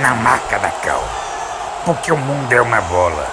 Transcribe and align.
na 0.00 0.14
marca 0.14 0.58
da 0.58 0.70
Cal. 0.70 1.02
Porque 1.84 2.10
o 2.10 2.16
mundo 2.16 2.52
é 2.52 2.60
uma 2.60 2.80
bola. 2.80 3.26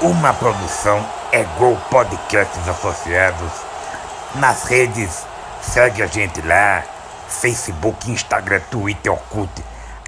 Uma 0.00 0.32
produção 0.32 1.06
é 1.30 1.44
Gol 1.58 1.76
Podcasts 1.90 2.66
Associados. 2.66 3.52
Nas 4.36 4.64
redes, 4.64 5.26
segue 5.60 6.02
a 6.02 6.06
gente 6.06 6.40
lá. 6.40 6.82
Facebook, 7.28 8.10
Instagram, 8.10 8.60
Twitter, 8.70 9.12
Orkut. 9.12 9.50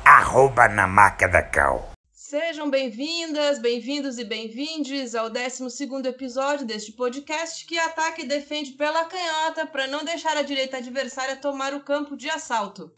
Arroba 0.05 0.69
na 0.69 0.87
marca 0.87 1.29
da 1.29 1.43
Cal. 1.43 1.91
Sejam 2.15 2.71
bem-vindas, 2.71 3.59
bem-vindos 3.59 4.19
e 4.19 4.25
bem-vindes 4.25 5.15
ao 5.15 5.29
12 5.29 5.69
episódio 6.09 6.67
deste 6.67 6.93
podcast 6.93 7.67
que 7.67 7.79
ataca 7.79 8.23
e 8.23 8.27
defende 8.27 8.73
pela 8.73 9.05
canhota 9.05 9.67
para 9.67 9.87
não 9.87 10.03
deixar 10.03 10.39
a 10.39 10.43
direita 10.43 10.79
adversária 10.79 11.37
tomar 11.37 11.75
o 11.75 11.81
campo 11.81 12.17
de 12.17 12.31
assalto. 12.31 12.91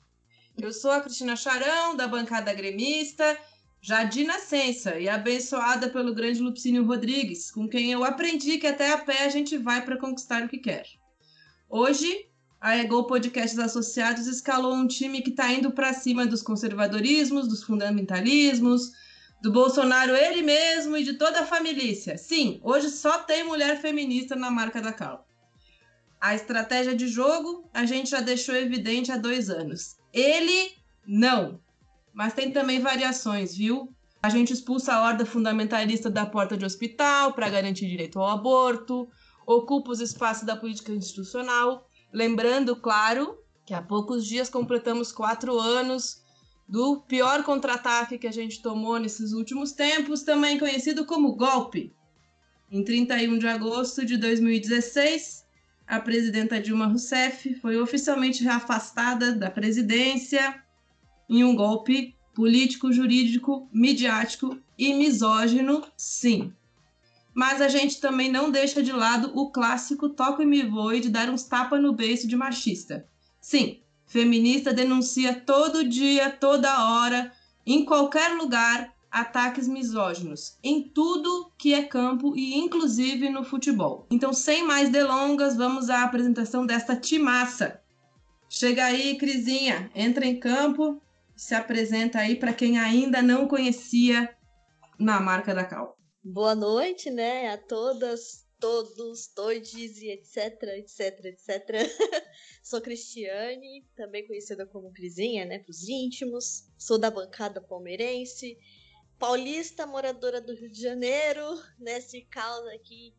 Eu 0.56 0.72
sou 0.72 0.92
a 0.92 1.00
Cristina 1.00 1.34
Charão, 1.34 1.96
da 1.96 2.06
bancada 2.06 2.54
gremista, 2.54 3.36
já 3.80 4.04
de 4.04 4.24
nascença 4.24 4.98
e 4.98 5.08
abençoada 5.08 5.90
pelo 5.90 6.14
grande 6.14 6.40
Lupicínio 6.40 6.86
Rodrigues, 6.86 7.50
com 7.50 7.68
quem 7.68 7.90
eu 7.90 8.04
aprendi 8.04 8.58
que 8.58 8.66
até 8.66 8.92
a 8.92 8.98
pé 8.98 9.24
a 9.24 9.28
gente 9.28 9.58
vai 9.58 9.84
para 9.84 9.98
conquistar 9.98 10.44
o 10.44 10.48
que 10.48 10.58
quer. 10.58 10.86
Hoje, 11.68 12.28
a 12.60 12.76
Ego 12.76 13.04
Podcasts 13.04 13.58
Associados 13.58 14.26
escalou 14.26 14.74
um 14.74 14.86
time 14.86 15.22
que 15.22 15.30
está 15.30 15.52
indo 15.52 15.72
para 15.72 15.92
cima 15.92 16.24
dos 16.24 16.40
conservadorismos, 16.40 17.48
dos 17.48 17.64
fundamentalismos, 17.64 18.92
do 19.42 19.52
Bolsonaro 19.52 20.14
ele 20.14 20.40
mesmo 20.40 20.96
e 20.96 21.04
de 21.04 21.14
toda 21.14 21.40
a 21.40 21.46
família. 21.46 22.16
Sim, 22.16 22.60
hoje 22.62 22.88
só 22.90 23.18
tem 23.18 23.44
mulher 23.44 23.80
feminista 23.80 24.36
na 24.36 24.50
marca 24.50 24.80
da 24.80 24.92
Cal. 24.92 25.28
A 26.20 26.34
estratégia 26.34 26.94
de 26.94 27.08
jogo 27.08 27.68
a 27.74 27.84
gente 27.84 28.08
já 28.08 28.20
deixou 28.20 28.54
evidente 28.54 29.12
há 29.12 29.18
dois 29.18 29.50
anos. 29.50 30.02
Ele 30.14 30.70
não. 31.04 31.60
Mas 32.12 32.32
tem 32.32 32.52
também 32.52 32.78
variações, 32.80 33.56
viu? 33.56 33.92
A 34.22 34.28
gente 34.28 34.52
expulsa 34.52 34.94
a 34.94 35.02
horda 35.02 35.26
fundamentalista 35.26 36.08
da 36.08 36.24
porta 36.24 36.56
de 36.56 36.64
hospital 36.64 37.32
para 37.34 37.50
garantir 37.50 37.88
direito 37.88 38.20
ao 38.20 38.30
aborto, 38.30 39.08
ocupa 39.44 39.90
os 39.90 40.00
espaços 40.00 40.46
da 40.46 40.56
política 40.56 40.92
institucional. 40.92 41.86
Lembrando, 42.12 42.76
claro, 42.76 43.36
que 43.66 43.74
há 43.74 43.82
poucos 43.82 44.24
dias 44.24 44.48
completamos 44.48 45.10
quatro 45.10 45.58
anos 45.58 46.22
do 46.66 47.00
pior 47.02 47.42
contra-ataque 47.42 48.16
que 48.16 48.26
a 48.26 48.32
gente 48.32 48.62
tomou 48.62 48.98
nesses 48.98 49.32
últimos 49.32 49.72
tempos, 49.72 50.22
também 50.22 50.58
conhecido 50.58 51.04
como 51.04 51.34
golpe. 51.34 51.92
Em 52.70 52.82
31 52.82 53.36
de 53.36 53.46
agosto 53.46 54.06
de 54.06 54.16
2016, 54.16 55.43
a 55.86 56.00
presidenta 56.00 56.60
Dilma 56.60 56.86
Rousseff 56.86 57.54
foi 57.56 57.76
oficialmente 57.76 58.46
afastada 58.48 59.32
da 59.32 59.50
presidência 59.50 60.62
em 61.28 61.44
um 61.44 61.54
golpe 61.54 62.16
político, 62.34 62.92
jurídico, 62.92 63.68
midiático 63.72 64.58
e 64.76 64.92
misógino, 64.94 65.84
sim. 65.96 66.52
Mas 67.32 67.60
a 67.60 67.68
gente 67.68 68.00
também 68.00 68.30
não 68.30 68.50
deixa 68.50 68.82
de 68.82 68.92
lado 68.92 69.32
o 69.34 69.50
clássico 69.50 70.08
toco 70.08 70.42
e 70.42 70.46
me 70.46 70.62
voe 70.62 71.00
de 71.00 71.08
dar 71.08 71.28
uns 71.30 71.44
tapas 71.44 71.80
no 71.80 71.92
beiço 71.92 72.26
de 72.26 72.36
machista. 72.36 73.06
Sim, 73.40 73.80
Feminista 74.06 74.72
denuncia 74.72 75.34
todo 75.34 75.88
dia, 75.88 76.30
toda 76.30 76.84
hora, 76.84 77.32
em 77.66 77.84
qualquer 77.84 78.36
lugar, 78.36 78.93
ataques 79.14 79.68
misóginos, 79.68 80.58
em 80.60 80.82
tudo 80.88 81.52
que 81.56 81.72
é 81.72 81.84
campo 81.84 82.36
e 82.36 82.56
inclusive 82.56 83.30
no 83.30 83.44
futebol. 83.44 84.08
Então, 84.10 84.32
sem 84.32 84.66
mais 84.66 84.90
delongas, 84.90 85.54
vamos 85.56 85.88
à 85.88 86.02
apresentação 86.02 86.66
desta 86.66 86.96
timaça. 86.96 87.80
Chega 88.50 88.86
aí, 88.86 89.16
Crisinha, 89.16 89.88
entra 89.94 90.26
em 90.26 90.40
campo, 90.40 91.00
se 91.36 91.54
apresenta 91.54 92.18
aí 92.18 92.34
para 92.34 92.52
quem 92.52 92.76
ainda 92.76 93.22
não 93.22 93.46
conhecia 93.46 94.36
na 94.98 95.20
marca 95.20 95.54
da 95.54 95.64
Cal. 95.64 95.96
Boa 96.20 96.56
noite, 96.56 97.08
né, 97.08 97.50
a 97.50 97.58
todas, 97.58 98.44
todos, 98.58 99.28
todes 99.28 100.02
e 100.02 100.08
etc, 100.08 100.60
etc, 100.76 101.24
etc. 101.26 101.88
Sou 102.64 102.80
Cristiane, 102.80 103.86
também 103.94 104.26
conhecida 104.26 104.66
como 104.66 104.92
Crisinha, 104.92 105.44
né, 105.44 105.60
pros 105.60 105.88
íntimos. 105.88 106.64
Sou 106.76 106.98
da 106.98 107.12
bancada 107.12 107.60
palmeirense, 107.60 108.58
paulista, 109.18 109.86
moradora 109.86 110.40
do 110.40 110.54
Rio 110.54 110.70
de 110.70 110.80
Janeiro, 110.80 111.62
nesse 111.78 112.22
caos 112.22 112.66
aqui 112.68 113.14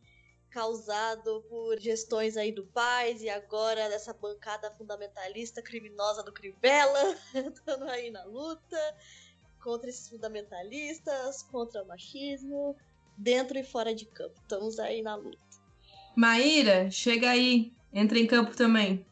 causado 0.50 1.44
por 1.50 1.78
gestões 1.78 2.36
aí 2.36 2.50
do 2.50 2.64
Paz 2.64 3.20
e 3.20 3.28
agora 3.28 3.90
dessa 3.90 4.14
bancada 4.14 4.70
fundamentalista 4.70 5.60
criminosa 5.60 6.22
do 6.22 6.32
Crivella, 6.32 7.14
estando 7.34 7.84
aí 7.84 8.10
na 8.10 8.24
luta 8.24 8.96
contra 9.62 9.90
esses 9.90 10.08
fundamentalistas, 10.08 11.42
contra 11.42 11.82
o 11.82 11.86
machismo, 11.86 12.74
dentro 13.18 13.58
e 13.58 13.64
fora 13.64 13.94
de 13.94 14.06
campo. 14.06 14.40
Estamos 14.40 14.78
aí 14.78 15.02
na 15.02 15.16
luta. 15.16 15.38
Maíra, 16.16 16.90
chega 16.90 17.30
aí, 17.30 17.74
entra 17.92 18.18
em 18.18 18.26
campo 18.26 18.56
também. 18.56 19.04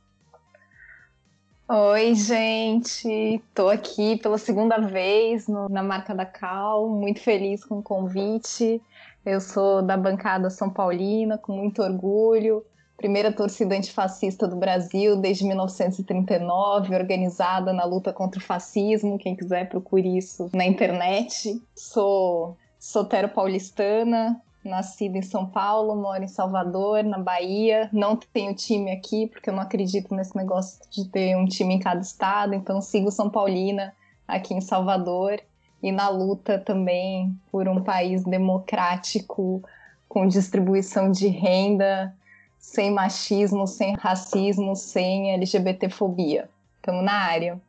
Oi, 1.67 2.15
gente, 2.15 3.43
tô 3.55 3.71
aqui 3.71 4.19
pela 4.19 4.37
segunda 4.37 4.77
vez 4.77 5.49
no, 5.49 5.67
na 5.67 5.83
marca 5.83 6.15
da 6.15 6.27
Cal, 6.27 6.91
muito 6.91 7.21
feliz 7.21 7.65
com 7.65 7.79
o 7.79 7.83
convite. 7.83 8.83
Eu 9.25 9.41
sou 9.41 9.81
da 9.81 9.97
bancada 9.97 10.51
São 10.51 10.69
Paulina, 10.69 11.39
com 11.39 11.57
muito 11.57 11.83
orgulho. 11.83 12.63
Primeira 12.99 13.33
torcida 13.33 13.75
antifascista 13.75 14.47
do 14.47 14.57
Brasil 14.57 15.17
desde 15.17 15.47
1939, 15.47 16.95
organizada 16.95 17.73
na 17.73 17.87
luta 17.87 18.13
contra 18.13 18.39
o 18.39 18.45
fascismo. 18.45 19.17
Quem 19.17 19.35
quiser, 19.35 19.67
procure 19.71 20.19
isso 20.19 20.51
na 20.53 20.67
internet. 20.67 21.63
Sou 21.75 22.59
Sotero 22.79 23.31
paulistana, 23.31 24.39
nascida 24.65 25.19
em 25.19 25.23
São 25.23 25.47
Paulo, 25.47 25.95
moro 25.95 26.25
em 26.25 26.29
Salvador, 26.29 27.05
na 27.05 27.19
Bahia. 27.19 27.89
Não 27.93 28.17
tenho 28.17 28.55
time 28.55 28.91
aqui, 28.91 29.27
porque 29.27 29.51
eu 29.51 29.55
não 29.55 29.63
acredito 29.63 30.15
nesse 30.15 30.35
negócio 30.37 30.81
de 30.91 31.09
ter 31.09 31.37
um 31.37 31.45
time 31.45 31.75
em 31.75 31.79
cada 31.79 32.01
estado, 32.01 32.55
então 32.55 32.81
sigo 32.81 33.11
São 33.11 33.29
Paulina 33.29 33.95
aqui 34.27 34.55
em 34.55 34.61
Salvador 34.61 35.41
e 35.83 35.93
na 35.93 36.09
luta 36.09 36.59
também 36.59 37.39
por 37.53 37.69
um 37.69 37.83
país 37.83 38.25
democrático, 38.25 39.63
com 40.09 40.27
distribuição 40.27 41.11
de 41.11 41.29
renda, 41.29 42.17
sem 42.59 42.91
machismo, 42.91 43.67
sem 43.67 43.95
racismo, 43.97 44.75
sem 44.75 45.33
LGBTfobia. 45.33 46.49
Estamos 46.77 47.05
na 47.05 47.13
área. 47.13 47.61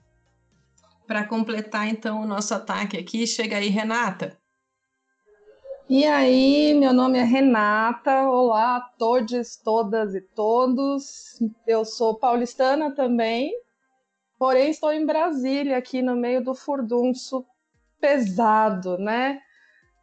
Para 1.06 1.26
completar 1.26 1.88
então 1.88 2.22
o 2.22 2.26
nosso 2.26 2.54
ataque 2.54 2.98
aqui, 2.98 3.28
chega 3.28 3.58
aí 3.58 3.68
Renata. 3.68 4.38
E 5.88 6.04
aí, 6.04 6.74
meu 6.74 6.92
nome 6.92 7.20
é 7.20 7.24
Renata. 7.24 8.28
Olá 8.28 8.78
a 8.78 8.82
todos, 8.82 9.56
todas 9.56 10.16
e 10.16 10.22
todos. 10.22 11.40
Eu 11.68 11.86
sou 11.86 12.16
paulistana 12.16 12.90
também, 12.96 13.54
porém 14.40 14.72
estou 14.72 14.92
em 14.92 15.06
Brasília, 15.06 15.78
aqui 15.78 16.02
no 16.02 16.16
meio 16.16 16.44
do 16.44 16.56
furdunço 16.56 17.46
pesado, 18.02 18.98
né? 18.98 19.40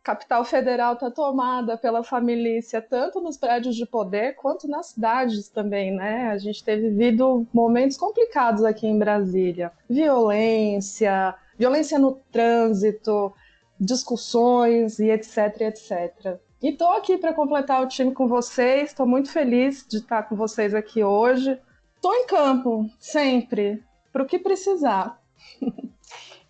Capital 0.04 0.44
Federal 0.44 0.94
está 0.94 1.10
tomada 1.10 1.76
pela 1.76 2.04
família, 2.04 2.60
tanto 2.88 3.20
nos 3.20 3.36
prédios 3.36 3.74
de 3.74 3.84
poder 3.84 4.36
quanto 4.36 4.68
nas 4.68 4.90
cidades 4.90 5.48
também, 5.48 5.90
né? 5.90 6.28
A 6.30 6.38
gente 6.38 6.62
tem 6.62 6.80
vivido 6.80 7.44
momentos 7.52 7.96
complicados 7.96 8.62
aqui 8.62 8.86
em 8.86 9.00
Brasília. 9.00 9.72
Violência, 9.90 11.34
violência 11.58 11.98
no 11.98 12.20
trânsito, 12.30 13.34
discussões 13.82 14.98
e 14.98 15.10
etc, 15.10 15.60
etc. 15.60 16.38
E 16.62 16.68
estou 16.68 16.92
aqui 16.92 17.18
para 17.18 17.34
completar 17.34 17.82
o 17.82 17.88
time 17.88 18.12
com 18.12 18.28
vocês, 18.28 18.90
estou 18.90 19.06
muito 19.06 19.30
feliz 19.30 19.84
de 19.88 19.98
estar 19.98 20.22
com 20.22 20.36
vocês 20.36 20.74
aqui 20.74 21.02
hoje. 21.02 21.58
Estou 21.96 22.14
em 22.14 22.26
campo, 22.26 22.88
sempre, 22.98 23.82
para 24.12 24.22
o 24.22 24.26
que 24.26 24.38
precisar. 24.38 25.20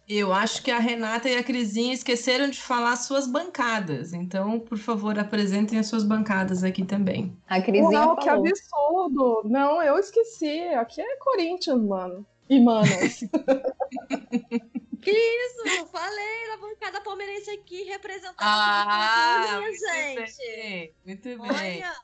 Eu 0.09 0.33
acho 0.33 0.63
que 0.63 0.71
a 0.71 0.79
Renata 0.79 1.29
e 1.31 1.37
a 1.37 1.43
Crisinha 1.43 1.95
esqueceram 1.95 2.51
de 2.51 2.61
falar 2.61 2.97
suas 2.97 3.27
bancadas. 3.27 4.13
Então, 4.13 4.61
por 4.61 4.77
favor, 4.77 5.19
apresentem 5.19 5.79
as 5.79 5.87
suas 5.87 6.05
bancadas 6.05 6.63
aqui 6.63 6.85
também. 6.85 7.35
A 7.49 7.63
Crisinha 7.63 8.01
Uau, 8.01 8.17
falou. 8.17 8.17
que 8.17 8.29
absurdo! 8.29 9.43
Não, 9.49 9.83
eu 9.83 9.99
esqueci. 9.99 10.61
Aqui 10.75 11.01
é 11.01 11.17
Corinthians, 11.17 11.83
mano. 11.83 12.27
E 12.51 12.61
manos. 12.61 13.25
Que 15.03 15.11
isso? 15.11 15.87
Falei 15.89 16.49
na 16.49 16.57
bancada 16.57 17.01
palmeirense 17.01 17.51
aqui, 17.51 17.83
representando 17.85 18.37
Ah, 18.39 19.39
minha 19.41 19.61
muito 19.61 19.79
gente. 19.79 20.37
bem, 20.37 20.95
muito 21.05 21.23
bem. 21.23 21.39
Olha, 21.41 21.95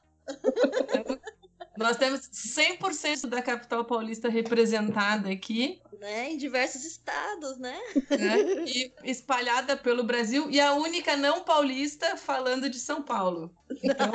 Nós 1.78 1.96
temos 1.96 2.28
100% 2.32 3.28
da 3.28 3.40
capital 3.40 3.84
paulista 3.84 4.28
representada 4.28 5.30
aqui, 5.30 5.80
né? 6.00 6.32
Em 6.32 6.36
diversos 6.36 6.84
estados, 6.84 7.56
né? 7.58 7.78
né? 8.10 8.64
E 8.66 8.92
espalhada 9.04 9.76
pelo 9.76 10.02
Brasil, 10.02 10.50
e 10.50 10.60
a 10.60 10.72
única 10.74 11.16
não 11.16 11.44
paulista 11.44 12.16
falando 12.16 12.68
de 12.68 12.80
São 12.80 13.02
Paulo. 13.02 13.54
Então, 13.82 14.10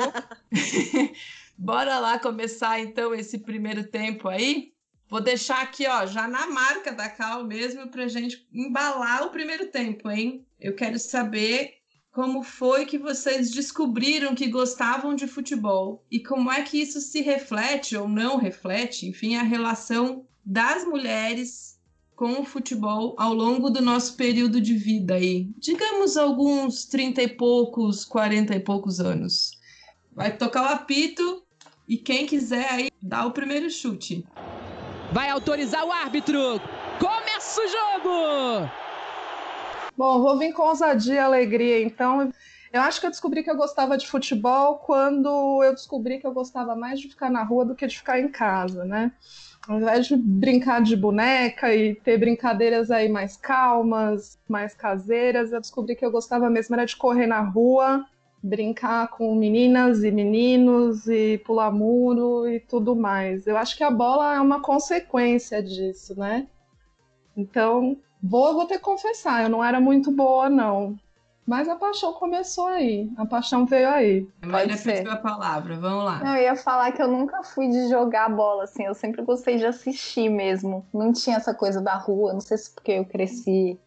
bora 1.56 1.98
lá 1.98 2.18
começar 2.18 2.80
então 2.80 3.14
esse 3.14 3.38
primeiro 3.38 3.88
tempo 3.88 4.28
aí. 4.28 4.73
Vou 5.08 5.20
deixar 5.20 5.62
aqui, 5.62 5.86
ó, 5.86 6.06
já 6.06 6.26
na 6.26 6.46
marca 6.46 6.92
da 6.92 7.08
Cal 7.08 7.44
mesmo, 7.44 7.88
pra 7.88 8.08
gente 8.08 8.46
embalar 8.52 9.24
o 9.24 9.30
primeiro 9.30 9.66
tempo, 9.66 10.10
hein? 10.10 10.46
Eu 10.58 10.74
quero 10.74 10.98
saber 10.98 11.74
como 12.10 12.42
foi 12.42 12.86
que 12.86 12.96
vocês 12.96 13.50
descobriram 13.50 14.34
que 14.34 14.46
gostavam 14.48 15.14
de 15.14 15.26
futebol 15.26 16.04
e 16.10 16.20
como 16.20 16.50
é 16.50 16.62
que 16.62 16.80
isso 16.80 17.00
se 17.00 17.20
reflete 17.20 17.96
ou 17.96 18.08
não 18.08 18.36
reflete, 18.36 19.06
enfim, 19.06 19.34
a 19.36 19.42
relação 19.42 20.24
das 20.44 20.84
mulheres 20.84 21.74
com 22.14 22.40
o 22.40 22.44
futebol 22.44 23.14
ao 23.18 23.34
longo 23.34 23.68
do 23.68 23.82
nosso 23.82 24.16
período 24.16 24.60
de 24.60 24.74
vida 24.74 25.14
aí. 25.14 25.50
Digamos 25.58 26.16
alguns 26.16 26.86
30 26.86 27.22
e 27.22 27.28
poucos, 27.28 28.04
40 28.04 28.54
e 28.54 28.60
poucos 28.60 29.00
anos. 29.00 29.50
Vai 30.12 30.36
tocar 30.36 30.62
o 30.62 30.74
apito 30.74 31.42
e 31.88 31.96
quem 31.96 32.26
quiser 32.26 32.70
aí 32.70 32.90
dá 33.02 33.26
o 33.26 33.32
primeiro 33.32 33.68
chute. 33.68 34.24
Vai 35.14 35.30
autorizar 35.30 35.84
o 35.84 35.92
árbitro. 35.92 36.60
Começa 36.98 37.60
o 37.60 37.68
jogo! 37.68 38.68
Bom, 39.96 40.20
vou 40.20 40.36
vir 40.36 40.52
com 40.52 40.64
ousadia 40.64 41.14
e 41.14 41.18
alegria, 41.18 41.80
então. 41.80 42.32
Eu 42.72 42.80
acho 42.82 42.98
que 42.98 43.06
eu 43.06 43.10
descobri 43.12 43.44
que 43.44 43.48
eu 43.48 43.56
gostava 43.56 43.96
de 43.96 44.08
futebol 44.08 44.78
quando 44.78 45.62
eu 45.62 45.72
descobri 45.72 46.18
que 46.18 46.26
eu 46.26 46.32
gostava 46.32 46.74
mais 46.74 46.98
de 46.98 47.08
ficar 47.08 47.30
na 47.30 47.44
rua 47.44 47.64
do 47.64 47.76
que 47.76 47.86
de 47.86 47.96
ficar 47.96 48.18
em 48.18 48.26
casa, 48.26 48.84
né? 48.84 49.12
Ao 49.68 49.76
invés 49.76 50.08
de 50.08 50.16
brincar 50.16 50.82
de 50.82 50.96
boneca 50.96 51.72
e 51.72 51.94
ter 51.94 52.18
brincadeiras 52.18 52.90
aí 52.90 53.08
mais 53.08 53.36
calmas, 53.36 54.36
mais 54.48 54.74
caseiras, 54.74 55.52
eu 55.52 55.60
descobri 55.60 55.94
que 55.94 56.04
eu 56.04 56.10
gostava 56.10 56.50
mesmo 56.50 56.74
era 56.74 56.84
de 56.84 56.96
correr 56.96 57.28
na 57.28 57.40
rua, 57.40 58.04
brincar 58.44 59.08
com 59.08 59.34
meninas 59.34 60.04
e 60.04 60.10
meninos 60.10 61.06
e 61.08 61.38
pular 61.38 61.72
muro 61.72 62.46
e 62.46 62.60
tudo 62.60 62.94
mais. 62.94 63.46
Eu 63.46 63.56
acho 63.56 63.74
que 63.74 63.82
a 63.82 63.90
bola 63.90 64.34
é 64.34 64.40
uma 64.40 64.60
consequência 64.60 65.62
disso, 65.62 66.18
né? 66.18 66.46
Então, 67.34 67.96
vou, 68.22 68.52
vou 68.52 68.66
ter 68.66 68.76
que 68.76 68.84
confessar, 68.84 69.42
eu 69.42 69.48
não 69.48 69.64
era 69.64 69.80
muito 69.80 70.10
boa, 70.10 70.50
não. 70.50 70.94
Mas 71.46 71.68
a 71.68 71.76
paixão 71.76 72.12
começou 72.12 72.66
aí, 72.66 73.10
a 73.16 73.24
paixão 73.24 73.64
veio 73.64 73.88
aí. 73.88 74.28
A 74.42 74.46
Maíra 74.46 74.76
ser. 74.76 74.98
pediu 74.98 75.12
a 75.12 75.16
palavra, 75.16 75.78
vamos 75.78 76.04
lá. 76.04 76.18
Não, 76.22 76.36
eu 76.36 76.42
ia 76.42 76.56
falar 76.56 76.92
que 76.92 77.02
eu 77.02 77.08
nunca 77.08 77.42
fui 77.42 77.68
de 77.68 77.88
jogar 77.88 78.28
bola, 78.28 78.64
assim, 78.64 78.84
eu 78.84 78.94
sempre 78.94 79.22
gostei 79.22 79.56
de 79.56 79.64
assistir 79.64 80.28
mesmo. 80.28 80.86
Não 80.92 81.12
tinha 81.12 81.36
essa 81.36 81.54
coisa 81.54 81.80
da 81.80 81.94
rua, 81.94 82.34
não 82.34 82.40
sei 82.40 82.58
se 82.58 82.74
porque 82.74 82.92
eu 82.92 83.04
cresci 83.06 83.78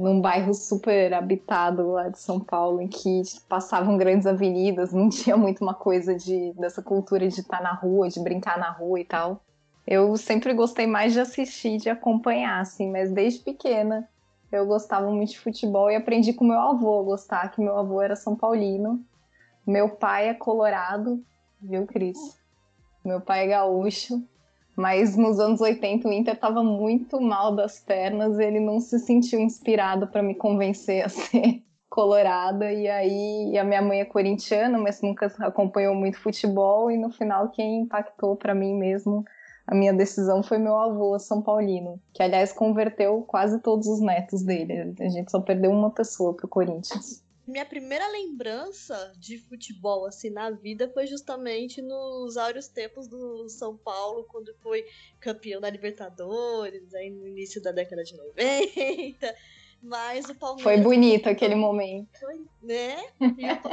num 0.00 0.18
bairro 0.18 0.54
super 0.54 1.12
habitado 1.12 1.92
lá 1.92 2.08
de 2.08 2.18
São 2.18 2.40
Paulo, 2.40 2.80
em 2.80 2.88
que 2.88 3.20
passavam 3.46 3.98
grandes 3.98 4.26
avenidas, 4.26 4.94
não 4.94 5.10
tinha 5.10 5.36
muito 5.36 5.60
uma 5.60 5.74
coisa 5.74 6.14
de 6.14 6.54
dessa 6.54 6.82
cultura 6.82 7.28
de 7.28 7.40
estar 7.40 7.62
na 7.62 7.74
rua, 7.74 8.08
de 8.08 8.18
brincar 8.18 8.58
na 8.58 8.70
rua 8.70 8.98
e 8.98 9.04
tal. 9.04 9.42
Eu 9.86 10.16
sempre 10.16 10.54
gostei 10.54 10.86
mais 10.86 11.12
de 11.12 11.20
assistir, 11.20 11.76
de 11.76 11.90
acompanhar, 11.90 12.60
assim, 12.60 12.90
mas 12.90 13.12
desde 13.12 13.40
pequena 13.40 14.08
eu 14.50 14.66
gostava 14.66 15.10
muito 15.10 15.32
de 15.32 15.38
futebol 15.38 15.90
e 15.90 15.96
aprendi 15.96 16.32
com 16.32 16.44
meu 16.44 16.58
avô 16.58 17.00
a 17.00 17.02
gostar, 17.02 17.50
que 17.50 17.60
meu 17.60 17.76
avô 17.76 18.00
era 18.00 18.16
São 18.16 18.34
Paulino. 18.34 19.04
Meu 19.66 19.90
pai 19.90 20.30
é 20.30 20.34
colorado, 20.34 21.22
viu, 21.60 21.86
Cris? 21.86 22.18
Meu 23.04 23.20
pai 23.20 23.44
é 23.44 23.48
gaúcho. 23.48 24.22
Mas 24.80 25.14
nos 25.14 25.38
anos 25.38 25.60
80 25.60 26.08
o 26.08 26.12
Inter 26.12 26.40
tava 26.40 26.62
muito 26.62 27.20
mal 27.20 27.54
das 27.54 27.78
pernas, 27.78 28.38
ele 28.38 28.58
não 28.58 28.80
se 28.80 28.98
sentiu 28.98 29.38
inspirado 29.38 30.06
para 30.06 30.22
me 30.22 30.34
convencer 30.34 31.04
a 31.04 31.08
ser 31.12 31.62
colorada. 31.90 32.72
E 32.72 32.88
aí 32.88 33.58
a 33.58 33.62
minha 33.62 33.82
mãe 33.82 34.00
é 34.00 34.06
corintiana, 34.06 34.78
mas 34.78 35.02
nunca 35.02 35.26
acompanhou 35.40 35.94
muito 35.94 36.18
futebol. 36.18 36.90
E 36.90 36.96
no 36.96 37.10
final, 37.10 37.50
quem 37.50 37.82
impactou 37.82 38.36
para 38.36 38.54
mim 38.54 38.74
mesmo 38.74 39.22
a 39.66 39.74
minha 39.74 39.92
decisão 39.92 40.42
foi 40.42 40.56
meu 40.56 40.76
avô 40.78 41.18
São 41.18 41.42
Paulino, 41.42 42.00
que 42.14 42.22
aliás 42.22 42.50
converteu 42.50 43.20
quase 43.22 43.60
todos 43.60 43.86
os 43.86 44.00
netos 44.00 44.42
dele. 44.42 44.94
A 44.98 45.08
gente 45.10 45.30
só 45.30 45.40
perdeu 45.40 45.70
uma 45.70 45.90
pessoa 45.90 46.34
pro 46.34 46.48
Corinthians. 46.48 47.22
Minha 47.46 47.66
primeira 47.66 48.06
lembrança 48.08 49.12
de 49.16 49.38
futebol 49.38 50.06
assim 50.06 50.30
na 50.30 50.50
vida 50.50 50.88
foi 50.88 51.06
justamente 51.06 51.82
nos 51.82 52.36
áureos 52.36 52.68
tempos 52.68 53.08
do 53.08 53.48
São 53.48 53.76
Paulo, 53.76 54.24
quando 54.24 54.54
foi 54.56 54.86
campeão 55.18 55.60
da 55.60 55.68
Libertadores, 55.68 56.94
aí 56.94 57.10
no 57.10 57.26
início 57.26 57.60
da 57.60 57.72
década 57.72 58.04
de 58.04 58.16
90. 58.16 59.34
Mas 59.82 60.28
o 60.28 60.34
Palmeiras. 60.34 60.62
Foi 60.62 60.76
bonito 60.82 61.28
aquele 61.28 61.54
momento. 61.54 62.18
Foi, 62.18 62.44
né? 62.62 62.98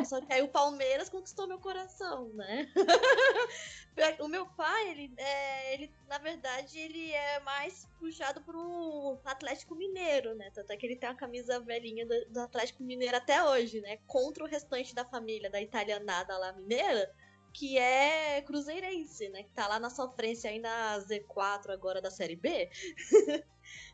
Só 0.05 0.21
que 0.21 0.31
aí 0.31 0.41
o 0.41 0.47
Palmeiras 0.47 1.09
conquistou 1.09 1.47
meu 1.47 1.59
coração, 1.59 2.29
né? 2.29 2.67
o 4.21 4.27
meu 4.27 4.45
pai, 4.45 4.89
ele, 4.89 5.13
é, 5.17 5.73
ele, 5.73 5.91
na 6.07 6.17
verdade, 6.17 6.77
ele 6.79 7.11
é 7.11 7.39
mais 7.41 7.87
puxado 7.99 8.41
pro 8.41 9.19
Atlético 9.25 9.75
Mineiro, 9.75 10.33
né? 10.35 10.49
Tanto 10.53 10.71
é 10.71 10.77
que 10.77 10.85
ele 10.85 10.95
tem 10.95 11.09
a 11.09 11.15
camisa 11.15 11.59
velhinha 11.59 12.05
do, 12.05 12.25
do 12.29 12.39
Atlético 12.39 12.83
Mineiro 12.83 13.17
até 13.17 13.43
hoje, 13.43 13.81
né? 13.81 13.97
Contra 14.07 14.43
o 14.43 14.47
restante 14.47 14.95
da 14.95 15.03
família 15.03 15.49
da 15.49 15.61
italianada 15.61 16.37
lá 16.37 16.53
mineira, 16.53 17.13
que 17.57 17.75
é 17.75 18.39
cruzeirense, 18.43 19.29
né? 19.29 19.41
Que 19.41 19.49
tá 19.49 19.67
lá 19.67 19.79
na 19.79 19.89
sofrência 19.89 20.47
aí 20.47 20.59
na 20.59 20.99
Z4 20.99 21.71
agora 21.71 21.99
da 21.99 22.11
Série 22.11 22.35
B. 22.35 22.69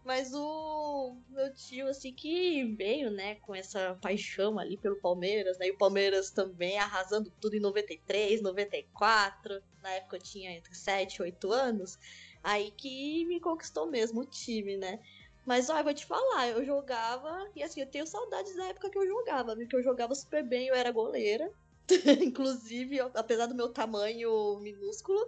Mas 0.03 0.33
o 0.33 1.15
meu 1.29 1.53
tio, 1.55 1.87
assim, 1.87 2.13
que 2.13 2.65
veio, 2.75 3.09
né, 3.09 3.35
com 3.35 3.55
essa 3.55 3.97
paixão 4.01 4.59
ali 4.59 4.75
pelo 4.75 4.99
Palmeiras, 4.99 5.57
né? 5.57 5.67
E 5.67 5.71
o 5.71 5.77
Palmeiras 5.77 6.29
também 6.29 6.77
arrasando 6.77 7.31
tudo 7.39 7.55
em 7.55 7.61
93, 7.61 8.41
94. 8.41 9.63
Na 9.81 9.91
época 9.91 10.17
eu 10.17 10.21
tinha 10.21 10.51
entre 10.51 10.75
7 10.75 11.15
e 11.15 11.21
8 11.21 11.49
anos. 11.53 11.97
Aí 12.43 12.69
que 12.71 13.25
me 13.27 13.39
conquistou 13.39 13.89
mesmo 13.89 14.21
o 14.21 14.25
time, 14.25 14.75
né? 14.75 14.99
Mas, 15.45 15.69
eu 15.69 15.83
vou 15.83 15.93
te 15.93 16.05
falar, 16.05 16.49
eu 16.49 16.65
jogava, 16.65 17.49
e 17.55 17.63
assim, 17.63 17.81
eu 17.81 17.87
tenho 17.87 18.07
saudades 18.07 18.55
da 18.55 18.67
época 18.67 18.89
que 18.89 18.97
eu 18.97 19.05
jogava, 19.05 19.55
porque 19.55 19.75
eu 19.75 19.83
jogava 19.83 20.15
super 20.15 20.43
bem, 20.43 20.67
eu 20.67 20.75
era 20.75 20.91
goleira. 20.91 21.49
Inclusive, 22.23 22.97
eu- 22.97 23.11
apesar 23.15 23.47
do 23.47 23.55
meu 23.55 23.71
tamanho 23.71 24.59
minúsculo, 24.59 25.19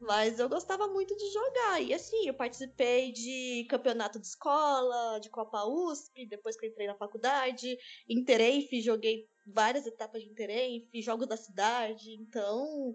mas 0.00 0.38
eu 0.38 0.48
gostava 0.48 0.88
muito 0.88 1.16
de 1.16 1.32
jogar. 1.32 1.82
E 1.82 1.94
assim, 1.94 2.26
eu 2.26 2.34
participei 2.34 3.12
de 3.12 3.66
campeonato 3.68 4.18
de 4.20 4.26
escola, 4.26 5.18
de 5.20 5.30
Copa 5.30 5.64
USP, 5.64 6.26
depois 6.26 6.56
que 6.56 6.66
eu 6.66 6.70
entrei 6.70 6.86
na 6.86 6.96
faculdade, 6.96 7.76
Interenf, 8.08 8.68
joguei 8.82 9.28
várias 9.46 9.86
etapas 9.86 10.22
de 10.22 10.28
Interenf, 10.30 10.88
jogos 10.94 11.26
da 11.26 11.36
cidade, 11.36 12.12
então 12.14 12.94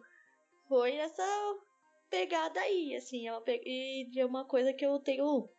foi 0.68 0.96
essa 0.96 1.24
pegada 2.10 2.60
aí, 2.60 2.96
assim, 2.96 3.28
é 3.28 3.34
uma 3.34 3.44
e 3.48 4.10
é 4.18 4.26
uma 4.26 4.46
coisa 4.46 4.74
que 4.74 4.86
eu 4.86 5.00
tenho 5.00 5.50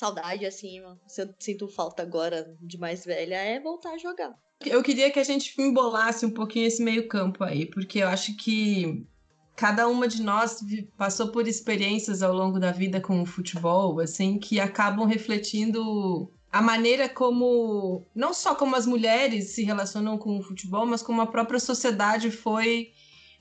saudade, 0.00 0.46
assim, 0.46 0.78
eu 0.78 0.96
sinto 1.38 1.68
falta 1.68 2.02
agora 2.02 2.56
de 2.60 2.78
mais 2.78 3.04
velha, 3.04 3.34
é 3.34 3.60
voltar 3.60 3.90
a 3.90 3.98
jogar. 3.98 4.34
Eu 4.64 4.82
queria 4.82 5.10
que 5.10 5.18
a 5.18 5.24
gente 5.24 5.54
embolasse 5.60 6.24
um 6.24 6.30
pouquinho 6.30 6.66
esse 6.66 6.82
meio 6.82 7.06
campo 7.06 7.44
aí, 7.44 7.66
porque 7.66 7.98
eu 7.98 8.08
acho 8.08 8.34
que 8.36 9.06
cada 9.54 9.86
uma 9.88 10.08
de 10.08 10.22
nós 10.22 10.60
passou 10.96 11.28
por 11.28 11.46
experiências 11.46 12.22
ao 12.22 12.32
longo 12.32 12.58
da 12.58 12.72
vida 12.72 12.98
com 12.98 13.20
o 13.20 13.26
futebol, 13.26 14.00
assim, 14.00 14.38
que 14.38 14.58
acabam 14.58 15.06
refletindo 15.06 16.32
a 16.50 16.62
maneira 16.62 17.06
como, 17.06 18.06
não 18.14 18.32
só 18.32 18.54
como 18.54 18.76
as 18.76 18.86
mulheres 18.86 19.50
se 19.50 19.62
relacionam 19.62 20.16
com 20.16 20.38
o 20.38 20.42
futebol, 20.42 20.86
mas 20.86 21.02
como 21.02 21.20
a 21.20 21.26
própria 21.26 21.60
sociedade 21.60 22.30
foi 22.30 22.92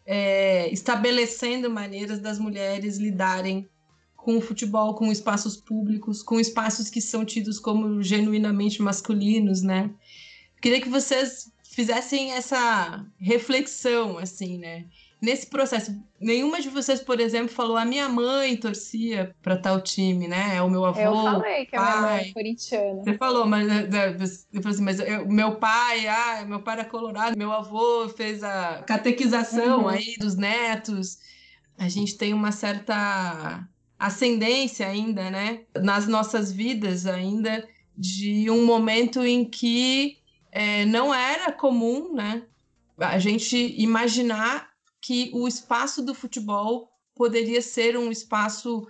é, 0.06 0.70
estabelecendo 0.72 1.70
maneiras 1.70 2.20
das 2.20 2.38
mulheres 2.38 2.98
lidarem 2.98 3.70
com 4.24 4.38
o 4.38 4.42
futebol, 4.42 4.94
com 4.96 5.12
espaços 5.12 5.56
públicos, 5.58 6.22
com 6.22 6.40
espaços 6.40 6.90
que 6.90 7.02
são 7.02 7.24
tidos 7.26 7.58
como 7.60 8.02
genuinamente 8.04 8.82
masculinos, 8.82 9.62
né? 9.62 9.90
Queria 10.62 10.82
que 10.82 10.90
vocês 10.90 11.52
fizessem 11.64 12.32
essa 12.34 13.06
reflexão, 13.18 14.18
assim, 14.18 14.58
né? 14.58 14.86
Nesse 15.22 15.48
processo, 15.48 15.94
nenhuma 16.20 16.62
de 16.62 16.70
vocês, 16.70 17.02
por 17.02 17.20
exemplo, 17.20 17.50
falou 17.50 17.76
a 17.76 17.84
minha 17.84 18.08
mãe 18.08 18.56
torcia 18.56 19.36
para 19.42 19.58
tal 19.58 19.82
time, 19.82 20.28
né? 20.30 20.56
É 20.56 20.62
o 20.62 20.70
meu 20.70 20.86
avô. 20.86 21.00
Eu 21.00 21.14
falei 21.14 21.66
que 21.66 21.76
a 21.76 21.82
minha 21.82 21.96
mãe 22.02 22.10
pai. 22.20 22.30
é 22.30 22.34
corintiana. 22.34 23.04
Você 23.04 23.18
falou, 23.18 23.46
mas 23.46 23.68
né, 23.68 23.82
né, 23.88 24.08
eu 24.54 24.62
falei 24.62 24.76
assim, 24.76 24.84
mas 24.84 25.00
eu- 25.00 25.28
meu 25.28 25.56
pai, 25.56 26.08
ah, 26.08 26.46
meu 26.46 26.62
pai 26.62 26.76
era 26.80 26.86
colorado, 26.86 27.38
meu 27.38 27.52
avô 27.52 28.08
fez 28.10 28.44
a 28.44 28.82
catequização 28.88 29.82
Uhum. 29.82 29.88
aí 29.90 30.16
dos 30.20 30.36
netos. 30.36 31.18
A 31.78 31.90
gente 31.90 32.18
tem 32.18 32.34
uma 32.34 32.52
certa 32.54 33.68
ascendência 34.00 34.88
ainda, 34.88 35.30
né, 35.30 35.62
nas 35.76 36.08
nossas 36.08 36.52
vidas 36.52 37.06
ainda 37.06 37.68
de 37.98 38.50
um 38.50 38.66
momento 38.66 39.26
em 39.26 39.44
que 39.44 40.18
é, 40.52 40.86
não 40.86 41.14
era 41.14 41.52
comum, 41.52 42.14
né? 42.14 42.44
A 42.98 43.20
gente 43.20 43.58
imaginar 43.78 44.70
que 45.02 45.30
o 45.34 45.48
espaço 45.48 46.02
do 46.02 46.16
futebol 46.16 46.90
poderia 47.14 47.62
ser 47.62 47.98
um 47.98 48.10
espaço 48.10 48.88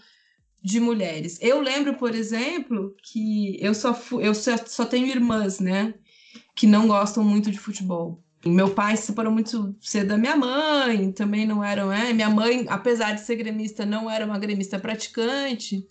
de 0.62 0.80
mulheres. 0.80 1.40
Eu 1.42 1.60
lembro, 1.60 1.96
por 1.96 2.14
exemplo, 2.14 2.96
que 3.04 3.58
eu 3.60 3.74
só, 3.74 4.00
eu 4.20 4.36
só, 4.36 4.58
só 4.58 4.86
tenho 4.86 5.08
irmãs, 5.08 5.60
né? 5.60 5.94
Que 6.56 6.68
não 6.68 6.88
gostam 6.88 7.24
muito 7.24 7.50
de 7.50 7.60
futebol. 7.60 8.24
Meu 8.46 8.74
pai 8.74 8.96
se 8.96 9.08
separou 9.08 9.34
muito 9.34 9.76
cedo 9.82 10.10
da 10.10 10.18
minha 10.18 10.36
mãe, 10.36 11.12
também 11.12 11.46
não 11.46 11.62
eram, 11.62 11.92
é, 11.92 12.14
minha 12.14 12.30
mãe, 12.30 12.66
apesar 12.70 13.14
de 13.14 13.22
ser 13.22 13.36
gremista, 13.36 13.86
não 13.86 14.10
era 14.10 14.26
uma 14.26 14.40
gremista 14.40 14.80
praticante. 14.80 15.86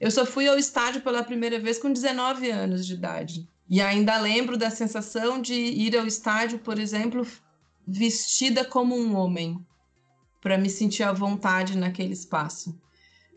Eu 0.00 0.10
só 0.10 0.24
fui 0.24 0.48
ao 0.48 0.56
estádio 0.56 1.02
pela 1.02 1.22
primeira 1.22 1.58
vez 1.58 1.78
com 1.78 1.92
19 1.92 2.50
anos 2.50 2.86
de 2.86 2.94
idade. 2.94 3.46
E 3.68 3.80
ainda 3.80 4.18
lembro 4.18 4.56
da 4.56 4.70
sensação 4.70 5.40
de 5.40 5.54
ir 5.54 5.96
ao 5.96 6.06
estádio, 6.06 6.58
por 6.58 6.78
exemplo, 6.78 7.26
vestida 7.86 8.64
como 8.64 8.96
um 8.96 9.14
homem, 9.14 9.64
para 10.40 10.58
me 10.58 10.68
sentir 10.70 11.02
à 11.02 11.12
vontade 11.12 11.76
naquele 11.76 12.14
espaço. 12.14 12.78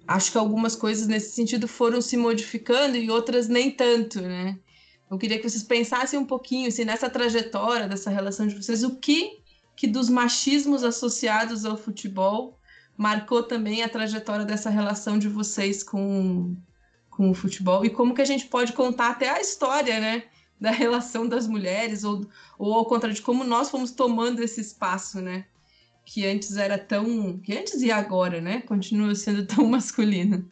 Acho 0.07 0.31
que 0.31 0.37
algumas 0.37 0.75
coisas 0.75 1.07
nesse 1.07 1.31
sentido 1.35 1.67
foram 1.67 2.01
se 2.01 2.15
modificando 2.15 2.95
e 2.95 3.09
outras 3.09 3.47
nem 3.47 3.69
tanto, 3.71 4.21
né? 4.21 4.57
Eu 5.09 5.17
queria 5.17 5.39
que 5.39 5.47
vocês 5.47 5.63
pensassem 5.63 6.19
um 6.19 6.25
pouquinho 6.25 6.67
assim, 6.67 6.83
nessa 6.83 7.09
trajetória 7.09 7.87
dessa 7.87 8.09
relação 8.09 8.47
de 8.47 8.55
vocês, 8.55 8.83
o 8.83 8.95
que 8.97 9.43
que 9.75 9.87
dos 9.87 10.09
machismos 10.09 10.83
associados 10.83 11.65
ao 11.65 11.77
futebol 11.77 12.57
marcou 12.97 13.43
também 13.43 13.83
a 13.83 13.89
trajetória 13.89 14.45
dessa 14.45 14.69
relação 14.69 15.19
de 15.19 15.27
vocês 15.27 15.83
com, 15.83 16.55
com 17.09 17.29
o 17.29 17.33
futebol 17.33 17.83
e 17.83 17.89
como 17.89 18.13
que 18.13 18.21
a 18.21 18.25
gente 18.25 18.45
pode 18.45 18.71
contar 18.73 19.09
até 19.09 19.29
a 19.29 19.41
história, 19.41 19.99
né, 19.99 20.23
da 20.59 20.71
relação 20.71 21.27
das 21.27 21.45
mulheres 21.45 22.03
ou, 22.05 22.25
ou 22.57 22.73
ao 22.73 22.85
contrário 22.85 23.15
de 23.15 23.21
como 23.21 23.43
nós 23.43 23.69
fomos 23.69 23.91
tomando 23.91 24.41
esse 24.41 24.61
espaço, 24.61 25.21
né, 25.21 25.45
que 26.05 26.25
antes 26.25 26.55
era 26.55 26.77
tão, 26.77 27.37
que 27.39 27.57
antes 27.57 27.81
e 27.81 27.91
agora, 27.91 28.39
né, 28.39 28.61
continua 28.61 29.13
sendo 29.13 29.45
tão 29.45 29.67
masculino. 29.67 30.49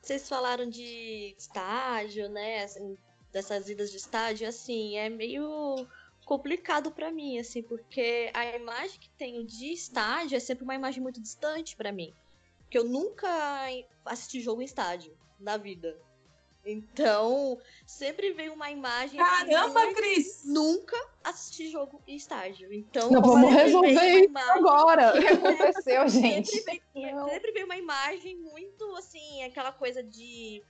Vocês 0.00 0.28
falaram 0.28 0.68
de 0.68 1.34
estágio, 1.36 2.28
né, 2.28 2.62
assim, 2.62 2.96
dessas 3.34 3.68
idas 3.68 3.90
de 3.90 3.96
estádio, 3.96 4.48
assim, 4.48 4.96
é 4.96 5.10
meio 5.10 5.86
complicado 6.24 6.92
para 6.92 7.10
mim, 7.10 7.38
assim, 7.38 7.62
porque 7.62 8.30
a 8.32 8.56
imagem 8.56 8.98
que 8.98 9.10
tenho 9.10 9.44
de 9.44 9.72
estádio 9.72 10.36
é 10.36 10.40
sempre 10.40 10.62
uma 10.62 10.74
imagem 10.74 11.02
muito 11.02 11.20
distante 11.20 11.76
para 11.76 11.90
mim. 11.90 12.14
Porque 12.60 12.78
eu 12.78 12.84
nunca 12.84 13.28
assisti 14.06 14.40
jogo 14.40 14.62
em 14.62 14.64
estádio 14.64 15.18
na 15.38 15.56
vida. 15.56 16.00
Então, 16.64 17.58
sempre 17.84 18.32
vem 18.32 18.48
uma 18.48 18.70
imagem. 18.70 19.18
Caramba, 19.18 19.82
assim, 19.82 19.94
Cris! 19.94 20.42
Nunca 20.46 20.96
assisti 21.22 21.68
jogo 21.68 22.00
em 22.06 22.16
estágio. 22.16 22.72
Então, 22.72 23.10
Não, 23.10 23.20
vamos 23.20 23.52
resolver 23.52 24.24
isso 24.24 24.38
agora. 24.38 25.10
O 25.14 25.20
que 25.20 25.26
aconteceu, 25.28 26.08
gente? 26.08 26.48
Sempre 26.48 26.82
vem, 26.94 27.28
sempre 27.28 27.52
vem 27.52 27.64
uma 27.64 27.76
imagem 27.76 28.36
muito 28.38 28.96
assim, 28.96 29.42
aquela 29.42 29.72
coisa 29.72 30.02
de 30.02 30.62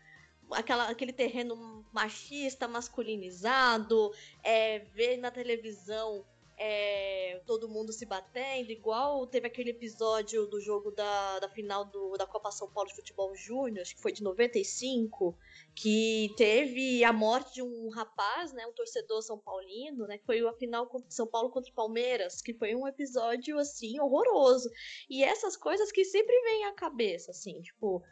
aquela, 0.51 0.89
aquele 0.89 1.13
terreno 1.13 1.85
machista, 1.93 2.69
masculinizado, 2.69 4.13
é, 4.43 4.81
ver 4.81 5.17
na 5.17 5.31
televisão 5.31 6.25
é, 6.57 7.41
todo 7.47 7.69
mundo 7.69 7.93
se 7.93 8.07
batendo, 8.07 8.71
igual 8.71 9.27
teve 9.27 9.47
aquele 9.47 9.71
episódio 9.71 10.47
do 10.47 10.61
jogo 10.61 10.91
da, 10.93 11.41
da 11.41 11.49
final 11.49 11.85
do, 11.85 12.17
da 12.17 12.27
Copa 12.27 12.51
São 12.53 12.71
Paulo 12.71 12.89
de 12.89 12.95
Futebol 12.95 13.35
Júnior, 13.35 13.83
acho 13.83 13.97
que 13.97 14.03
foi 14.03 14.13
de 14.13 14.23
95, 14.23 15.37
que 15.75 16.33
teve 16.37 17.03
a 17.03 17.13
morte 17.13 17.55
de 17.55 17.63
um 17.63 17.89
rapaz, 17.91 18.53
né, 18.53 18.67
um 18.67 18.73
torcedor 18.73 19.23
são 19.23 19.39
paulino, 19.39 20.07
né, 20.07 20.19
que 20.19 20.25
foi 20.25 20.47
a 20.47 20.53
final 20.53 20.89
São 21.09 21.27
Paulo 21.27 21.51
contra 21.51 21.73
Palmeiras, 21.73 22.41
que 22.41 22.55
foi 22.55 22.75
um 22.75 22.87
episódio, 22.87 23.59
assim, 23.59 23.99
horroroso. 23.99 24.71
E 25.11 25.25
essas 25.25 25.57
coisas 25.57 25.91
que 25.91 26.05
sempre 26.05 26.41
vêm 26.43 26.65
à 26.67 26.73
cabeça, 26.73 27.33
assim, 27.33 27.61
tipo, 27.63 28.03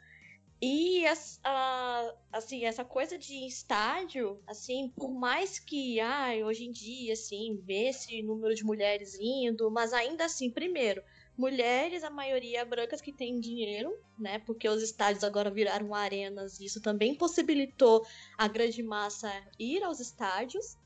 e 0.65 1.05
a, 1.43 2.15
assim, 2.33 2.65
essa 2.65 2.85
coisa 2.85 3.19
de 3.19 3.47
estádio, 3.47 4.41
assim, 4.47 4.93
por 4.97 5.13
mais 5.13 5.59
que 5.59 5.99
ai, 5.99 6.45
hoje 6.45 6.65
em 6.65 6.71
dia, 6.71 7.15
assim, 7.15 7.61
vê 7.65 7.89
esse 7.89 8.23
número 8.23 8.55
de 8.55 8.63
mulheres 8.63 9.19
indo, 9.21 9.69
mas 9.73 9.93
ainda 9.93 10.25
assim, 10.25 10.49
primeiro, 10.49 11.03
mulheres, 11.37 12.05
a 12.05 12.11
maioria 12.11 12.65
brancas 12.65 13.01
que 13.01 13.13
têm 13.13 13.41
dinheiro, 13.41 13.93
né? 14.17 14.39
Porque 14.39 14.69
os 14.69 14.85
estádios 14.85 15.25
agora 15.25 15.51
viraram 15.51 15.93
arenas, 15.93 16.61
isso 16.61 16.81
também 16.81 17.17
possibilitou 17.17 18.07
a 18.39 18.47
grande 18.47 18.85
massa 18.85 19.33
ir 19.59 19.83
aos 19.83 19.99
estádios 19.99 20.77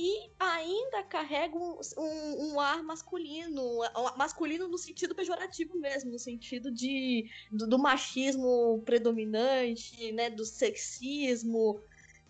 e 0.00 0.30
ainda 0.38 1.02
carrega 1.02 1.56
um, 1.56 1.80
um, 1.98 2.52
um, 2.52 2.60
ar 2.60 2.84
masculino, 2.84 3.80
masculino 4.16 4.68
no 4.68 4.78
sentido 4.78 5.12
pejorativo 5.12 5.76
mesmo, 5.76 6.12
no 6.12 6.20
sentido 6.20 6.70
de 6.70 7.28
do, 7.50 7.66
do, 7.66 7.80
machismo 7.80 8.80
predominante, 8.84 10.12
né, 10.12 10.30
do 10.30 10.44
sexismo, 10.44 11.80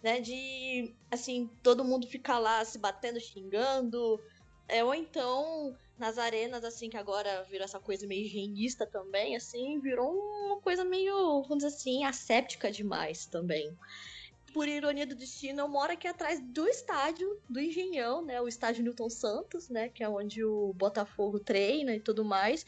né, 0.03 0.19
de 0.19 0.95
assim 1.11 1.51
todo 1.63 1.85
mundo 1.85 2.07
ficar 2.07 2.39
lá 2.39 2.65
se 2.65 2.79
batendo, 2.79 3.21
xingando, 3.21 4.19
é, 4.67 4.83
ou 4.83 4.95
então 4.95 5.77
nas 5.99 6.17
arenas 6.17 6.65
assim 6.65 6.89
que 6.89 6.97
agora 6.97 7.45
virou 7.51 7.67
essa 7.67 7.79
coisa 7.79 8.07
meio 8.07 8.25
higienista 8.25 8.87
também, 8.87 9.37
assim 9.37 9.79
virou 9.79 10.11
uma 10.11 10.59
coisa 10.63 10.87
meio, 10.87 11.43
vamos 11.43 11.65
dizer 11.65 11.77
assim, 11.77 12.03
asséptica 12.03 12.71
demais 12.71 13.27
também 13.27 13.77
por 14.53 14.67
ironia 14.67 15.07
do 15.07 15.15
destino, 15.15 15.61
eu 15.61 15.69
moro 15.69 15.93
aqui 15.93 16.07
atrás 16.07 16.41
do 16.41 16.67
estádio 16.67 17.41
do 17.49 17.61
Engenhão, 17.61 18.25
né? 18.25 18.41
O 18.41 18.49
estádio 18.49 18.83
Newton 18.83 19.11
Santos, 19.11 19.69
né? 19.69 19.89
Que 19.89 20.03
é 20.03 20.09
onde 20.09 20.45
o 20.45 20.73
Botafogo 20.75 21.39
treina 21.39 21.95
e 21.95 22.01
tudo 22.01 22.25
mais. 22.25 22.65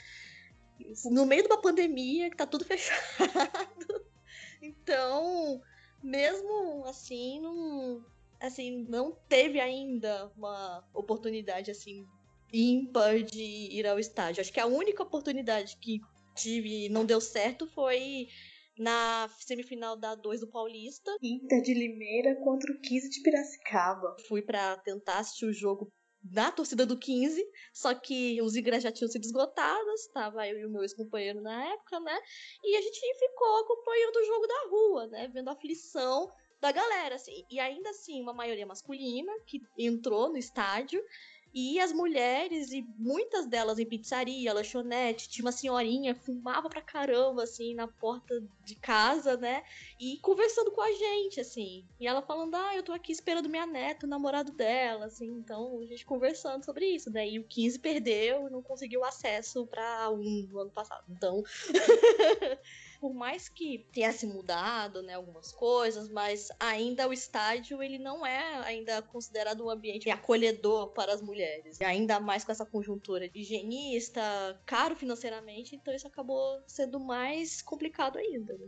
No 1.06 1.26
meio 1.26 1.42
de 1.42 1.48
uma 1.48 1.60
pandemia, 1.60 2.30
que 2.30 2.36
tá 2.36 2.46
tudo 2.46 2.64
fechado. 2.66 4.04
então, 4.62 5.60
mesmo 6.02 6.84
assim, 6.86 7.40
não, 7.40 8.04
assim, 8.40 8.86
não 8.88 9.12
teve 9.28 9.60
ainda 9.60 10.30
uma 10.36 10.84
oportunidade 10.94 11.70
assim 11.70 12.06
ímpar 12.52 13.22
de 13.22 13.42
ir 13.42 13.86
ao 13.86 13.98
estádio. 13.98 14.40
Acho 14.40 14.52
que 14.52 14.60
a 14.60 14.66
única 14.66 15.02
oportunidade 15.02 15.76
que 15.80 16.00
tive 16.34 16.86
e 16.86 16.88
não 16.88 17.04
deu 17.04 17.20
certo 17.20 17.66
foi 17.66 18.28
na 18.80 19.28
semifinal 19.38 19.94
da 19.94 20.14
2 20.14 20.40
do 20.40 20.48
Paulista. 20.48 21.14
Inter 21.22 21.60
de 21.60 21.74
Limeira 21.74 22.34
contra 22.36 22.72
o 22.72 22.80
15 22.80 23.10
de 23.10 23.22
Piracicaba. 23.22 24.16
Fui 24.26 24.40
para 24.40 24.78
tentar 24.78 25.18
assistir 25.18 25.44
o 25.44 25.52
jogo 25.52 25.92
na 26.24 26.50
torcida 26.50 26.84
do 26.86 26.98
15, 26.98 27.42
só 27.72 27.94
que 27.94 28.40
os 28.42 28.56
ingressos 28.56 28.84
já 28.84 28.92
tinham 28.92 29.10
sido 29.10 29.24
esgotados, 29.24 30.00
estava 30.00 30.46
eu 30.48 30.58
e 30.58 30.66
o 30.66 30.70
meu 30.70 30.82
ex-companheiro 30.82 31.40
na 31.40 31.72
época, 31.72 32.00
né? 32.00 32.18
E 32.64 32.76
a 32.76 32.80
gente 32.80 33.00
ficou 33.18 33.60
acompanhando 33.60 34.16
o 34.16 34.24
jogo 34.24 34.46
da 34.46 34.68
rua, 34.70 35.06
né? 35.08 35.28
Vendo 35.28 35.48
a 35.48 35.52
aflição 35.52 36.30
da 36.60 36.72
galera, 36.72 37.14
assim. 37.14 37.44
E 37.50 37.58
ainda 37.58 37.90
assim, 37.90 38.20
uma 38.20 38.34
maioria 38.34 38.66
masculina 38.66 39.32
que 39.46 39.60
entrou 39.78 40.30
no 40.30 40.36
estádio 40.36 41.02
e 41.52 41.80
as 41.80 41.92
mulheres, 41.92 42.70
e 42.72 42.86
muitas 42.96 43.46
delas 43.46 43.78
em 43.78 43.86
pizzaria, 43.86 44.52
lanchonete, 44.52 45.28
tinha 45.28 45.44
uma 45.44 45.52
senhorinha, 45.52 46.14
fumava 46.14 46.68
pra 46.68 46.80
caramba, 46.80 47.42
assim, 47.42 47.74
na 47.74 47.88
porta 47.88 48.42
de 48.64 48.74
casa, 48.76 49.36
né? 49.36 49.64
E 49.98 50.18
conversando 50.18 50.70
com 50.70 50.80
a 50.80 50.92
gente, 50.92 51.40
assim. 51.40 51.84
E 51.98 52.06
ela 52.06 52.22
falando, 52.22 52.54
ah, 52.54 52.76
eu 52.76 52.82
tô 52.82 52.92
aqui 52.92 53.12
esperando 53.12 53.48
minha 53.48 53.66
neta, 53.66 54.06
o 54.06 54.08
namorado 54.08 54.52
dela, 54.52 55.06
assim. 55.06 55.28
Então, 55.28 55.80
a 55.80 55.86
gente 55.86 56.06
conversando 56.06 56.64
sobre 56.64 56.86
isso. 56.86 57.10
Né? 57.10 57.26
o 57.38 57.44
15 57.44 57.78
perdeu 57.78 58.46
e 58.46 58.50
não 58.50 58.62
conseguiu 58.62 59.04
acesso 59.04 59.66
pra 59.66 60.10
um 60.10 60.46
no 60.50 60.60
ano 60.60 60.70
passado. 60.70 61.04
Então. 61.08 61.42
por 63.00 63.14
mais 63.14 63.48
que 63.48 63.86
tenha 63.92 64.12
se 64.12 64.26
mudado, 64.26 65.02
né, 65.02 65.14
algumas 65.14 65.50
coisas, 65.52 66.08
mas 66.10 66.48
ainda 66.60 67.08
o 67.08 67.12
estádio 67.12 67.82
ele 67.82 67.98
não 67.98 68.26
é 68.26 68.60
ainda 68.66 69.00
considerado 69.00 69.64
um 69.64 69.70
ambiente 69.70 70.10
acolhedor 70.10 70.88
para 70.88 71.14
as 71.14 71.22
mulheres. 71.22 71.80
E 71.80 71.84
ainda 71.84 72.20
mais 72.20 72.44
com 72.44 72.52
essa 72.52 72.66
conjuntura 72.66 73.30
higienista, 73.34 74.20
caro 74.66 74.94
financeiramente, 74.94 75.74
então 75.74 75.94
isso 75.94 76.06
acabou 76.06 76.60
sendo 76.66 77.00
mais 77.00 77.62
complicado 77.62 78.18
ainda. 78.18 78.52
Né? 78.52 78.66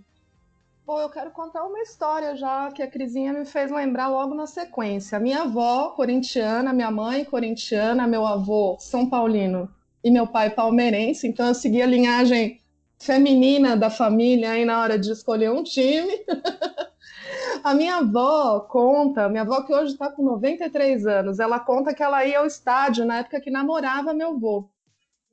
Pô, 0.86 0.98
eu 0.98 1.10
quero 1.10 1.30
contar 1.30 1.64
uma 1.64 1.80
história 1.80 2.34
já 2.34 2.72
que 2.72 2.82
a 2.82 2.90
Crisinha 2.90 3.34
me 3.34 3.44
fez 3.44 3.70
lembrar 3.70 4.08
logo 4.08 4.34
na 4.34 4.46
sequência. 4.46 5.20
Minha 5.20 5.42
avó, 5.42 5.90
corintiana, 5.90 6.72
minha 6.72 6.90
mãe, 6.90 7.24
corintiana, 7.24 8.06
meu 8.06 8.26
avô, 8.26 8.78
São 8.80 9.08
Paulino 9.08 9.72
e 10.02 10.10
meu 10.10 10.26
pai, 10.26 10.50
palmeirense. 10.50 11.28
Então 11.28 11.46
eu 11.46 11.54
segui 11.54 11.82
a 11.82 11.86
linhagem 11.86 12.61
feminina 13.02 13.76
da 13.76 13.90
família 13.90 14.52
aí 14.52 14.64
na 14.64 14.80
hora 14.80 14.98
de 14.98 15.10
escolher 15.10 15.50
um 15.50 15.62
time. 15.62 16.12
a 17.64 17.74
minha 17.74 17.96
avó 17.96 18.60
conta, 18.60 19.28
minha 19.28 19.42
avó 19.42 19.62
que 19.62 19.74
hoje 19.74 19.92
está 19.92 20.10
com 20.10 20.22
93 20.22 21.06
anos, 21.06 21.40
ela 21.40 21.58
conta 21.58 21.92
que 21.92 22.02
ela 22.02 22.24
ia 22.24 22.38
ao 22.38 22.46
estádio 22.46 23.04
na 23.04 23.18
época 23.18 23.40
que 23.40 23.50
namorava 23.50 24.14
meu 24.14 24.30
avô. 24.30 24.70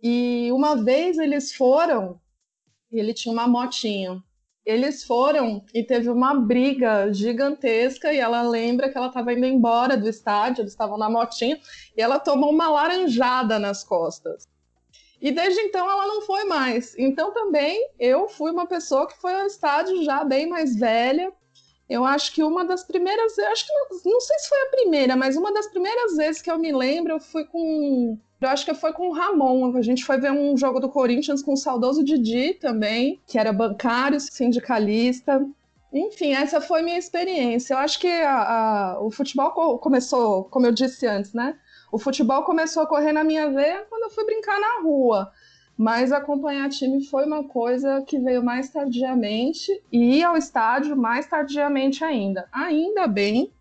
E 0.01 0.49
uma 0.51 0.75
vez 0.75 1.19
eles 1.19 1.53
foram, 1.53 2.19
ele 2.91 3.13
tinha 3.13 3.33
uma 3.33 3.47
motinha. 3.47 4.21
eles 4.65 5.03
foram 5.03 5.63
e 5.73 5.83
teve 5.83 6.09
uma 6.09 6.33
briga 6.35 7.11
gigantesca 7.13 8.13
e 8.13 8.19
ela 8.19 8.41
lembra 8.41 8.89
que 8.89 8.97
ela 8.97 9.07
estava 9.07 9.33
indo 9.33 9.45
embora 9.45 9.97
do 9.97 10.07
estádio, 10.07 10.61
eles 10.61 10.71
estavam 10.71 10.97
na 10.97 11.09
motinha 11.09 11.59
e 11.97 12.01
ela 12.01 12.19
tomou 12.19 12.51
uma 12.51 12.69
laranjada 12.69 13.57
nas 13.59 13.83
costas. 13.83 14.47
E 15.21 15.31
desde 15.31 15.59
então 15.61 15.89
ela 15.89 16.07
não 16.07 16.21
foi 16.21 16.45
mais. 16.45 16.95
Então 16.97 17.33
também 17.33 17.89
eu 17.99 18.27
fui 18.27 18.51
uma 18.51 18.67
pessoa 18.67 19.07
que 19.07 19.17
foi 19.19 19.33
ao 19.33 19.45
estádio 19.45 20.03
já 20.03 20.23
bem 20.23 20.47
mais 20.47 20.75
velha. 20.75 21.31
Eu 21.89 22.05
acho 22.05 22.33
que 22.33 22.43
uma 22.43 22.63
das 22.63 22.83
primeiras, 22.83 23.37
eu 23.37 23.47
acho 23.47 23.65
que 23.65 23.73
não, 23.73 24.13
não 24.13 24.21
sei 24.21 24.39
se 24.39 24.49
foi 24.49 24.61
a 24.61 24.69
primeira, 24.71 25.15
mas 25.15 25.35
uma 25.35 25.51
das 25.51 25.67
primeiras 25.67 26.15
vezes 26.15 26.41
que 26.41 26.49
eu 26.49 26.59
me 26.59 26.71
lembro, 26.71 27.13
eu 27.13 27.19
fui 27.19 27.45
com 27.45 28.17
eu 28.41 28.47
acho 28.47 28.63
que 28.65 28.73
foi 28.73 28.93
com 28.93 29.09
o 29.09 29.11
Ramon. 29.11 29.75
A 29.75 29.81
gente 29.81 30.05
foi 30.05 30.17
ver 30.17 30.31
um 30.31 30.55
jogo 30.55 30.79
do 30.79 30.87
Corinthians 30.87 31.43
com 31.43 31.53
o 31.53 31.57
saudoso 31.57 32.03
Didi 32.03 32.53
também, 32.53 33.19
que 33.27 33.37
era 33.37 33.51
bancário, 33.51 34.19
sindicalista. 34.19 35.45
Enfim, 35.91 36.33
essa 36.33 36.61
foi 36.61 36.81
minha 36.81 36.97
experiência. 36.97 37.73
Eu 37.73 37.79
acho 37.79 37.99
que 37.99 38.07
a, 38.07 38.93
a, 38.93 39.01
o 39.01 39.11
futebol 39.11 39.77
começou, 39.79 40.45
como 40.45 40.65
eu 40.65 40.71
disse 40.71 41.05
antes, 41.05 41.33
né? 41.33 41.57
O 41.91 41.97
futebol 41.97 42.43
começou 42.43 42.83
a 42.83 42.87
correr 42.87 43.11
na 43.11 43.23
minha 43.23 43.49
veia 43.49 43.85
quando 43.89 44.03
eu 44.03 44.09
fui 44.09 44.25
brincar 44.25 44.59
na 44.59 44.81
rua. 44.81 45.31
Mas 45.77 46.11
acompanhar 46.11 46.69
time 46.69 47.05
foi 47.05 47.25
uma 47.25 47.43
coisa 47.43 48.03
que 48.05 48.19
veio 48.19 48.43
mais 48.43 48.69
tardiamente 48.69 49.71
e 49.91 50.17
ir 50.17 50.23
ao 50.23 50.35
estádio 50.35 50.95
mais 50.97 51.25
tardiamente 51.25 52.03
ainda. 52.03 52.47
Ainda 52.51 53.07
bem 53.07 53.51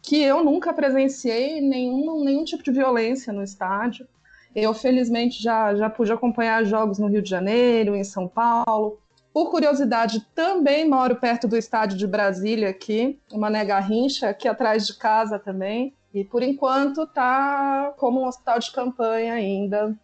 que 0.00 0.22
eu 0.22 0.44
nunca 0.44 0.72
presenciei 0.72 1.60
nenhum, 1.60 2.22
nenhum 2.22 2.44
tipo 2.44 2.62
de 2.62 2.70
violência 2.70 3.32
no 3.32 3.42
estádio. 3.42 4.06
Eu, 4.54 4.72
felizmente, 4.72 5.42
já, 5.42 5.74
já 5.74 5.90
pude 5.90 6.12
acompanhar 6.12 6.64
jogos 6.64 6.98
no 6.98 7.08
Rio 7.08 7.20
de 7.20 7.28
Janeiro, 7.28 7.96
em 7.96 8.04
São 8.04 8.28
Paulo. 8.28 9.00
Por 9.32 9.50
curiosidade, 9.50 10.24
também 10.32 10.88
moro 10.88 11.16
perto 11.16 11.48
do 11.48 11.56
estádio 11.56 11.98
de 11.98 12.06
Brasília 12.06 12.68
aqui, 12.68 13.18
uma 13.32 13.50
Garrincha, 13.64 14.28
aqui 14.28 14.46
atrás 14.46 14.86
de 14.86 14.94
casa 14.94 15.40
também. 15.40 15.92
E 16.14 16.24
por 16.24 16.42
enquanto 16.44 17.06
tá 17.08 17.92
como 17.96 18.20
um 18.20 18.26
hospital 18.26 18.60
de 18.60 18.70
campanha 18.70 19.34
ainda, 19.34 19.94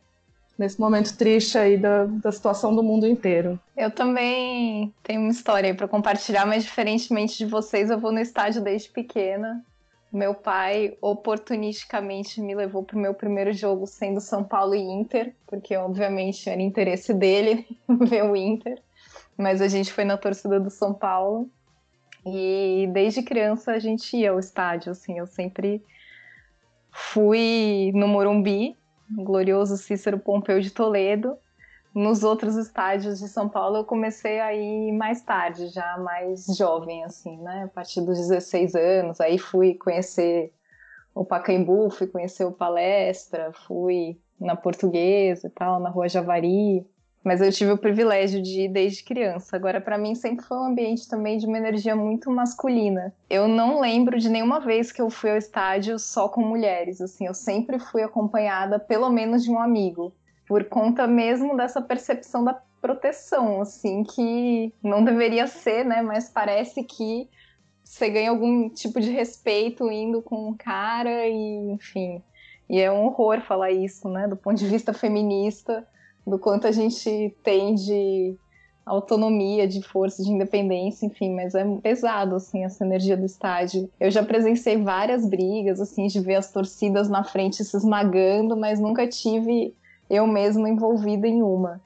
nesse 0.60 0.78
momento 0.78 1.16
triste 1.16 1.56
aí 1.56 1.78
da, 1.78 2.04
da 2.04 2.30
situação 2.30 2.74
do 2.74 2.82
mundo 2.82 3.06
inteiro. 3.06 3.58
Eu 3.74 3.90
também 3.90 4.92
tenho 5.02 5.22
uma 5.22 5.30
história 5.30 5.70
aí 5.70 5.74
para 5.74 5.88
compartilhar, 5.88 6.44
mas 6.44 6.64
diferentemente 6.64 7.38
de 7.38 7.46
vocês, 7.46 7.88
eu 7.88 7.98
vou 7.98 8.12
no 8.12 8.18
estádio 8.18 8.60
desde 8.60 8.90
pequena. 8.90 9.64
Meu 10.12 10.34
pai 10.34 10.98
oportunisticamente 11.00 12.42
me 12.42 12.54
levou 12.54 12.82
para 12.82 12.96
o 12.96 13.00
meu 13.00 13.14
primeiro 13.14 13.52
jogo 13.52 13.86
sendo 13.86 14.20
São 14.20 14.44
Paulo 14.44 14.74
e 14.74 14.80
Inter, 14.80 15.32
porque 15.46 15.74
obviamente 15.76 16.50
era 16.50 16.60
interesse 16.60 17.14
dele 17.14 17.66
ver 17.88 18.24
o 18.24 18.36
Inter, 18.36 18.82
mas 19.38 19.62
a 19.62 19.68
gente 19.68 19.92
foi 19.92 20.04
na 20.04 20.18
torcida 20.18 20.58
do 20.58 20.68
São 20.68 20.92
Paulo. 20.92 21.48
E 22.26 22.86
desde 22.92 23.22
criança 23.22 23.72
a 23.72 23.78
gente 23.78 24.14
ia 24.14 24.32
ao 24.32 24.38
estádio, 24.38 24.92
assim, 24.92 25.18
eu 25.18 25.26
sempre 25.26 25.82
Fui 26.92 27.92
no 27.94 28.08
Morumbi, 28.08 28.76
no 29.08 29.24
glorioso 29.24 29.76
Cícero 29.76 30.18
Pompeu 30.18 30.60
de 30.60 30.70
Toledo. 30.70 31.36
Nos 31.94 32.22
outros 32.22 32.56
estádios 32.56 33.18
de 33.18 33.28
São 33.28 33.48
Paulo 33.48 33.78
eu 33.78 33.84
comecei 33.84 34.38
a 34.38 34.54
ir 34.54 34.92
mais 34.92 35.22
tarde, 35.22 35.68
já 35.68 35.98
mais 35.98 36.46
jovem, 36.56 37.02
assim, 37.04 37.36
né? 37.38 37.64
A 37.64 37.68
partir 37.68 38.00
dos 38.00 38.16
16 38.16 38.74
anos. 38.76 39.20
Aí 39.20 39.38
fui 39.38 39.74
conhecer 39.74 40.52
o 41.14 41.24
Pacaembu, 41.24 41.90
fui 41.90 42.06
conhecer 42.06 42.44
o 42.44 42.52
Palestra, 42.52 43.52
fui 43.66 44.20
na 44.38 44.54
Portuguesa 44.54 45.48
e 45.48 45.50
tal, 45.50 45.80
na 45.80 45.90
Rua 45.90 46.08
Javari. 46.08 46.86
Mas 47.22 47.42
eu 47.42 47.52
tive 47.52 47.72
o 47.72 47.78
privilégio 47.78 48.40
de 48.42 48.62
ir 48.62 48.68
desde 48.68 49.04
criança. 49.04 49.54
Agora, 49.54 49.80
para 49.80 49.98
mim, 49.98 50.14
sempre 50.14 50.44
foi 50.44 50.56
um 50.56 50.64
ambiente 50.64 51.06
também 51.06 51.36
de 51.36 51.46
uma 51.46 51.58
energia 51.58 51.94
muito 51.94 52.30
masculina. 52.30 53.14
Eu 53.28 53.46
não 53.46 53.80
lembro 53.80 54.18
de 54.18 54.28
nenhuma 54.30 54.58
vez 54.58 54.90
que 54.90 55.02
eu 55.02 55.10
fui 55.10 55.30
ao 55.30 55.36
estádio 55.36 55.98
só 55.98 56.28
com 56.28 56.40
mulheres. 56.40 57.00
Assim, 57.00 57.26
eu 57.26 57.34
sempre 57.34 57.78
fui 57.78 58.02
acompanhada, 58.02 58.78
pelo 58.78 59.10
menos, 59.10 59.44
de 59.44 59.50
um 59.50 59.60
amigo, 59.60 60.14
por 60.48 60.64
conta 60.64 61.06
mesmo 61.06 61.56
dessa 61.56 61.82
percepção 61.82 62.42
da 62.42 62.54
proteção, 62.80 63.60
assim, 63.60 64.02
que 64.02 64.72
não 64.82 65.04
deveria 65.04 65.46
ser, 65.46 65.84
né? 65.84 66.00
Mas 66.00 66.30
parece 66.30 66.82
que 66.82 67.28
você 67.84 68.08
ganha 68.08 68.30
algum 68.30 68.70
tipo 68.70 68.98
de 68.98 69.10
respeito 69.10 69.90
indo 69.90 70.22
com 70.22 70.48
um 70.48 70.56
cara 70.56 71.26
e, 71.26 71.72
enfim. 71.72 72.22
E 72.68 72.80
é 72.80 72.90
um 72.90 73.04
horror 73.06 73.42
falar 73.42 73.72
isso, 73.72 74.08
né? 74.08 74.26
Do 74.26 74.36
ponto 74.36 74.56
de 74.56 74.66
vista 74.66 74.94
feminista 74.94 75.86
do 76.26 76.38
quanto 76.38 76.66
a 76.66 76.72
gente 76.72 77.34
tem 77.42 77.74
de 77.74 78.36
autonomia, 78.84 79.68
de 79.68 79.82
força, 79.82 80.22
de 80.22 80.30
independência, 80.30 81.06
enfim, 81.06 81.34
mas 81.34 81.54
é 81.54 81.64
pesado, 81.80 82.34
assim, 82.34 82.64
essa 82.64 82.84
energia 82.84 83.16
do 83.16 83.24
estádio. 83.24 83.88
Eu 84.00 84.10
já 84.10 84.22
presenciei 84.22 84.76
várias 84.76 85.28
brigas, 85.28 85.80
assim, 85.80 86.06
de 86.06 86.20
ver 86.20 86.36
as 86.36 86.50
torcidas 86.50 87.08
na 87.08 87.22
frente 87.22 87.64
se 87.64 87.76
esmagando, 87.76 88.56
mas 88.56 88.80
nunca 88.80 89.06
tive 89.06 89.74
eu 90.08 90.26
mesma 90.26 90.68
envolvida 90.68 91.28
em 91.28 91.40
uma. 91.40 91.80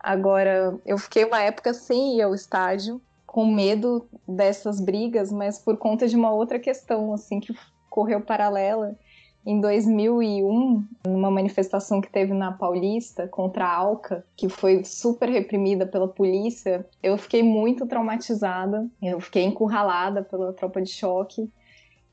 Agora, 0.00 0.76
eu 0.84 0.98
fiquei 0.98 1.24
uma 1.24 1.40
época 1.40 1.72
sem 1.72 2.16
ir 2.16 2.22
ao 2.22 2.34
estádio, 2.34 3.00
com 3.24 3.46
medo 3.46 4.08
dessas 4.26 4.80
brigas, 4.80 5.30
mas 5.30 5.58
por 5.58 5.76
conta 5.76 6.08
de 6.08 6.16
uma 6.16 6.32
outra 6.32 6.58
questão, 6.58 7.12
assim, 7.12 7.38
que 7.38 7.54
correu 7.88 8.20
paralela, 8.20 8.96
em 9.46 9.60
2001, 9.60 10.84
numa 11.06 11.30
manifestação 11.30 12.00
que 12.00 12.10
teve 12.10 12.34
na 12.34 12.52
Paulista 12.52 13.26
contra 13.28 13.64
a 13.64 13.74
Alca, 13.74 14.24
que 14.36 14.48
foi 14.48 14.84
super 14.84 15.28
reprimida 15.28 15.86
pela 15.86 16.06
polícia, 16.06 16.86
eu 17.02 17.16
fiquei 17.16 17.42
muito 17.42 17.86
traumatizada, 17.86 18.86
eu 19.00 19.20
fiquei 19.20 19.44
encurralada 19.44 20.22
pela 20.22 20.52
tropa 20.52 20.82
de 20.82 20.90
choque. 20.90 21.50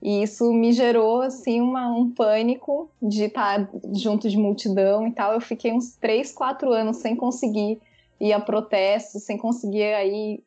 E 0.01 0.21
isso 0.21 0.53
me 0.53 0.71
gerou, 0.71 1.21
assim, 1.21 1.59
uma, 1.59 1.89
um 1.89 2.11
pânico 2.11 2.89
de 3.01 3.23
estar 3.23 3.69
junto 3.93 4.29
de 4.29 4.37
multidão 4.37 5.07
e 5.07 5.11
tal. 5.11 5.33
Eu 5.33 5.41
fiquei 5.41 5.73
uns 5.73 5.95
3, 5.95 6.31
4 6.31 6.71
anos 6.71 6.97
sem 6.97 7.15
conseguir 7.15 7.81
ir 8.19 8.31
a 8.31 8.39
protestos, 8.39 9.23
sem 9.23 9.37
conseguir 9.37 9.93
ir 10.05 10.43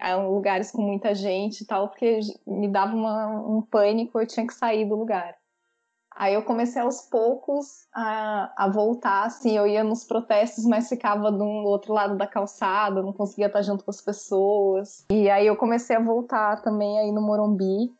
a 0.00 0.16
lugares 0.16 0.70
com 0.70 0.80
muita 0.80 1.14
gente 1.14 1.62
e 1.62 1.66
tal, 1.66 1.88
porque 1.88 2.20
me 2.46 2.68
dava 2.68 2.94
uma, 2.94 3.40
um 3.46 3.60
pânico, 3.60 4.20
eu 4.20 4.26
tinha 4.26 4.46
que 4.46 4.54
sair 4.54 4.84
do 4.84 4.94
lugar. 4.94 5.36
Aí 6.18 6.32
eu 6.32 6.42
comecei 6.42 6.80
aos 6.80 7.02
poucos 7.02 7.86
a, 7.92 8.50
a 8.56 8.70
voltar, 8.70 9.24
assim, 9.26 9.54
eu 9.54 9.66
ia 9.66 9.84
nos 9.84 10.02
protestos, 10.02 10.64
mas 10.64 10.88
ficava 10.88 11.30
do 11.30 11.44
outro 11.44 11.92
lado 11.92 12.16
da 12.16 12.26
calçada, 12.26 13.02
não 13.02 13.12
conseguia 13.12 13.48
estar 13.48 13.60
junto 13.60 13.84
com 13.84 13.90
as 13.90 14.00
pessoas. 14.00 15.04
E 15.10 15.28
aí 15.28 15.46
eu 15.46 15.56
comecei 15.56 15.94
a 15.94 16.00
voltar 16.00 16.62
também 16.62 16.98
aí 16.98 17.12
no 17.12 17.20
Morumbi, 17.20 17.92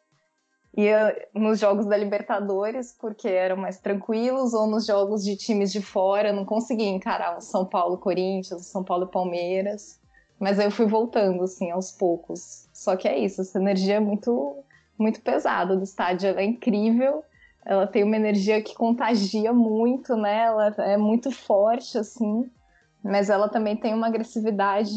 ia 0.74 1.14
nos 1.35 1.61
jogos 1.61 1.85
da 1.85 1.94
Libertadores, 1.94 2.96
porque 2.98 3.29
eram 3.29 3.59
mais 3.59 3.79
tranquilos, 3.81 4.55
ou 4.55 4.66
nos 4.66 4.87
jogos 4.87 5.22
de 5.22 5.37
times 5.37 5.70
de 5.70 5.83
fora, 5.83 6.33
não 6.33 6.46
conseguia 6.46 6.88
encarar 6.88 7.37
o 7.37 7.42
São 7.42 7.66
Paulo 7.66 7.98
Corinthians, 7.98 8.62
o 8.62 8.64
São 8.64 8.83
Paulo 8.83 9.09
Palmeiras. 9.09 10.00
Mas 10.40 10.59
aí 10.59 10.66
eu 10.66 10.70
fui 10.70 10.87
voltando, 10.87 11.44
assim, 11.44 11.70
aos 11.70 11.92
poucos. 11.92 12.66
Só 12.72 12.96
que 12.96 13.07
é 13.07 13.18
isso, 13.18 13.42
essa 13.42 13.59
energia 13.59 13.96
é 13.96 14.00
muito, 14.00 14.64
muito 14.98 15.20
pesada 15.20 15.76
do 15.76 15.83
estádio, 15.83 16.31
é 16.31 16.44
incrível, 16.44 17.22
ela 17.66 17.87
tem 17.87 18.05
uma 18.05 18.16
energia 18.16 18.62
que 18.62 18.74
contagia 18.74 19.52
muito, 19.52 20.16
né? 20.16 20.44
Ela 20.44 20.68
é 20.79 20.96
muito 20.96 21.33
forte, 21.33 21.98
assim, 21.98 22.48
mas 23.02 23.29
ela 23.29 23.48
também 23.48 23.76
tem 23.76 23.92
uma 23.92 24.07
agressividade 24.07 24.94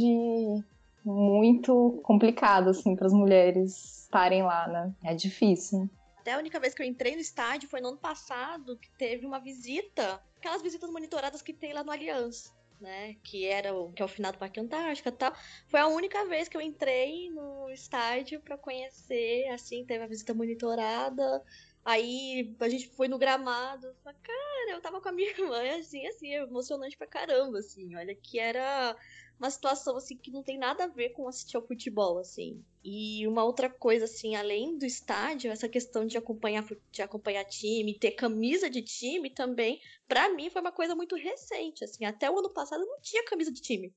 muito 1.03 1.99
complicada, 2.03 2.69
assim, 2.69 2.95
para 2.95 3.07
as 3.07 3.13
mulheres 3.13 4.03
estarem 4.03 4.43
lá, 4.43 4.67
né? 4.67 4.93
É 5.03 5.15
difícil. 5.15 5.89
Até 6.19 6.33
a 6.33 6.37
única 6.37 6.59
vez 6.59 6.75
que 6.75 6.81
eu 6.81 6.85
entrei 6.85 7.15
no 7.15 7.21
estádio 7.21 7.67
foi 7.67 7.81
no 7.81 7.87
ano 7.87 7.97
passado, 7.97 8.77
que 8.77 8.89
teve 8.97 9.25
uma 9.25 9.39
visita, 9.39 10.21
aquelas 10.37 10.61
visitas 10.61 10.91
monitoradas 10.91 11.41
que 11.41 11.53
tem 11.53 11.73
lá 11.73 11.83
no 11.83 11.91
Aliança. 11.91 12.57
Né, 12.79 13.17
que 13.25 13.45
era 13.45 13.75
o 13.75 13.91
que 13.91 14.01
é 14.01 14.05
o 14.05 14.07
final 14.07 14.31
do 14.31 14.37
Parque 14.37 14.57
Antártica 14.57 15.11
tal. 15.11 15.33
Foi 15.67 15.81
a 15.81 15.87
única 15.87 16.25
vez 16.27 16.47
que 16.47 16.55
eu 16.55 16.61
entrei 16.61 17.29
no 17.29 17.69
estádio 17.69 18.39
para 18.39 18.57
conhecer, 18.57 19.49
assim, 19.49 19.83
teve 19.83 20.01
a 20.01 20.07
visita 20.07 20.33
monitorada, 20.33 21.43
Aí 21.83 22.55
a 22.59 22.69
gente 22.69 22.87
foi 22.89 23.07
no 23.07 23.17
gramado. 23.17 23.93
Falei, 24.03 24.19
cara, 24.21 24.71
eu 24.71 24.81
tava 24.81 25.01
com 25.01 25.09
a 25.09 25.11
minha 25.11 25.29
irmã, 25.37 25.61
assim, 25.79 26.05
assim, 26.07 26.33
emocionante 26.33 26.97
pra 26.97 27.07
caramba, 27.07 27.59
assim. 27.59 27.95
Olha 27.95 28.15
que 28.15 28.39
era 28.39 28.95
uma 29.39 29.49
situação, 29.49 29.95
assim, 29.95 30.17
que 30.17 30.29
não 30.31 30.43
tem 30.43 30.57
nada 30.57 30.83
a 30.83 30.87
ver 30.87 31.11
com 31.11 31.27
assistir 31.27 31.55
ao 31.55 31.65
futebol, 31.65 32.19
assim. 32.19 32.63
E 32.83 33.25
uma 33.25 33.43
outra 33.43 33.69
coisa, 33.69 34.05
assim, 34.05 34.35
além 34.35 34.77
do 34.77 34.85
estádio, 34.85 35.49
essa 35.51 35.69
questão 35.69 36.05
de 36.05 36.17
acompanhar, 36.17 36.65
de 36.91 37.01
acompanhar 37.01 37.45
time, 37.45 37.97
ter 37.97 38.11
camisa 38.11 38.69
de 38.69 38.81
time 38.81 39.29
também, 39.29 39.79
para 40.07 40.29
mim 40.29 40.49
foi 40.49 40.61
uma 40.61 40.73
coisa 40.73 40.93
muito 40.95 41.15
recente, 41.15 41.85
assim. 41.85 42.03
Até 42.03 42.29
o 42.29 42.37
ano 42.37 42.51
passado 42.53 42.81
eu 42.83 42.87
não 42.87 42.99
tinha 43.01 43.23
camisa 43.23 43.51
de 43.51 43.61
time. 43.61 43.93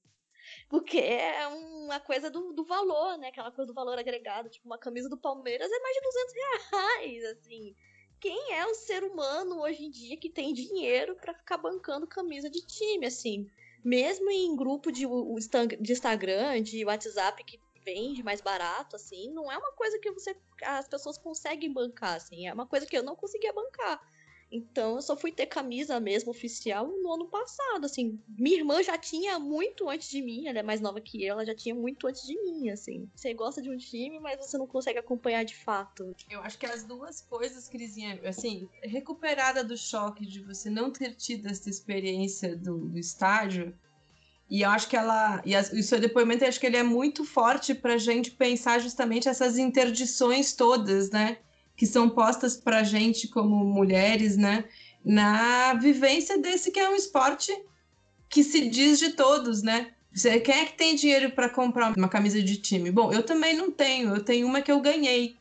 Porque 0.68 0.98
é 0.98 1.46
uma 1.48 2.00
coisa 2.00 2.30
do, 2.30 2.52
do 2.52 2.64
valor, 2.64 3.16
né? 3.18 3.28
Aquela 3.28 3.50
coisa 3.50 3.66
do 3.66 3.74
valor 3.74 3.98
agregado. 3.98 4.48
Tipo, 4.48 4.66
uma 4.66 4.78
camisa 4.78 5.08
do 5.08 5.16
Palmeiras 5.16 5.70
é 5.70 5.78
mais 5.80 5.94
de 5.94 6.02
200 6.02 6.34
reais, 6.34 7.24
assim. 7.36 7.76
Quem 8.20 8.54
é 8.54 8.64
o 8.66 8.74
ser 8.74 9.02
humano 9.02 9.60
hoje 9.62 9.84
em 9.84 9.90
dia 9.90 10.16
que 10.16 10.30
tem 10.30 10.54
dinheiro 10.54 11.16
para 11.16 11.34
ficar 11.34 11.56
bancando 11.56 12.06
camisa 12.06 12.48
de 12.48 12.60
time, 12.64 13.06
assim? 13.06 13.50
Mesmo 13.84 14.30
em 14.30 14.54
grupo 14.54 14.92
de, 14.92 15.04
de 15.80 15.92
Instagram, 15.92 16.62
de 16.62 16.84
WhatsApp, 16.84 17.42
que 17.42 17.60
vende 17.84 18.22
mais 18.22 18.40
barato, 18.40 18.96
assim, 18.96 19.32
não 19.32 19.50
é 19.50 19.58
uma 19.58 19.72
coisa 19.72 19.98
que 19.98 20.10
você 20.12 20.36
as 20.62 20.86
pessoas 20.88 21.18
conseguem 21.18 21.72
bancar, 21.72 22.14
assim, 22.14 22.46
é 22.46 22.52
uma 22.52 22.66
coisa 22.66 22.86
que 22.86 22.96
eu 22.96 23.02
não 23.02 23.16
conseguia 23.16 23.52
bancar. 23.52 24.00
Então 24.52 24.96
eu 24.96 25.02
só 25.02 25.16
fui 25.16 25.32
ter 25.32 25.46
camisa 25.46 25.98
mesmo 25.98 26.30
oficial 26.30 26.86
no 26.86 27.14
ano 27.14 27.26
passado, 27.26 27.86
assim. 27.86 28.20
Minha 28.28 28.58
irmã 28.58 28.82
já 28.82 28.98
tinha 28.98 29.38
muito 29.38 29.88
antes 29.88 30.10
de 30.10 30.20
mim, 30.20 30.46
ela 30.46 30.58
é 30.58 30.62
mais 30.62 30.80
nova 30.80 31.00
que 31.00 31.24
eu, 31.24 31.32
ela 31.32 31.46
já 31.46 31.54
tinha 31.54 31.74
muito 31.74 32.06
antes 32.06 32.22
de 32.26 32.36
mim, 32.42 32.68
assim. 32.68 33.08
Você 33.16 33.32
gosta 33.32 33.62
de 33.62 33.70
um 33.70 33.76
time, 33.78 34.20
mas 34.20 34.36
você 34.38 34.58
não 34.58 34.66
consegue 34.66 34.98
acompanhar 34.98 35.42
de 35.44 35.56
fato. 35.56 36.14
Eu 36.28 36.40
acho 36.42 36.58
que 36.58 36.66
as 36.66 36.84
duas 36.84 37.22
coisas, 37.22 37.68
Crisinha, 37.68 38.20
assim, 38.26 38.68
recuperada 38.82 39.64
do 39.64 39.76
choque 39.76 40.26
de 40.26 40.40
você 40.40 40.68
não 40.68 40.90
ter 40.90 41.14
tido 41.14 41.46
essa 41.46 41.70
experiência 41.70 42.54
do, 42.54 42.88
do 42.88 42.98
estádio, 42.98 43.74
e 44.52 44.60
eu 44.60 44.68
acho 44.68 44.86
que 44.86 44.96
ela. 44.96 45.42
E 45.46 45.56
o 45.56 45.82
seu 45.82 45.98
depoimento, 45.98 46.44
acho 46.44 46.60
que 46.60 46.66
ele 46.66 46.76
é 46.76 46.82
muito 46.82 47.24
forte 47.24 47.74
pra 47.74 47.96
gente 47.96 48.30
pensar 48.32 48.80
justamente 48.80 49.26
essas 49.26 49.56
interdições 49.56 50.52
todas, 50.52 51.10
né? 51.10 51.38
Que 51.76 51.86
são 51.86 52.08
postas 52.08 52.56
pra 52.56 52.82
gente 52.82 53.28
como 53.28 53.64
mulheres, 53.64 54.36
né? 54.36 54.64
Na 55.04 55.74
vivência 55.74 56.38
desse 56.38 56.70
que 56.70 56.78
é 56.78 56.88
um 56.88 56.94
esporte 56.94 57.52
que 58.28 58.42
se 58.42 58.68
diz 58.68 58.98
de 58.98 59.10
todos, 59.10 59.62
né? 59.62 59.92
Quem 60.44 60.54
é 60.54 60.64
que 60.66 60.76
tem 60.76 60.94
dinheiro 60.94 61.30
para 61.30 61.48
comprar 61.48 61.96
uma 61.96 62.08
camisa 62.08 62.42
de 62.42 62.56
time? 62.56 62.90
Bom, 62.90 63.12
eu 63.12 63.22
também 63.22 63.56
não 63.56 63.70
tenho. 63.70 64.14
Eu 64.14 64.22
tenho 64.22 64.46
uma 64.46 64.60
que 64.60 64.70
eu 64.70 64.80
ganhei. 64.80 65.36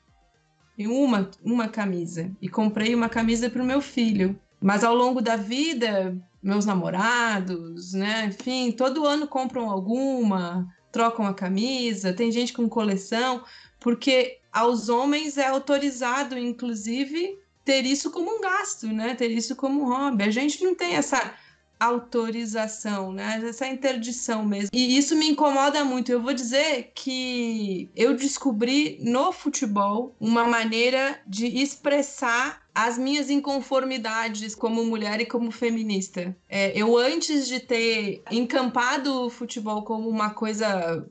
Uma, 0.80 1.30
uma 1.44 1.67
camisa. 1.67 2.32
E 2.41 2.48
comprei 2.48 2.96
uma 2.96 3.10
camisa 3.10 3.50
para 3.50 3.62
o 3.62 3.65
meu 3.65 3.82
filho. 3.82 4.39
Mas 4.62 4.84
ao 4.84 4.96
longo 4.96 5.22
da 5.22 5.36
vida, 5.36 6.15
meus 6.41 6.65
namorados, 6.65 7.94
né? 7.94 8.26
Enfim, 8.28 8.72
todo 8.72 9.06
ano 9.06 9.28
compram 9.28 9.70
alguma, 9.70 10.67
trocam 10.91 11.26
a 11.26 11.34
camisa, 11.34 12.13
tem 12.13 12.32
gente 12.32 12.54
com 12.54 12.67
coleção, 12.70 13.44
porque 13.82 14.38
aos 14.54 14.88
homens 14.88 15.38
é 15.38 15.48
autorizado, 15.48 16.38
inclusive, 16.38 17.38
ter 17.65 17.84
isso 17.86 18.12
como 18.12 18.38
um 18.38 18.39
gasto, 18.39 18.88
né? 18.88 19.15
Ter 19.15 19.32
isso 19.32 19.56
como 19.56 19.82
um 19.82 19.88
hobby. 19.88 20.24
A 20.24 20.32
gente 20.32 20.63
não 20.63 20.76
tem 20.76 20.96
essa 20.96 21.34
autorização, 21.80 23.12
né? 23.12 23.41
Essa 23.44 23.65
interdição 23.65 24.46
mesmo. 24.46 24.70
E 24.72 24.96
isso 24.96 25.15
me 25.15 25.28
incomoda 25.28 25.84
muito. 25.84 26.12
Eu 26.12 26.22
vou 26.22 26.32
dizer 26.32 26.91
que 26.94 27.89
eu 27.96 28.15
descobri 28.15 29.00
no 29.02 29.32
futebol 29.32 30.15
uma 30.20 30.46
maneira 30.46 31.20
de 31.26 31.48
expressar 31.48 32.62
as 32.74 33.00
minhas 33.00 33.32
inconformidades 33.32 34.54
como 34.54 34.86
mulher 34.86 35.20
e 35.20 35.26
como 35.26 35.50
feminista. 35.50 36.36
É, 36.48 36.72
eu, 36.80 36.98
antes 36.98 37.48
de 37.48 37.60
ter 37.60 38.22
encampado 38.30 39.26
o 39.26 39.30
futebol 39.30 39.84
como 39.84 40.08
uma 40.08 40.30
coisa 40.30 41.04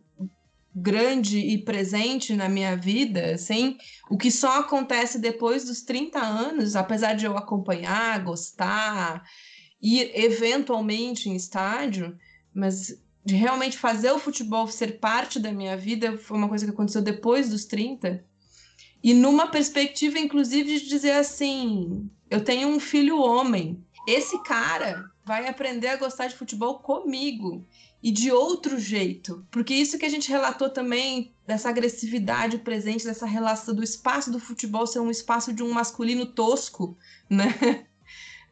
grande 0.74 1.38
e 1.38 1.58
presente 1.58 2.34
na 2.34 2.48
minha 2.48 2.76
vida, 2.76 3.34
assim, 3.34 3.76
o 4.08 4.16
que 4.16 4.30
só 4.30 4.60
acontece 4.60 5.18
depois 5.18 5.64
dos 5.64 5.82
30 5.82 6.18
anos, 6.18 6.76
apesar 6.76 7.14
de 7.14 7.24
eu 7.24 7.36
acompanhar, 7.36 8.22
gostar, 8.22 9.24
ir 9.82 10.10
eventualmente 10.14 11.28
em 11.28 11.34
estádio, 11.34 12.16
mas 12.54 13.00
de 13.24 13.34
realmente 13.34 13.76
fazer 13.76 14.12
o 14.12 14.18
futebol 14.18 14.66
ser 14.68 14.98
parte 14.98 15.38
da 15.38 15.52
minha 15.52 15.76
vida 15.76 16.16
foi 16.16 16.38
uma 16.38 16.48
coisa 16.48 16.64
que 16.64 16.70
aconteceu 16.70 17.02
depois 17.02 17.50
dos 17.50 17.64
30. 17.64 18.24
E 19.02 19.14
numa 19.14 19.48
perspectiva, 19.48 20.18
inclusive, 20.18 20.78
de 20.78 20.88
dizer 20.88 21.12
assim: 21.12 22.08
eu 22.28 22.42
tenho 22.44 22.68
um 22.68 22.78
filho 22.78 23.18
homem. 23.18 23.84
Esse 24.06 24.42
cara 24.42 25.09
vai 25.30 25.46
aprender 25.46 25.86
a 25.86 25.96
gostar 25.96 26.26
de 26.26 26.34
futebol 26.34 26.80
comigo 26.80 27.64
e 28.02 28.10
de 28.10 28.32
outro 28.32 28.80
jeito. 28.80 29.46
Porque 29.48 29.72
isso 29.72 29.96
que 29.96 30.04
a 30.04 30.08
gente 30.08 30.28
relatou 30.28 30.68
também 30.68 31.32
dessa 31.46 31.68
agressividade 31.68 32.58
presente, 32.58 33.04
dessa 33.04 33.26
relação 33.26 33.72
do 33.72 33.84
espaço 33.84 34.32
do 34.32 34.40
futebol 34.40 34.88
ser 34.88 34.98
um 34.98 35.08
espaço 35.08 35.52
de 35.52 35.62
um 35.62 35.70
masculino 35.70 36.26
tosco, 36.26 36.98
né? 37.30 37.86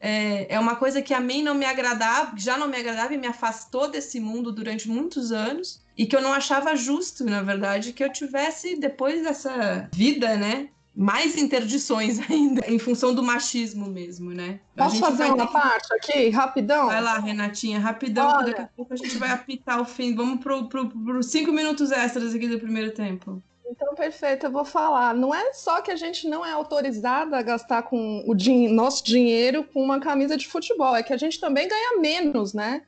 É, 0.00 0.54
é 0.54 0.60
uma 0.60 0.76
coisa 0.76 1.02
que 1.02 1.12
a 1.12 1.18
mim 1.18 1.42
não 1.42 1.56
me 1.56 1.64
agradava, 1.64 2.38
já 2.38 2.56
não 2.56 2.68
me 2.68 2.76
agradava 2.76 3.12
e 3.12 3.18
me 3.18 3.26
afastou 3.26 3.90
desse 3.90 4.20
mundo 4.20 4.52
durante 4.52 4.88
muitos 4.88 5.32
anos 5.32 5.82
e 5.96 6.06
que 6.06 6.14
eu 6.14 6.22
não 6.22 6.32
achava 6.32 6.76
justo, 6.76 7.24
na 7.24 7.42
verdade, 7.42 7.92
que 7.92 8.04
eu 8.04 8.12
tivesse 8.12 8.76
depois 8.76 9.24
dessa 9.24 9.88
vida, 9.92 10.36
né, 10.36 10.68
mais 10.98 11.38
interdições 11.38 12.18
ainda, 12.28 12.66
em 12.66 12.76
função 12.76 13.14
do 13.14 13.22
machismo 13.22 13.86
mesmo, 13.86 14.32
né? 14.32 14.58
Posso 14.76 14.98
fazer 14.98 15.26
uma 15.26 15.46
parte 15.46 15.94
aqui, 15.94 16.28
rapidão? 16.28 16.86
Vai 16.86 17.00
lá, 17.00 17.20
Renatinha, 17.20 17.78
rapidão, 17.78 18.26
Olha... 18.26 18.46
daqui 18.46 18.60
a 18.62 18.68
pouco 18.76 18.92
a 18.92 18.96
gente 18.96 19.16
vai 19.16 19.30
apitar 19.30 19.80
o 19.80 19.84
fim. 19.84 20.16
Vamos 20.16 20.40
para 20.42 20.60
pro, 20.64 20.88
pro 20.88 21.22
cinco 21.22 21.52
minutos 21.52 21.92
extras 21.92 22.34
aqui 22.34 22.48
do 22.48 22.58
primeiro 22.58 22.90
tempo. 22.90 23.40
Então, 23.70 23.94
perfeito, 23.94 24.46
eu 24.46 24.50
vou 24.50 24.64
falar. 24.64 25.14
Não 25.14 25.32
é 25.32 25.52
só 25.52 25.80
que 25.80 25.92
a 25.92 25.96
gente 25.96 26.28
não 26.28 26.44
é 26.44 26.50
autorizada 26.50 27.38
a 27.38 27.42
gastar 27.42 27.82
com 27.82 28.24
o 28.26 28.34
din 28.34 28.66
nosso 28.66 29.04
dinheiro 29.04 29.62
com 29.62 29.80
uma 29.80 30.00
camisa 30.00 30.36
de 30.36 30.48
futebol, 30.48 30.96
é 30.96 31.02
que 31.02 31.12
a 31.12 31.16
gente 31.18 31.38
também 31.38 31.68
ganha 31.68 32.00
menos, 32.00 32.52
né? 32.52 32.82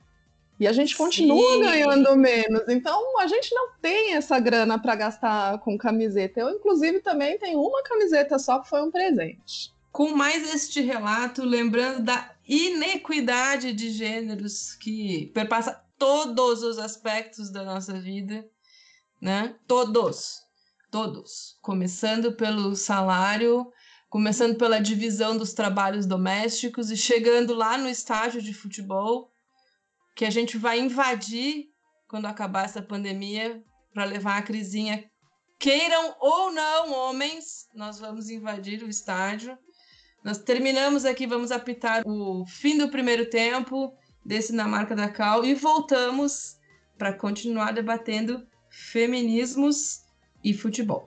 E 0.60 0.68
a 0.68 0.72
gente 0.72 0.94
continua 0.94 1.54
Sim. 1.54 1.60
ganhando 1.62 2.14
menos. 2.16 2.62
Então, 2.68 3.18
a 3.18 3.26
gente 3.26 3.54
não 3.54 3.72
tem 3.80 4.14
essa 4.14 4.38
grana 4.38 4.78
para 4.78 4.94
gastar 4.94 5.58
com 5.60 5.78
camiseta. 5.78 6.40
Eu, 6.40 6.50
inclusive, 6.50 7.00
também 7.00 7.38
tenho 7.38 7.58
uma 7.58 7.82
camiseta 7.82 8.38
só 8.38 8.60
que 8.60 8.68
foi 8.68 8.82
um 8.82 8.90
presente. 8.90 9.72
Com 9.90 10.14
mais 10.14 10.54
este 10.54 10.82
relato, 10.82 11.42
lembrando 11.42 12.02
da 12.02 12.30
inequidade 12.46 13.72
de 13.72 13.90
gêneros 13.90 14.74
que 14.74 15.28
perpassa 15.34 15.82
todos 15.98 16.62
os 16.62 16.78
aspectos 16.78 17.50
da 17.50 17.64
nossa 17.64 17.94
vida, 17.94 18.46
né? 19.20 19.56
Todos 19.66 20.42
todos, 20.90 21.56
começando 21.62 22.32
pelo 22.32 22.74
salário, 22.74 23.72
começando 24.08 24.56
pela 24.56 24.80
divisão 24.80 25.36
dos 25.36 25.52
trabalhos 25.52 26.04
domésticos 26.04 26.90
e 26.90 26.96
chegando 26.96 27.54
lá 27.54 27.78
no 27.78 27.88
estágio 27.88 28.42
de 28.42 28.52
futebol, 28.52 29.30
que 30.20 30.26
a 30.26 30.30
gente 30.30 30.58
vai 30.58 30.78
invadir 30.78 31.70
quando 32.06 32.26
acabar 32.26 32.66
essa 32.66 32.82
pandemia 32.82 33.64
para 33.94 34.04
levar 34.04 34.36
a 34.36 34.42
crisinha. 34.42 35.02
Queiram 35.58 36.14
ou 36.20 36.52
não, 36.52 36.92
homens, 36.92 37.66
nós 37.74 37.98
vamos 37.98 38.28
invadir 38.28 38.82
o 38.82 38.88
estádio. 38.90 39.56
Nós 40.22 40.36
terminamos 40.36 41.06
aqui, 41.06 41.26
vamos 41.26 41.50
apitar 41.50 42.02
o 42.06 42.44
fim 42.46 42.76
do 42.76 42.90
primeiro 42.90 43.30
tempo 43.30 43.96
desse 44.22 44.52
na 44.52 44.68
marca 44.68 44.94
da 44.94 45.08
Cal 45.08 45.42
e 45.42 45.54
voltamos 45.54 46.58
para 46.98 47.14
continuar 47.14 47.72
debatendo 47.72 48.46
feminismos 48.68 50.02
e 50.44 50.52
futebol. 50.52 51.06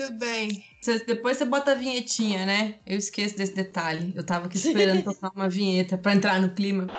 Tudo 0.00 0.18
bem. 0.18 0.64
depois 1.06 1.36
você 1.36 1.44
bota 1.44 1.72
a 1.72 1.74
vinhetinha, 1.74 2.46
né? 2.46 2.80
Eu 2.86 2.96
esqueço 2.98 3.36
desse 3.36 3.54
detalhe. 3.54 4.12
Eu 4.16 4.24
tava 4.24 4.46
aqui 4.46 4.56
esperando 4.56 5.02
tocar 5.04 5.30
uma 5.34 5.48
vinheta 5.48 5.98
para 5.98 6.14
entrar 6.14 6.40
no 6.40 6.54
clima. 6.54 6.90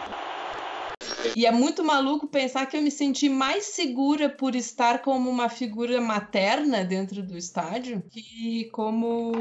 E 1.36 1.46
é 1.46 1.52
muito 1.52 1.84
maluco 1.84 2.28
pensar 2.28 2.66
que 2.66 2.78
eu 2.78 2.82
me 2.82 2.92
senti 2.92 3.30
mais 3.30 3.66
segura 3.66 4.30
por 4.30 4.56
estar 4.56 5.02
como 5.02 5.30
uma 5.30 5.50
figura 5.50 6.00
materna 6.02 6.84
dentro 6.84 7.24
do 7.24 7.38
estádio 7.38 8.04
que 8.10 8.66
como 8.72 9.32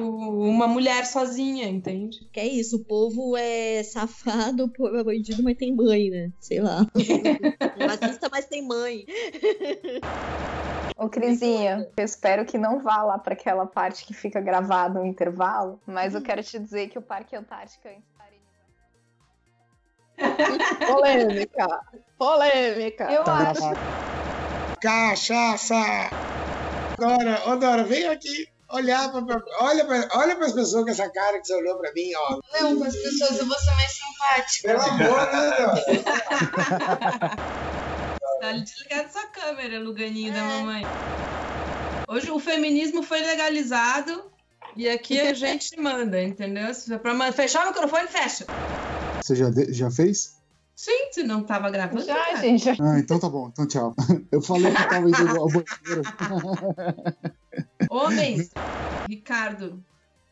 uma 0.48 0.66
mulher 0.66 1.06
sozinha, 1.06 1.68
entende? 1.68 2.28
Que 2.32 2.40
é 2.40 2.46
isso, 2.46 2.76
o 2.76 2.84
povo 2.84 3.36
é 3.36 3.82
safado, 3.82 4.64
o 4.64 4.68
povo 4.68 4.96
é 4.96 5.04
bandido, 5.04 5.42
mas 5.42 5.56
tem 5.56 5.74
mãe, 5.74 6.10
né? 6.10 6.30
Sei 6.38 6.60
lá. 6.60 6.86
Racista, 7.78 8.28
mas 8.30 8.46
tem 8.46 8.66
mãe. 8.66 9.04
Ô, 10.96 11.08
Crisinha, 11.08 11.88
eu 11.96 12.04
espero 12.04 12.44
que 12.44 12.58
não 12.58 12.80
vá 12.80 13.02
lá 13.02 13.18
para 13.18 13.32
aquela 13.32 13.64
parte 13.64 14.04
que 14.04 14.12
fica 14.12 14.38
gravado 14.38 14.98
no 14.98 15.06
intervalo, 15.06 15.80
mas 15.86 16.14
eu 16.14 16.20
quero 16.20 16.42
te 16.42 16.58
dizer 16.58 16.88
que 16.88 16.98
o 16.98 17.02
Parque 17.02 17.34
Antártica 17.34 17.90
Polêmica. 20.86 21.80
Polêmica. 22.18 23.04
Eu 23.12 23.22
acho. 23.22 23.60
Cachaça! 24.80 26.10
Dora, 26.98 27.42
ô 27.46 27.56
Dora, 27.56 27.84
vem 27.84 28.06
aqui 28.06 28.48
olhar 28.72 29.10
pra, 29.10 29.42
olha 29.60 29.84
para 29.84 30.08
olha 30.14 30.34
as 30.34 30.52
pessoas 30.52 30.84
com 30.84 30.90
essa 30.90 31.08
cara 31.10 31.40
que 31.40 31.46
você 31.46 31.54
olhou 31.54 31.76
pra 31.78 31.92
mim, 31.92 32.12
ó. 32.14 32.40
Não, 32.60 32.78
com 32.78 32.84
as 32.84 32.96
pessoas 32.96 33.38
eu 33.38 33.46
vou 33.46 33.58
ser 33.58 33.70
mais 33.72 33.92
simpática. 33.92 34.68
Pelo 34.68 34.82
amor 34.82 35.26
de 35.26 35.40
Deus. 35.56 36.04
Tá 38.40 38.52
desligado 38.52 39.12
sua 39.12 39.26
câmera, 39.26 39.78
Luganinho 39.78 40.32
é. 40.32 40.34
da 40.34 40.42
mamãe. 40.42 40.82
Hoje 42.08 42.30
o 42.30 42.38
feminismo 42.38 43.02
foi 43.02 43.20
legalizado 43.20 44.32
e 44.74 44.88
aqui 44.88 45.20
a 45.20 45.34
gente 45.34 45.78
manda, 45.78 46.22
entendeu? 46.22 46.70
Pra 47.02 47.32
fechar 47.32 47.66
o 47.66 47.68
microfone, 47.68 48.08
fecha. 48.08 48.46
Você 49.30 49.36
já, 49.36 49.50
já 49.68 49.90
fez? 49.92 50.40
Sim, 50.74 51.12
se 51.12 51.22
não 51.22 51.44
tava 51.44 51.70
gravando. 51.70 52.04
Já, 52.04 52.32
já, 52.32 52.40
gente. 52.40 52.68
Ah, 52.68 52.98
então 52.98 53.20
tá 53.20 53.28
bom. 53.28 53.48
Então 53.48 53.64
tchau. 53.64 53.94
Eu 54.32 54.42
falei 54.42 54.72
que 54.74 54.88
tava 54.88 55.08
indo 55.08 55.38
ao 55.38 55.46
banheiro. 55.46 56.02
Homens, 57.88 58.50
Ricardo, 59.06 59.84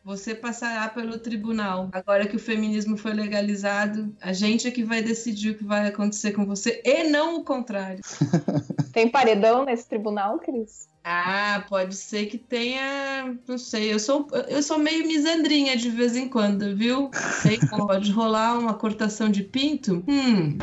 você 0.03 0.35
passará 0.35 0.89
pelo 0.89 1.17
tribunal. 1.17 1.87
Agora 1.93 2.27
que 2.27 2.35
o 2.35 2.39
feminismo 2.39 2.97
foi 2.97 3.13
legalizado, 3.13 4.13
a 4.19 4.33
gente 4.33 4.67
é 4.67 4.71
que 4.71 4.83
vai 4.83 5.01
decidir 5.01 5.51
o 5.51 5.57
que 5.57 5.63
vai 5.63 5.87
acontecer 5.87 6.33
com 6.33 6.45
você 6.45 6.81
e 6.83 7.05
não 7.05 7.37
o 7.37 7.45
contrário. 7.45 8.01
Tem 8.99 9.07
paredão 9.07 9.63
nesse 9.63 9.87
tribunal, 9.87 10.39
Cris? 10.39 10.89
Ah, 11.05 11.63
pode 11.69 11.95
ser 11.95 12.25
que 12.25 12.37
tenha, 12.37 13.33
não 13.47 13.57
sei, 13.57 13.93
eu 13.93 13.97
sou, 13.97 14.27
eu 14.49 14.61
sou 14.61 14.77
meio 14.77 15.07
misandrinha 15.07 15.77
de 15.77 15.89
vez 15.89 16.17
em 16.17 16.27
quando, 16.27 16.75
viu? 16.75 17.09
Sei 17.13 17.57
que 17.57 17.65
pode 17.69 18.11
rolar 18.11 18.59
uma 18.59 18.73
cortação 18.73 19.29
de 19.29 19.41
pinto? 19.41 20.03
Hum. 20.05 20.59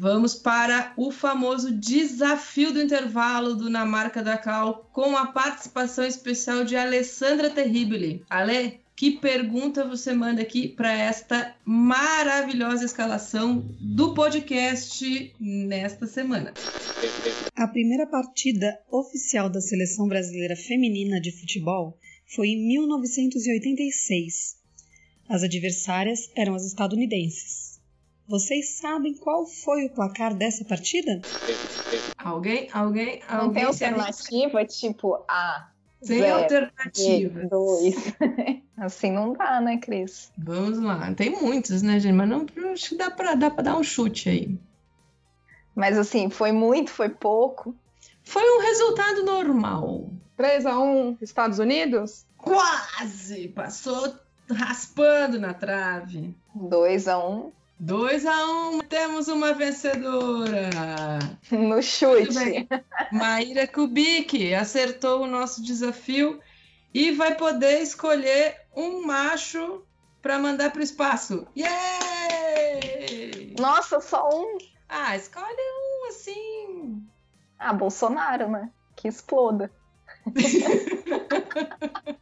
Vamos 0.00 0.34
para 0.34 0.94
o 0.96 1.10
famoso 1.10 1.70
desafio 1.70 2.72
do 2.72 2.80
intervalo 2.80 3.54
do 3.54 3.68
Na 3.68 3.84
Marca 3.84 4.22
da 4.22 4.38
Cal, 4.38 4.88
com 4.90 5.14
a 5.18 5.26
participação 5.26 6.06
especial 6.06 6.64
de 6.64 6.76
Alessandra 6.76 7.50
Terribili. 7.50 8.24
Ale, 8.30 8.81
que 8.94 9.12
pergunta 9.12 9.86
você 9.86 10.12
manda 10.12 10.42
aqui 10.42 10.68
para 10.68 10.92
esta 10.92 11.56
maravilhosa 11.64 12.84
escalação 12.84 13.64
do 13.80 14.14
podcast 14.14 15.34
nesta 15.40 16.06
semana? 16.06 16.52
A 17.56 17.66
primeira 17.66 18.06
partida 18.06 18.78
oficial 18.90 19.48
da 19.48 19.60
seleção 19.60 20.06
brasileira 20.06 20.54
feminina 20.54 21.20
de 21.20 21.32
futebol 21.32 21.98
foi 22.26 22.48
em 22.48 22.66
1986. 22.68 24.56
As 25.28 25.42
adversárias 25.42 26.30
eram 26.36 26.54
as 26.54 26.64
estadunidenses. 26.64 27.80
Vocês 28.28 28.78
sabem 28.78 29.14
qual 29.14 29.46
foi 29.46 29.84
o 29.84 29.90
placar 29.90 30.34
dessa 30.34 30.64
partida? 30.64 31.20
Alguém? 32.18 32.68
Alguém? 32.72 33.20
Não 33.28 33.40
alguém 33.40 33.54
tem 33.54 33.64
alternativa, 33.64 34.64
tipo 34.64 35.24
A. 35.28 35.72
Sem 36.02 36.18
zero, 36.18 36.42
alternativas. 36.42 37.42
B, 37.42 37.48
Dois. 37.48 37.94
assim 38.76 39.12
não 39.12 39.32
dá, 39.32 39.60
né, 39.60 39.78
Cris? 39.78 40.32
Vamos 40.36 40.80
lá. 40.80 41.12
Tem 41.14 41.30
muitos, 41.30 41.80
né, 41.82 42.00
gente? 42.00 42.14
Mas 42.14 42.28
não, 42.28 42.46
acho 42.72 42.90
que 42.90 42.96
dá 42.96 43.10
pra, 43.10 43.34
dá 43.34 43.50
pra 43.50 43.62
dar 43.62 43.76
um 43.76 43.82
chute 43.82 44.28
aí. 44.28 44.58
Mas 45.74 45.96
assim, 45.96 46.28
foi 46.28 46.52
muito, 46.52 46.90
foi 46.90 47.08
pouco. 47.08 47.74
Foi 48.24 48.42
um 48.42 48.60
resultado 48.62 49.24
normal. 49.24 50.10
3x1 50.38 51.18
Estados 51.22 51.58
Unidos? 51.58 52.26
Quase! 52.36 53.48
Passou 53.48 54.14
raspando 54.50 55.38
na 55.38 55.54
trave. 55.54 56.34
2x1 56.56 57.52
2 57.84 58.26
a 58.26 58.46
1 58.46 58.78
temos 58.82 59.26
uma 59.26 59.54
vencedora. 59.54 60.70
no 61.50 61.82
chute. 61.82 62.68
Maíra 63.10 63.66
Kubik 63.66 64.54
acertou 64.54 65.22
o 65.22 65.26
nosso 65.26 65.60
desafio 65.60 66.40
e 66.94 67.10
vai 67.10 67.34
poder 67.34 67.80
escolher 67.80 68.56
um 68.76 69.04
macho 69.04 69.82
para 70.22 70.38
mandar 70.38 70.70
para 70.70 70.78
o 70.78 70.84
espaço. 70.84 71.44
Yay! 71.56 73.56
Nossa, 73.58 74.00
só 74.00 74.30
um. 74.32 74.58
Ah, 74.88 75.16
escolhe 75.16 75.48
um 75.50 76.08
assim. 76.08 77.04
Ah, 77.58 77.72
Bolsonaro, 77.72 78.48
né? 78.48 78.70
Que 78.94 79.08
exploda. 79.08 79.72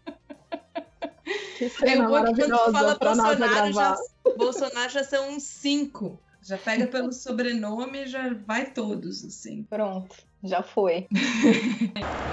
Que 1.56 1.68
cena 1.70 2.04
Eu 2.04 2.08
vou 2.08 2.24
que 2.34 2.48
quando 2.48 2.72
fala 2.72 2.94
Bolsonaro 2.96 3.72
já. 3.72 3.96
Bolsonaro 4.36 4.90
já 4.90 5.04
são 5.04 5.30
uns 5.30 5.42
cinco. 5.42 6.20
Já 6.42 6.56
pega 6.56 6.86
pelo 6.86 7.12
sobrenome 7.12 8.04
e 8.04 8.06
já 8.06 8.32
vai 8.46 8.70
todos, 8.70 9.24
assim. 9.24 9.62
Pronto, 9.64 10.16
já 10.42 10.62
foi. 10.62 11.06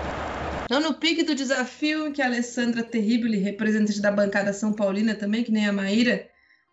Então, 0.67 0.81
no 0.81 0.95
pique 0.95 1.23
do 1.23 1.33
desafio 1.33 2.11
que 2.11 2.21
a 2.21 2.25
Alessandra 2.25 2.83
Terribili, 2.83 3.37
representante 3.37 4.01
da 4.01 4.11
bancada 4.11 4.51
São 4.51 4.73
Paulina 4.73 5.15
também, 5.15 5.41
que 5.41 5.49
nem 5.49 5.65
a 5.65 5.71
Maíra, 5.71 6.27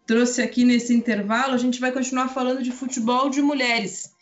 trouxe 0.04 0.42
aqui 0.42 0.64
nesse 0.64 0.92
intervalo, 0.92 1.54
a 1.54 1.58
gente 1.58 1.80
vai 1.80 1.92
continuar 1.92 2.26
falando 2.26 2.60
de 2.60 2.72
futebol 2.72 3.30
de 3.30 3.40
mulheres. 3.40 4.12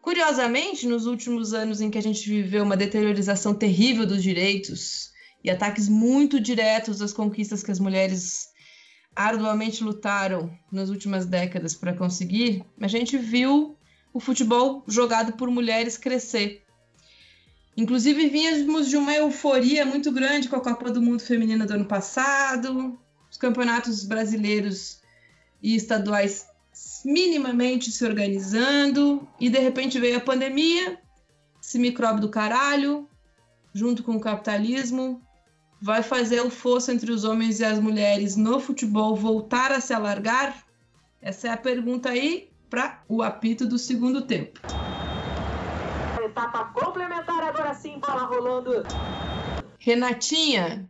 Curiosamente, 0.00 0.86
nos 0.86 1.06
últimos 1.06 1.52
anos 1.52 1.80
em 1.80 1.90
que 1.90 1.98
a 1.98 2.02
gente 2.02 2.28
viveu 2.28 2.62
uma 2.62 2.76
deteriorização 2.76 3.52
terrível 3.52 4.06
dos 4.06 4.22
direitos 4.22 5.11
e 5.42 5.50
ataques 5.50 5.88
muito 5.88 6.40
diretos 6.40 7.02
às 7.02 7.12
conquistas 7.12 7.62
que 7.62 7.70
as 7.70 7.80
mulheres 7.80 8.48
arduamente 9.14 9.84
lutaram 9.84 10.50
nas 10.70 10.88
últimas 10.88 11.26
décadas 11.26 11.74
para 11.74 11.94
conseguir, 11.94 12.64
a 12.80 12.88
gente 12.88 13.18
viu 13.18 13.76
o 14.12 14.20
futebol 14.20 14.84
jogado 14.86 15.32
por 15.34 15.50
mulheres 15.50 15.98
crescer. 15.98 16.62
Inclusive, 17.76 18.28
vínhamos 18.28 18.88
de 18.88 18.96
uma 18.96 19.14
euforia 19.14 19.84
muito 19.84 20.12
grande 20.12 20.48
com 20.48 20.56
a 20.56 20.60
Copa 20.60 20.90
do 20.90 21.00
Mundo 21.00 21.22
Feminina 21.22 21.66
do 21.66 21.72
ano 21.72 21.86
passado, 21.86 22.98
os 23.30 23.38
campeonatos 23.38 24.04
brasileiros 24.04 25.00
e 25.62 25.74
estaduais 25.74 26.46
minimamente 27.04 27.90
se 27.90 28.04
organizando, 28.04 29.26
e 29.40 29.48
de 29.48 29.58
repente 29.58 29.98
veio 29.98 30.18
a 30.18 30.20
pandemia, 30.20 30.98
esse 31.62 31.78
micróbio 31.78 32.20
do 32.20 32.28
caralho, 32.28 33.08
junto 33.74 34.02
com 34.02 34.16
o 34.16 34.20
capitalismo, 34.20 35.22
vai 35.82 36.00
fazer 36.02 36.40
o 36.40 36.48
fosso 36.48 36.92
entre 36.92 37.10
os 37.10 37.24
homens 37.24 37.58
e 37.58 37.64
as 37.64 37.80
mulheres 37.80 38.36
no 38.36 38.60
futebol 38.60 39.16
voltar 39.16 39.72
a 39.72 39.80
se 39.80 39.92
alargar? 39.92 40.54
Essa 41.20 41.48
é 41.48 41.50
a 41.50 41.56
pergunta 41.56 42.08
aí 42.10 42.50
para 42.70 43.00
o 43.08 43.20
apito 43.22 43.66
do 43.66 43.76
segundo 43.78 44.22
tempo. 44.22 44.60
Etapa 46.24 46.66
complementar 46.72 47.42
agora 47.42 47.74
sim, 47.74 47.98
bola 47.98 48.22
rolando. 48.22 48.84
Renatinha, 49.78 50.88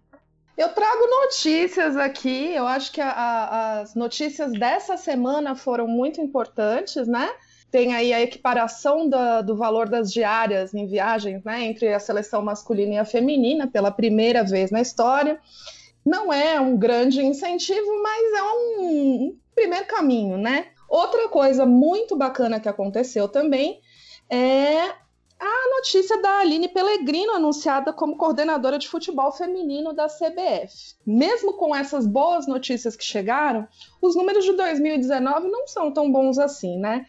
Eu 0.59 0.69
trago 0.75 1.07
notícias 1.23 1.97
aqui. 1.97 2.53
Eu 2.55 2.67
acho 2.67 2.93
que 2.93 3.01
a- 3.01 3.11
a- 3.11 3.81
as 3.81 3.95
notícias 3.95 4.53
dessa 4.53 4.99
semana 4.99 5.57
foram 5.57 5.89
muito 5.89 6.21
importantes, 6.21 7.09
né? 7.09 7.27
Tem 7.73 7.95
aí 7.95 8.13
a 8.13 8.21
equiparação 8.21 9.09
da- 9.09 9.41
do 9.41 9.57
valor 9.57 9.89
das 9.89 10.13
diárias 10.13 10.75
em 10.75 10.87
viagens, 10.87 11.43
né, 11.43 11.65
entre 11.65 11.93
a 11.93 11.99
seleção 11.99 12.43
masculina 12.43 12.95
e 12.95 12.99
a 12.99 13.05
feminina, 13.05 13.67
pela 13.67 13.91
primeira 13.91 14.45
vez 14.45 14.71
na 14.71 14.83
história. 14.83 15.41
Não 16.05 16.31
é 16.33 16.61
um 16.61 16.77
grande 16.77 17.25
incentivo, 17.25 18.03
mas 18.03 18.33
é 18.35 18.43
um, 18.43 18.83
um 18.83 19.39
primeiro 19.55 19.87
caminho, 19.87 20.37
né? 20.37 20.67
Outra 20.89 21.29
coisa 21.31 21.65
muito 21.65 22.15
bacana 22.15 22.61
que 22.61 22.69
aconteceu 22.69 23.27
também 23.27 23.81
é 24.29 24.91
a 25.41 25.77
notícia 25.77 26.21
da 26.21 26.41
Aline 26.41 26.69
Pellegrino 26.69 27.33
anunciada 27.33 27.93
como 27.93 28.17
coordenadora 28.17 28.79
de 28.79 28.87
futebol 28.87 29.33
feminino 29.33 29.93
da 29.95 30.09
CBF. 30.09 30.95
Mesmo 31.07 31.55
com 31.55 31.75
essas 31.75 32.07
boas 32.07 32.47
notícias 32.47 32.95
que 32.95 33.05
chegaram, 33.05 33.67
os 34.01 34.15
números 34.15 34.45
de 34.45 34.53
2019 34.53 35.49
não 35.49 35.67
são 35.67 35.91
tão 35.91 36.13
bons 36.13 36.39
assim, 36.39 36.79
né? 36.79 37.07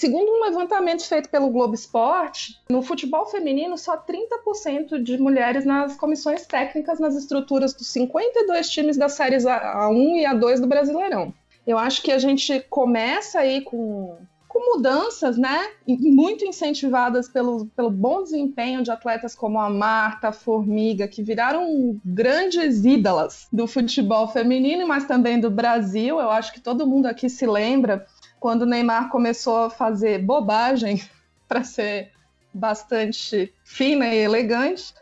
Segundo 0.00 0.32
um 0.32 0.44
levantamento 0.44 1.06
feito 1.06 1.28
pelo 1.28 1.50
Globo 1.50 1.74
Esporte, 1.74 2.58
no 2.70 2.80
futebol 2.80 3.26
feminino, 3.26 3.76
só 3.76 3.98
30% 3.98 5.02
de 5.02 5.18
mulheres 5.18 5.66
nas 5.66 5.94
comissões 5.94 6.46
técnicas 6.46 6.98
nas 6.98 7.14
estruturas 7.14 7.74
dos 7.74 7.88
52 7.88 8.70
times 8.70 8.96
das 8.96 9.12
séries 9.12 9.44
A1 9.44 10.16
e 10.16 10.24
A2 10.24 10.58
do 10.58 10.66
Brasileirão. 10.66 11.34
Eu 11.66 11.76
acho 11.76 12.00
que 12.00 12.10
a 12.10 12.18
gente 12.18 12.64
começa 12.70 13.40
aí 13.40 13.60
com 13.60 14.16
com 14.48 14.74
mudanças, 14.74 15.38
né, 15.38 15.68
muito 15.86 16.44
incentivadas 16.44 17.28
pelo, 17.28 17.66
pelo 17.66 17.88
bom 17.88 18.20
desempenho 18.20 18.82
de 18.82 18.90
atletas 18.90 19.32
como 19.32 19.60
a 19.60 19.70
Marta, 19.70 20.28
a 20.28 20.32
Formiga, 20.32 21.06
que 21.06 21.22
viraram 21.22 22.00
grandes 22.04 22.84
ídolas 22.84 23.46
do 23.52 23.68
futebol 23.68 24.26
feminino, 24.26 24.88
mas 24.88 25.04
também 25.04 25.38
do 25.38 25.48
Brasil. 25.48 26.18
Eu 26.18 26.30
acho 26.30 26.52
que 26.52 26.60
todo 26.60 26.84
mundo 26.84 27.06
aqui 27.06 27.30
se 27.30 27.46
lembra 27.46 28.04
quando 28.40 28.62
o 28.62 28.66
Neymar 28.66 29.10
começou 29.10 29.64
a 29.64 29.70
fazer 29.70 30.18
bobagem 30.18 31.02
para 31.46 31.62
ser 31.62 32.10
bastante 32.52 33.52
fina 33.62 34.12
e 34.12 34.18
elegante, 34.18 34.92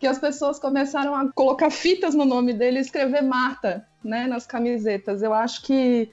que 0.00 0.06
as 0.06 0.18
pessoas 0.18 0.58
começaram 0.58 1.14
a 1.14 1.30
colocar 1.32 1.70
fitas 1.70 2.14
no 2.14 2.24
nome 2.24 2.52
dele 2.52 2.78
e 2.78 2.80
escrever 2.80 3.22
Marta, 3.22 3.86
né, 4.02 4.26
nas 4.26 4.46
camisetas. 4.46 5.22
Eu 5.22 5.32
acho 5.32 5.62
que 5.62 6.10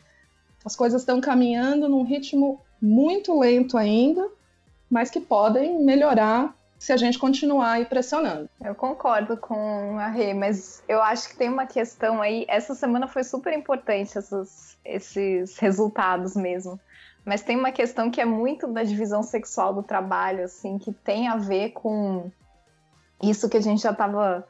as 0.64 0.76
coisas 0.76 1.02
estão 1.02 1.20
caminhando 1.20 1.90
num 1.90 2.04
ritmo 2.04 2.62
muito 2.82 3.40
lento 3.40 3.78
ainda, 3.78 4.30
mas 4.90 5.10
que 5.10 5.20
podem 5.20 5.84
melhorar 5.84 6.56
se 6.84 6.92
a 6.92 6.98
gente 6.98 7.18
continuar 7.18 7.72
aí 7.72 7.86
pressionando. 7.86 8.50
Eu 8.62 8.76
concordo 8.76 9.38
com 9.38 9.98
a 9.98 10.10
Rê, 10.10 10.34
mas 10.34 10.84
eu 10.86 11.02
acho 11.02 11.30
que 11.30 11.38
tem 11.38 11.48
uma 11.48 11.66
questão 11.66 12.22
aí. 12.22 12.46
Essa 12.46 12.76
semana 12.76 13.08
foi 13.08 13.24
super 13.24 13.54
importante 13.54 14.18
essas, 14.18 14.78
esses 14.84 15.58
resultados 15.60 16.36
mesmo. 16.36 16.78
Mas 17.24 17.42
tem 17.42 17.56
uma 17.56 17.72
questão 17.72 18.12
que 18.12 18.20
é 18.20 18.26
muito 18.26 18.68
da 18.68 18.84
divisão 18.84 19.24
sexual 19.24 19.74
do 19.74 19.82
trabalho, 19.82 20.44
assim, 20.44 20.78
que 20.78 20.92
tem 20.92 21.30
a 21.30 21.38
ver 21.38 21.70
com 21.70 22.30
isso 23.24 23.48
que 23.48 23.56
a 23.56 23.62
gente 23.62 23.82
já 23.82 23.92
estava 23.92 24.46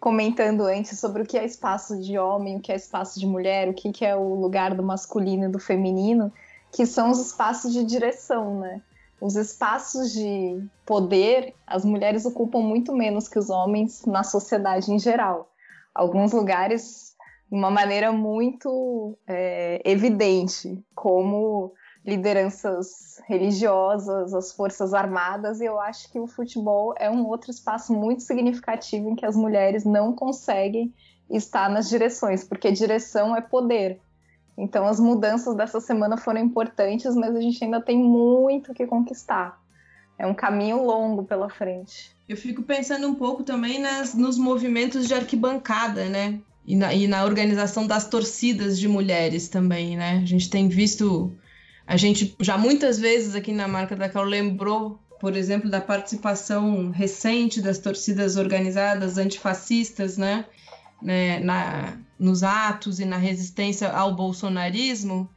comentando 0.00 0.62
antes 0.62 0.98
sobre 0.98 1.22
o 1.22 1.24
que 1.24 1.38
é 1.38 1.44
espaço 1.44 2.00
de 2.02 2.18
homem, 2.18 2.56
o 2.56 2.60
que 2.60 2.72
é 2.72 2.74
espaço 2.74 3.20
de 3.20 3.28
mulher, 3.28 3.68
o 3.68 3.74
que, 3.74 3.92
que 3.92 4.04
é 4.04 4.16
o 4.16 4.34
lugar 4.34 4.74
do 4.74 4.82
masculino 4.82 5.44
e 5.44 5.52
do 5.52 5.60
feminino, 5.60 6.32
que 6.72 6.84
são 6.84 7.12
os 7.12 7.24
espaços 7.24 7.72
de 7.72 7.84
direção, 7.84 8.58
né? 8.58 8.82
Os 9.20 9.36
espaços 9.36 10.12
de 10.12 10.62
poder, 10.84 11.54
as 11.66 11.84
mulheres 11.84 12.26
ocupam 12.26 12.60
muito 12.60 12.94
menos 12.94 13.28
que 13.28 13.38
os 13.38 13.48
homens 13.48 14.04
na 14.04 14.22
sociedade 14.22 14.92
em 14.92 14.98
geral. 14.98 15.50
Alguns 15.94 16.32
lugares, 16.32 17.16
de 17.50 17.56
uma 17.56 17.70
maneira 17.70 18.12
muito 18.12 19.16
é, 19.26 19.80
evidente, 19.84 20.84
como 20.94 21.72
lideranças 22.04 23.20
religiosas, 23.26 24.32
as 24.32 24.52
forças 24.52 24.94
armadas, 24.94 25.60
e 25.60 25.64
eu 25.64 25.80
acho 25.80 26.10
que 26.12 26.20
o 26.20 26.26
futebol 26.26 26.94
é 26.98 27.10
um 27.10 27.26
outro 27.26 27.50
espaço 27.50 27.92
muito 27.92 28.22
significativo 28.22 29.10
em 29.10 29.16
que 29.16 29.26
as 29.26 29.34
mulheres 29.34 29.84
não 29.84 30.12
conseguem 30.12 30.94
estar 31.28 31.68
nas 31.68 31.88
direções, 31.88 32.44
porque 32.44 32.70
direção 32.70 33.34
é 33.34 33.40
poder. 33.40 34.00
Então 34.56 34.86
as 34.86 34.98
mudanças 34.98 35.54
dessa 35.54 35.80
semana 35.80 36.16
foram 36.16 36.40
importantes, 36.40 37.14
mas 37.14 37.34
a 37.36 37.40
gente 37.40 37.62
ainda 37.62 37.80
tem 37.80 37.98
muito 37.98 38.72
que 38.72 38.86
conquistar. 38.86 39.60
É 40.18 40.26
um 40.26 40.34
caminho 40.34 40.82
longo 40.82 41.24
pela 41.24 41.50
frente. 41.50 42.16
Eu 42.28 42.36
fico 42.36 42.62
pensando 42.62 43.06
um 43.06 43.14
pouco 43.14 43.42
também 43.42 43.78
nas, 43.78 44.14
nos 44.14 44.38
movimentos 44.38 45.06
de 45.06 45.14
arquibancada, 45.14 46.06
né? 46.06 46.40
E 46.66 46.74
na, 46.74 46.92
e 46.92 47.06
na 47.06 47.24
organização 47.24 47.86
das 47.86 48.08
torcidas 48.08 48.78
de 48.78 48.88
mulheres 48.88 49.48
também, 49.48 49.96
né? 49.96 50.20
A 50.22 50.26
gente 50.26 50.50
tem 50.50 50.68
visto. 50.68 51.32
A 51.86 51.96
gente 51.96 52.34
já 52.40 52.58
muitas 52.58 52.98
vezes 52.98 53.34
aqui 53.34 53.52
na 53.52 53.68
marca 53.68 53.94
da 53.94 54.08
Cal 54.08 54.24
lembrou, 54.24 54.98
por 55.20 55.36
exemplo, 55.36 55.70
da 55.70 55.80
participação 55.80 56.90
recente 56.90 57.60
das 57.60 57.78
torcidas 57.78 58.36
organizadas 58.36 59.18
antifascistas, 59.18 60.16
né? 60.16 60.46
Né, 61.02 61.40
na, 61.40 61.96
nos 62.18 62.42
atos 62.42 63.00
e 63.00 63.04
na 63.04 63.16
resistência 63.16 63.90
ao 63.90 64.14
bolsonarismo, 64.14 65.28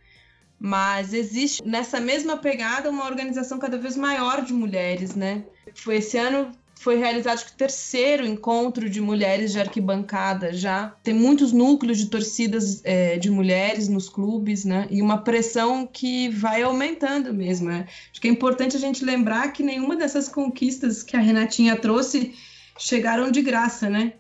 mas 0.60 1.14
existe 1.14 1.66
nessa 1.66 2.00
mesma 2.00 2.38
pegada 2.38 2.90
uma 2.90 3.06
organização 3.06 3.60
cada 3.60 3.78
vez 3.78 3.96
maior 3.96 4.44
de 4.44 4.54
mulheres, 4.54 5.16
né? 5.16 5.44
Foi 5.74 5.98
esse 5.98 6.18
ano 6.18 6.52
foi 6.80 6.96
realizado 6.96 7.40
o 7.40 7.58
terceiro 7.58 8.26
encontro 8.26 8.90
de 8.90 9.02
mulheres 9.02 9.52
de 9.52 9.60
arquibancada 9.60 10.54
já. 10.54 10.96
Tem 11.04 11.14
muitos 11.14 11.52
núcleos 11.52 11.98
de 11.98 12.06
torcidas 12.06 12.80
é, 12.86 13.18
de 13.18 13.30
mulheres 13.30 13.90
nos 13.90 14.08
clubes, 14.08 14.64
né? 14.64 14.88
E 14.90 15.02
uma 15.02 15.18
pressão 15.18 15.86
que 15.86 16.30
vai 16.30 16.62
aumentando 16.62 17.34
mesmo. 17.34 17.68
Né? 17.68 17.86
Acho 18.10 18.22
que 18.22 18.30
é 18.30 18.32
importante 18.32 18.78
a 18.78 18.80
gente 18.80 19.04
lembrar 19.04 19.52
que 19.52 19.62
nenhuma 19.62 19.98
dessas 19.98 20.30
conquistas 20.30 21.04
que 21.04 21.18
a 21.18 21.20
Renatinha 21.20 21.76
trouxe 21.76 22.34
chegaram 22.78 23.30
de 23.30 23.42
graça, 23.42 23.90
né? 23.90 24.14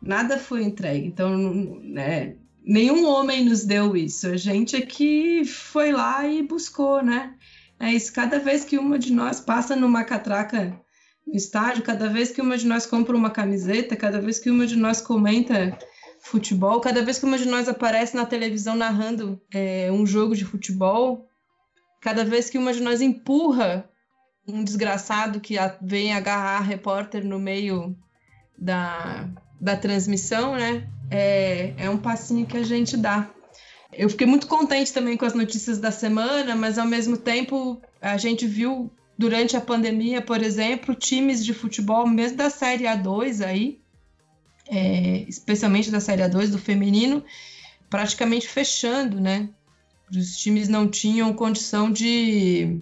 Nada 0.00 0.38
foi 0.38 0.62
entregue. 0.62 1.06
Então, 1.06 1.36
né, 1.82 2.36
nenhum 2.64 3.06
homem 3.06 3.44
nos 3.44 3.64
deu 3.64 3.96
isso. 3.96 4.26
A 4.26 4.36
gente 4.36 4.76
é 4.76 4.80
que 4.80 5.44
foi 5.44 5.92
lá 5.92 6.26
e 6.26 6.42
buscou, 6.42 7.02
né? 7.02 7.34
É 7.78 7.92
isso. 7.92 8.12
Cada 8.12 8.38
vez 8.38 8.64
que 8.64 8.78
uma 8.78 8.98
de 8.98 9.12
nós 9.12 9.40
passa 9.40 9.76
numa 9.76 10.04
catraca 10.04 10.80
no 11.26 11.34
estádio, 11.34 11.82
cada 11.82 12.08
vez 12.08 12.30
que 12.30 12.40
uma 12.40 12.56
de 12.56 12.66
nós 12.66 12.86
compra 12.86 13.16
uma 13.16 13.30
camiseta, 13.30 13.96
cada 13.96 14.20
vez 14.20 14.38
que 14.38 14.50
uma 14.50 14.66
de 14.66 14.76
nós 14.76 15.00
comenta 15.00 15.76
futebol, 16.20 16.80
cada 16.80 17.02
vez 17.02 17.18
que 17.18 17.24
uma 17.24 17.38
de 17.38 17.46
nós 17.46 17.68
aparece 17.68 18.16
na 18.16 18.26
televisão 18.26 18.74
narrando 18.74 19.40
é, 19.52 19.90
um 19.92 20.06
jogo 20.06 20.34
de 20.34 20.44
futebol, 20.44 21.28
cada 22.00 22.24
vez 22.24 22.48
que 22.50 22.58
uma 22.58 22.72
de 22.72 22.80
nós 22.80 23.00
empurra 23.00 23.88
um 24.46 24.62
desgraçado 24.62 25.40
que 25.40 25.56
vem 25.82 26.12
agarrar 26.12 26.58
a 26.58 26.62
repórter 26.62 27.24
no 27.24 27.38
meio 27.38 27.96
da, 28.56 29.28
da 29.60 29.76
transmissão, 29.76 30.54
né? 30.54 30.88
É, 31.10 31.72
é 31.78 31.90
um 31.90 31.98
passinho 31.98 32.46
que 32.46 32.56
a 32.56 32.62
gente 32.62 32.96
dá. 32.96 33.30
Eu 33.92 34.10
fiquei 34.10 34.26
muito 34.26 34.46
contente 34.46 34.92
também 34.92 35.16
com 35.16 35.24
as 35.24 35.34
notícias 35.34 35.78
da 35.78 35.90
semana, 35.90 36.54
mas 36.54 36.78
ao 36.78 36.86
mesmo 36.86 37.16
tempo 37.16 37.80
a 38.00 38.16
gente 38.16 38.46
viu 38.46 38.90
durante 39.16 39.56
a 39.56 39.60
pandemia, 39.60 40.20
por 40.20 40.42
exemplo, 40.42 40.94
times 40.94 41.44
de 41.44 41.54
futebol, 41.54 42.06
mesmo 42.06 42.36
da 42.36 42.50
Série 42.50 42.84
A2 42.84 43.44
aí, 43.44 43.80
é, 44.68 45.24
especialmente 45.28 45.90
da 45.90 46.00
Série 46.00 46.22
A2 46.22 46.50
do 46.50 46.58
feminino, 46.58 47.24
praticamente 47.88 48.48
fechando, 48.48 49.20
né? 49.20 49.48
Os 50.10 50.36
times 50.36 50.68
não 50.68 50.86
tinham 50.86 51.32
condição 51.32 51.90
de, 51.90 52.80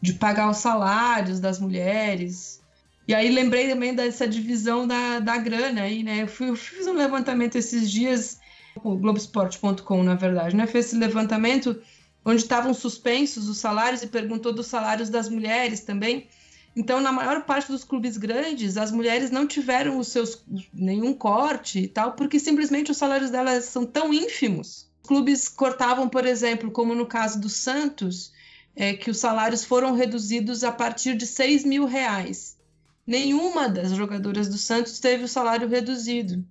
de 0.00 0.14
pagar 0.14 0.48
os 0.48 0.58
salários 0.58 1.40
das 1.40 1.58
mulheres, 1.58 2.61
e 3.06 3.14
aí 3.14 3.30
lembrei 3.30 3.68
também 3.68 3.94
dessa 3.94 4.28
divisão 4.28 4.86
da, 4.86 5.18
da 5.18 5.36
grana 5.36 5.82
aí, 5.82 6.02
né? 6.02 6.22
Eu, 6.22 6.28
fui, 6.28 6.50
eu 6.50 6.56
fiz 6.56 6.86
um 6.86 6.92
levantamento 6.92 7.56
esses 7.56 7.90
dias, 7.90 8.38
o 8.76 8.96
Globoesporte.com, 8.96 10.02
na 10.02 10.14
verdade, 10.14 10.54
né? 10.54 10.66
Fez 10.66 10.86
esse 10.86 10.96
levantamento 10.96 11.80
onde 12.24 12.42
estavam 12.42 12.72
suspensos 12.72 13.48
os 13.48 13.58
salários 13.58 14.02
e 14.02 14.06
perguntou 14.06 14.52
dos 14.52 14.68
salários 14.68 15.10
das 15.10 15.28
mulheres 15.28 15.80
também. 15.80 16.28
Então, 16.76 17.00
na 17.00 17.12
maior 17.12 17.44
parte 17.44 17.70
dos 17.70 17.82
clubes 17.82 18.16
grandes, 18.16 18.76
as 18.76 18.92
mulheres 18.92 19.30
não 19.30 19.46
tiveram 19.46 19.98
os 19.98 20.08
seus 20.08 20.42
nenhum 20.72 21.12
corte 21.12 21.80
e 21.80 21.88
tal, 21.88 22.12
porque 22.12 22.38
simplesmente 22.38 22.92
os 22.92 22.96
salários 22.96 23.30
delas 23.30 23.64
são 23.64 23.84
tão 23.84 24.14
ínfimos. 24.14 24.88
Clubes 25.02 25.48
cortavam, 25.48 26.08
por 26.08 26.24
exemplo, 26.24 26.70
como 26.70 26.94
no 26.94 27.04
caso 27.04 27.40
do 27.40 27.48
Santos, 27.48 28.32
é, 28.76 28.94
que 28.94 29.10
os 29.10 29.18
salários 29.18 29.64
foram 29.64 29.92
reduzidos 29.92 30.62
a 30.62 30.70
partir 30.70 31.16
de 31.16 31.26
6 31.26 31.64
mil 31.64 31.84
reais 31.84 32.51
nenhuma 33.06 33.68
das 33.68 33.92
jogadoras 33.92 34.48
do 34.48 34.58
Santos 34.58 34.98
teve 34.98 35.24
o 35.24 35.28
salário 35.28 35.68
reduzido. 35.68 36.44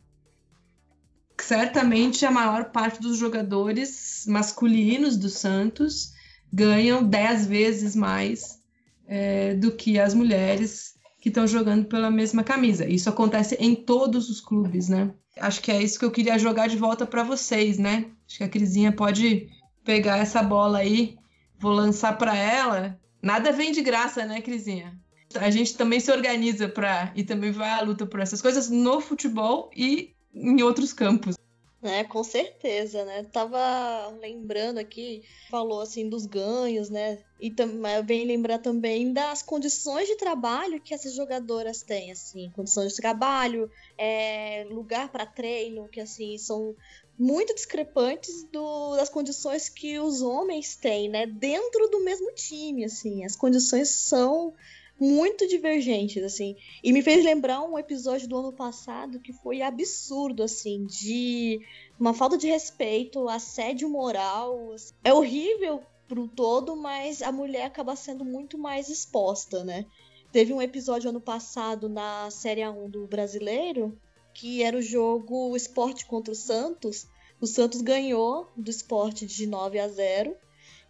Certamente 1.40 2.26
a 2.26 2.32
maior 2.32 2.66
parte 2.72 3.02
dos 3.02 3.18
jogadores 3.18 4.26
masculinos 4.28 5.18
do 5.18 5.30
Santos 5.30 6.14
ganham 6.54 7.04
10 7.04 7.48
vezes 7.48 7.96
mais 7.96 8.60
é, 9.08 9.56
do 9.56 9.72
que 9.72 10.00
as 10.00 10.14
mulheres 10.14 10.96
que 11.20 11.30
estão 11.30 11.48
jogando 11.48 11.86
pela 11.86 12.12
mesma 12.12 12.44
camisa. 12.44 12.88
Isso 12.88 13.10
acontece 13.10 13.56
em 13.60 13.76
todos 13.76 14.30
os 14.30 14.42
clubes, 14.42 14.90
né? 14.90 15.12
Acho 15.40 15.62
que 15.62 15.72
é 15.72 15.82
isso 15.82 15.98
que 15.98 16.06
eu 16.06 16.12
queria 16.12 16.38
jogar 16.38 16.68
de 16.68 16.78
volta 16.78 17.06
para 17.06 17.24
vocês, 17.24 17.78
né? 17.78 18.06
Acho 18.28 18.38
que 18.38 18.44
a 18.44 18.50
Crisinha 18.50 18.92
pode 18.92 19.50
pegar 19.84 20.18
essa 20.18 20.44
bola 20.44 20.80
aí, 20.80 21.18
vou 21.58 21.72
lançar 21.72 22.18
para 22.18 22.36
ela. 22.36 23.00
Nada 23.22 23.52
vem 23.52 23.72
de 23.72 23.82
graça, 23.82 24.26
né, 24.26 24.42
Crisinha? 24.42 25.00
A 25.40 25.50
gente 25.50 25.76
também 25.76 26.00
se 26.00 26.12
organiza 26.12 26.68
para 26.68 27.12
e 27.16 27.24
também 27.24 27.52
vai 27.52 27.70
à 27.70 27.82
luta 27.82 28.06
por 28.06 28.20
essas 28.20 28.42
coisas 28.42 28.70
no 28.70 29.00
futebol 29.02 29.70
e 29.76 30.14
em 30.34 30.62
outros 30.62 30.94
campos. 30.94 31.36
É, 31.84 32.04
com 32.04 32.24
certeza, 32.24 33.04
né? 33.06 33.24
Tava 33.24 34.16
lembrando 34.22 34.78
aqui, 34.78 35.24
falou 35.50 35.82
assim 35.82 36.08
dos 36.08 36.28
ganhos, 36.28 36.92
né? 36.92 37.18
E 37.40 37.50
também 37.50 38.04
bem 38.04 38.24
lembrar 38.24 38.60
também 38.60 39.12
das 39.12 39.42
condições 39.42 40.08
de 40.08 40.16
trabalho 40.16 40.80
que 40.80 40.94
essas 40.94 41.16
jogadoras 41.16 41.82
têm, 41.82 42.12
assim, 42.12 42.52
condições 42.52 42.92
de 42.92 42.98
trabalho, 42.98 43.68
é, 43.98 44.64
lugar 44.70 45.12
para 45.12 45.26
treino, 45.26 45.88
que 45.88 46.00
assim 46.00 46.38
são 46.38 46.76
muito 47.18 47.54
discrepantes 47.56 48.44
do, 48.52 48.96
das 48.96 49.10
condições 49.10 49.68
que 49.68 49.98
os 49.98 50.22
homens 50.22 50.76
têm, 50.76 51.10
né? 51.10 51.26
Dentro 51.26 51.88
do 51.90 52.04
mesmo 52.04 52.32
time, 52.34 52.86
assim, 52.86 53.26
as 53.26 53.36
condições 53.36 53.90
são 53.90 54.54
muito 55.02 55.48
divergentes, 55.48 56.22
assim. 56.24 56.56
E 56.84 56.94
me 56.94 57.02
fez 57.02 57.26
lembrar 57.26 57.64
um 57.64 57.76
episódio 57.76 58.28
do 58.28 58.38
ano 58.38 58.54
passado 58.54 59.20
que 59.20 59.34
foi 59.34 59.64
absurdo, 59.64 60.44
assim, 60.44 60.86
de 60.86 61.60
uma 62.00 62.14
falta 62.14 62.38
de 62.38 62.48
respeito, 62.48 63.28
assédio 63.28 63.90
moral. 63.90 64.72
Assim. 64.74 64.94
É 65.04 65.12
horrível 65.12 65.82
pro 66.08 66.28
todo, 66.28 66.76
mas 66.76 67.24
a 67.24 67.32
mulher 67.32 67.66
acaba 67.66 67.96
sendo 67.96 68.24
muito 68.24 68.60
mais 68.60 68.90
exposta, 68.90 69.64
né? 69.64 69.88
Teve 70.32 70.54
um 70.54 70.62
episódio 70.62 71.10
ano 71.10 71.20
passado 71.20 71.90
na 71.90 72.30
Série 72.30 72.62
A1 72.62 72.92
do 72.92 73.08
Brasileiro, 73.08 73.98
que 74.36 74.62
era 74.62 74.78
o 74.78 74.84
jogo 74.84 75.58
Esporte 75.58 76.06
contra 76.06 76.32
o 76.32 76.36
Santos. 76.36 77.08
O 77.42 77.48
Santos 77.48 77.82
ganhou 77.82 78.48
do 78.56 78.70
esporte 78.70 79.26
de 79.26 79.48
9 79.48 79.80
a 79.80 79.88
0. 79.88 80.36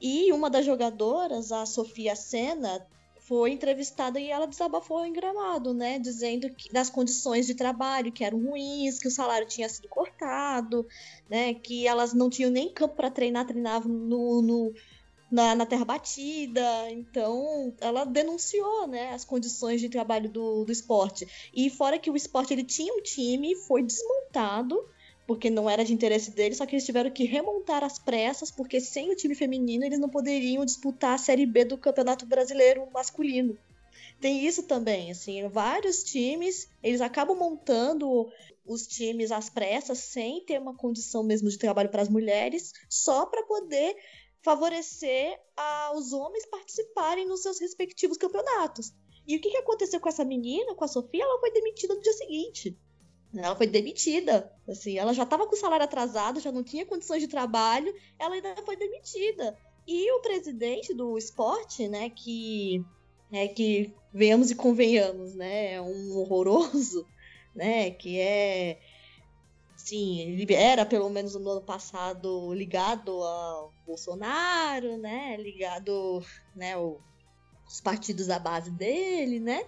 E 0.02 0.34
uma 0.34 0.50
das 0.50 0.66
jogadoras, 0.66 1.54
a 1.54 1.66
Sofia 1.66 2.14
Sena, 2.14 2.86
foi 3.22 3.52
entrevistada 3.52 4.20
e 4.20 4.30
ela 4.30 4.48
desabafou 4.48 5.06
em 5.06 5.14
gramado, 5.14 5.74
né? 5.74 6.00
Dizendo 6.00 6.50
que 6.50 6.72
das 6.72 6.90
condições 6.90 7.46
de 7.46 7.54
trabalho 7.54 8.12
que 8.12 8.24
eram 8.24 8.40
ruins, 8.40 9.00
que 9.00 9.08
o 9.08 9.12
salário 9.12 9.48
tinha 9.48 9.70
sido 9.70 9.88
cortado, 9.88 10.88
né? 11.30 11.54
Que 11.54 11.88
elas 11.88 12.14
não 12.14 12.30
tinham 12.30 12.50
nem 12.50 12.74
campo 12.74 12.96
para 12.96 13.12
treinar, 13.12 13.46
treinavam 13.46 13.92
no, 13.92 14.42
no 14.42 14.74
na, 15.32 15.56
na, 15.56 15.66
terra 15.66 15.86
batida. 15.86 16.92
Então, 16.92 17.74
ela 17.80 18.06
denunciou, 18.06 18.88
né, 18.88 19.14
as 19.14 19.24
condições 19.24 19.80
de 19.80 19.88
trabalho 19.88 20.30
do, 20.30 20.66
do 20.66 20.72
esporte. 20.72 21.28
E 21.54 21.70
fora 21.70 22.00
que 22.00 22.10
o 22.10 22.18
esporte 22.18 22.54
ele 22.54 22.64
tinha 22.64 22.94
um 22.94 23.02
time, 23.02 23.56
foi 23.56 23.84
desmontado 23.84 24.84
porque 25.32 25.50
não 25.50 25.70
era 25.70 25.86
de 25.86 25.94
interesse 25.94 26.30
deles, 26.32 26.58
só 26.58 26.66
que 26.66 26.76
eles 26.76 26.86
tiveram 26.86 27.10
que 27.10 27.24
remontar 27.24 27.86
as 27.86 27.98
pressas, 27.98 28.52
porque 28.52 28.82
sem 28.82 29.10
o 29.10 29.16
time 29.16 29.34
feminino 29.34 29.86
eles 29.86 29.98
não 29.98 30.10
poderiam 30.10 30.66
disputar 30.66 31.14
a 31.14 31.18
Série 31.18 31.46
B 31.46 31.64
do 31.64 31.78
Campeonato 31.78 32.26
Brasileiro 32.26 32.86
masculino. 32.92 33.58
Tem 34.20 34.46
isso 34.46 34.64
também, 34.64 35.10
assim, 35.10 35.48
vários 35.48 36.04
times, 36.04 36.68
eles 36.84 37.00
acabam 37.00 37.38
montando 37.38 38.30
os 38.66 38.86
times 38.86 39.32
às 39.32 39.50
pressas, 39.50 40.00
sem 40.00 40.44
ter 40.44 40.60
uma 40.60 40.76
condição 40.76 41.24
mesmo 41.24 41.48
de 41.48 41.58
trabalho 41.58 41.88
para 41.88 42.02
as 42.02 42.10
mulheres, 42.10 42.74
só 42.90 43.26
para 43.26 43.44
poder 43.44 43.96
favorecer 44.44 45.40
aos 45.56 46.12
homens 46.12 46.46
participarem 46.48 47.26
nos 47.26 47.42
seus 47.42 47.58
respectivos 47.58 48.18
campeonatos. 48.18 48.92
E 49.26 49.38
o 49.38 49.40
que, 49.40 49.50
que 49.50 49.58
aconteceu 49.58 50.02
com 50.02 50.10
essa 50.10 50.26
menina, 50.26 50.76
com 50.76 50.84
a 50.84 50.90
Sofia? 50.90 51.24
Ela 51.24 51.40
foi 51.40 51.54
demitida 51.54 51.96
no 51.96 52.02
dia 52.02 52.12
seguinte. 52.12 52.78
Ela 53.34 53.56
foi 53.56 53.68
demitida. 53.68 54.52
Assim, 54.68 54.98
ela 54.98 55.14
já 55.14 55.24
estava 55.24 55.48
com 55.48 55.56
o 55.56 55.60
salário 55.60 55.86
atrasado, 55.86 56.40
já 56.40 56.52
não 56.52 56.64
tinha 56.64 56.86
condições 56.86 57.22
de 57.22 57.28
trabalho, 57.28 57.94
ela 58.20 58.36
ainda 58.36 58.56
foi 58.66 58.76
demitida. 58.76 59.58
E 59.88 60.12
o 60.14 60.22
presidente 60.22 60.94
do 60.94 61.18
esporte, 61.18 61.88
né, 61.88 62.10
que 62.10 62.84
é 63.32 63.48
que 63.48 63.94
venhamos 64.14 64.52
e 64.52 64.56
convenhamos, 64.56 65.34
né, 65.34 65.74
é 65.74 65.82
um 65.82 66.18
horroroso, 66.18 67.06
né, 67.56 67.92
que 67.92 68.20
é 68.20 68.80
sim, 69.76 70.20
ele 70.22 70.54
era 70.54 70.86
pelo 70.86 71.10
menos 71.10 71.34
no 71.34 71.50
ano 71.50 71.62
passado 71.62 72.54
ligado 72.54 73.12
ao 73.24 73.74
Bolsonaro, 73.86 74.98
né, 74.98 75.36
ligado, 75.38 76.24
né, 76.56 76.78
os 76.78 77.82
partidos 77.84 78.28
da 78.28 78.38
base 78.38 78.70
dele, 78.70 79.40
né? 79.40 79.66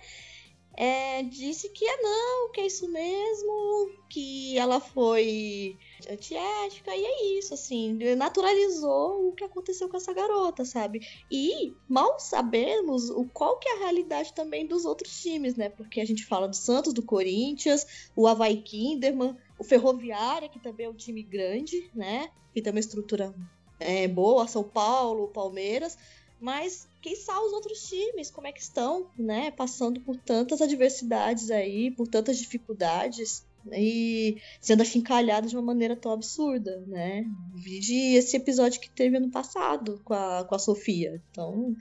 É, 0.75 1.21
disse 1.23 1.69
que 1.69 1.85
é 1.85 2.01
não, 2.01 2.51
que 2.51 2.61
é 2.61 2.65
isso 2.65 2.87
mesmo, 2.89 3.91
que 4.09 4.57
ela 4.57 4.79
foi 4.79 5.77
antiética, 6.09 6.95
e 6.95 7.05
é 7.05 7.37
isso, 7.37 7.53
assim, 7.53 7.93
naturalizou 8.15 9.29
o 9.29 9.33
que 9.33 9.43
aconteceu 9.43 9.87
com 9.87 9.97
essa 9.97 10.13
garota, 10.13 10.65
sabe? 10.65 11.07
E 11.31 11.75
mal 11.87 12.19
sabemos 12.19 13.09
o 13.09 13.25
qual 13.25 13.57
que 13.59 13.69
é 13.69 13.75
a 13.75 13.79
realidade 13.79 14.33
também 14.33 14.65
dos 14.65 14.83
outros 14.83 15.21
times, 15.21 15.55
né? 15.55 15.69
Porque 15.69 16.01
a 16.01 16.05
gente 16.05 16.25
fala 16.25 16.47
do 16.47 16.55
Santos, 16.55 16.93
do 16.93 17.03
Corinthians, 17.03 18.09
o 18.15 18.27
Havaí 18.27 18.61
Kinderman, 18.61 19.37
o 19.59 19.63
Ferroviária, 19.63 20.49
que 20.49 20.59
também 20.59 20.87
é 20.87 20.89
um 20.89 20.95
time 20.95 21.21
grande, 21.21 21.89
né? 21.93 22.31
Que 22.51 22.61
tem 22.61 22.73
uma 22.73 22.79
estrutura 22.79 23.33
é, 23.79 24.07
boa, 24.07 24.47
São 24.47 24.63
Paulo, 24.63 25.27
Palmeiras, 25.27 25.97
mas 26.43 26.89
quem 27.01 27.15
sabe 27.15 27.45
os 27.45 27.53
outros 27.53 27.87
times, 27.87 28.29
como 28.29 28.47
é 28.47 28.51
que 28.51 28.59
estão, 28.59 29.09
né? 29.17 29.49
Passando 29.51 30.01
por 30.01 30.17
tantas 30.17 30.61
adversidades 30.61 31.49
aí, 31.49 31.89
por 31.89 32.05
tantas 32.05 32.37
dificuldades 32.37 33.45
e 33.71 34.37
sendo 34.59 34.81
achincalhados 34.81 35.51
de 35.51 35.55
uma 35.55 35.63
maneira 35.63 35.95
tão 35.95 36.11
absurda, 36.11 36.83
né? 36.85 37.25
Vide 37.55 38.15
esse 38.15 38.35
episódio 38.35 38.81
que 38.81 38.89
teve 38.89 39.15
ano 39.15 39.31
passado 39.31 40.01
com 40.03 40.13
a, 40.13 40.43
com 40.43 40.53
a 40.53 40.59
Sofia. 40.59 41.23
Então, 41.31 41.73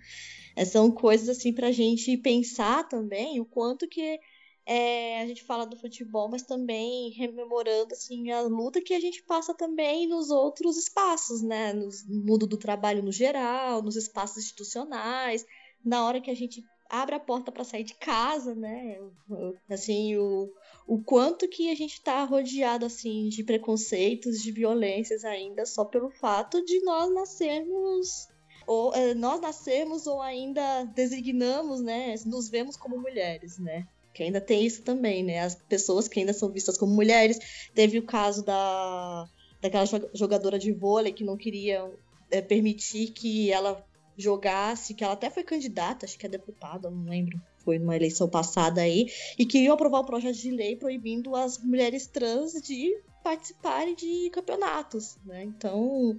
são 0.65 0.93
coisas 0.93 1.29
assim 1.29 1.53
pra 1.53 1.73
gente 1.73 2.17
pensar 2.17 2.89
também 2.89 3.41
o 3.41 3.45
quanto 3.45 3.89
que 3.89 4.21
é, 4.65 5.21
a 5.21 5.27
gente 5.27 5.43
fala 5.43 5.67
do 5.67 5.77
futebol, 5.77 6.29
mas 6.29 6.43
também 6.43 7.11
rememorando 7.11 7.93
assim 7.93 8.31
a 8.31 8.43
luta 8.43 8.81
que 8.81 8.95
a 8.95 9.01
gente 9.01 9.23
passa 9.23 9.53
também 9.53 10.07
nos 10.07 10.31
outros 10.31 10.77
espaços, 10.77 11.43
né? 11.43 11.73
No 11.73 11.89
mundo 12.09 12.47
do 12.47 12.57
trabalho 12.57 13.03
no 13.03 13.11
geral, 13.11 13.83
nos 13.83 13.97
espaços 13.97 14.39
institucionais, 14.39 15.45
na 15.85 16.05
hora 16.07 16.21
que 16.21 16.31
a 16.31 16.37
gente 16.37 16.65
abre 16.89 17.15
a 17.15 17.21
porta 17.21 17.51
para 17.51 17.65
sair 17.65 17.85
de 17.85 17.95
casa, 17.95 18.55
né? 18.55 18.99
Assim, 19.69 20.17
o, 20.17 20.53
o 20.87 21.03
quanto 21.03 21.49
que 21.49 21.71
a 21.71 21.75
gente 21.75 21.95
está 21.95 22.23
rodeado 22.23 22.87
assim 22.87 23.29
de 23.29 23.43
preconceitos, 23.43 24.41
de 24.41 24.53
violências 24.53 25.25
ainda 25.25 25.67
só 25.67 25.85
pelo 25.85 26.11
fato 26.11 26.65
de 26.65 26.81
nós 26.85 27.13
nascermos 27.13 28.29
ou 28.67 28.95
é, 28.95 29.13
nós 29.15 29.41
nascemos 29.41 30.07
ou 30.07 30.23
ainda 30.23 30.85
designamos, 30.85 31.81
né? 31.81 32.15
Nos 32.27 32.49
vemos 32.49 32.77
como 32.77 32.97
mulheres, 32.97 33.59
né? 33.59 33.89
Que 34.13 34.23
ainda 34.23 34.41
tem 34.41 34.65
isso 34.65 34.83
também, 34.83 35.23
né? 35.23 35.41
As 35.41 35.55
pessoas 35.55 36.09
que 36.09 36.21
ainda 36.21 36.33
são 36.33 36.51
vistas 36.51 36.77
como 36.77 36.95
mulheres. 36.95 37.39
Teve 37.75 37.99
o 37.99 38.07
caso 38.07 38.45
da 38.45 39.29
daquela 39.61 39.85
jogadora 40.13 40.59
de 40.59 40.73
vôlei 40.73 41.13
que 41.13 41.23
não 41.23 41.37
queria 41.37 41.89
é, 42.33 42.43
permitir 42.43 43.13
que 43.13 43.53
ela 43.53 43.87
jogasse, 44.17 44.93
que 44.93 45.05
ela 45.05 45.13
até 45.15 45.31
foi 45.31 45.45
candidata, 45.45 46.05
acho 46.05 46.19
que 46.19 46.27
é 46.27 46.29
deputada, 46.29 46.91
não 46.91 47.05
lembro, 47.05 47.41
foi 47.59 47.79
numa 47.79 47.97
eleição 47.97 48.29
passada 48.29 48.81
aí, 48.81 49.07
e 49.39 49.47
queriam 49.47 49.75
aprovar 49.75 50.01
o 50.01 50.03
um 50.03 50.07
projeto 50.07 50.37
de 50.37 50.51
lei 50.51 50.77
proibindo 50.77 51.35
as 51.37 51.59
mulheres 51.59 52.09
trans 52.09 52.53
de 52.61 52.93
participarem 53.23 53.95
de 53.95 54.31
campeonatos, 54.31 55.17
né? 55.25 55.45
Então, 55.45 56.19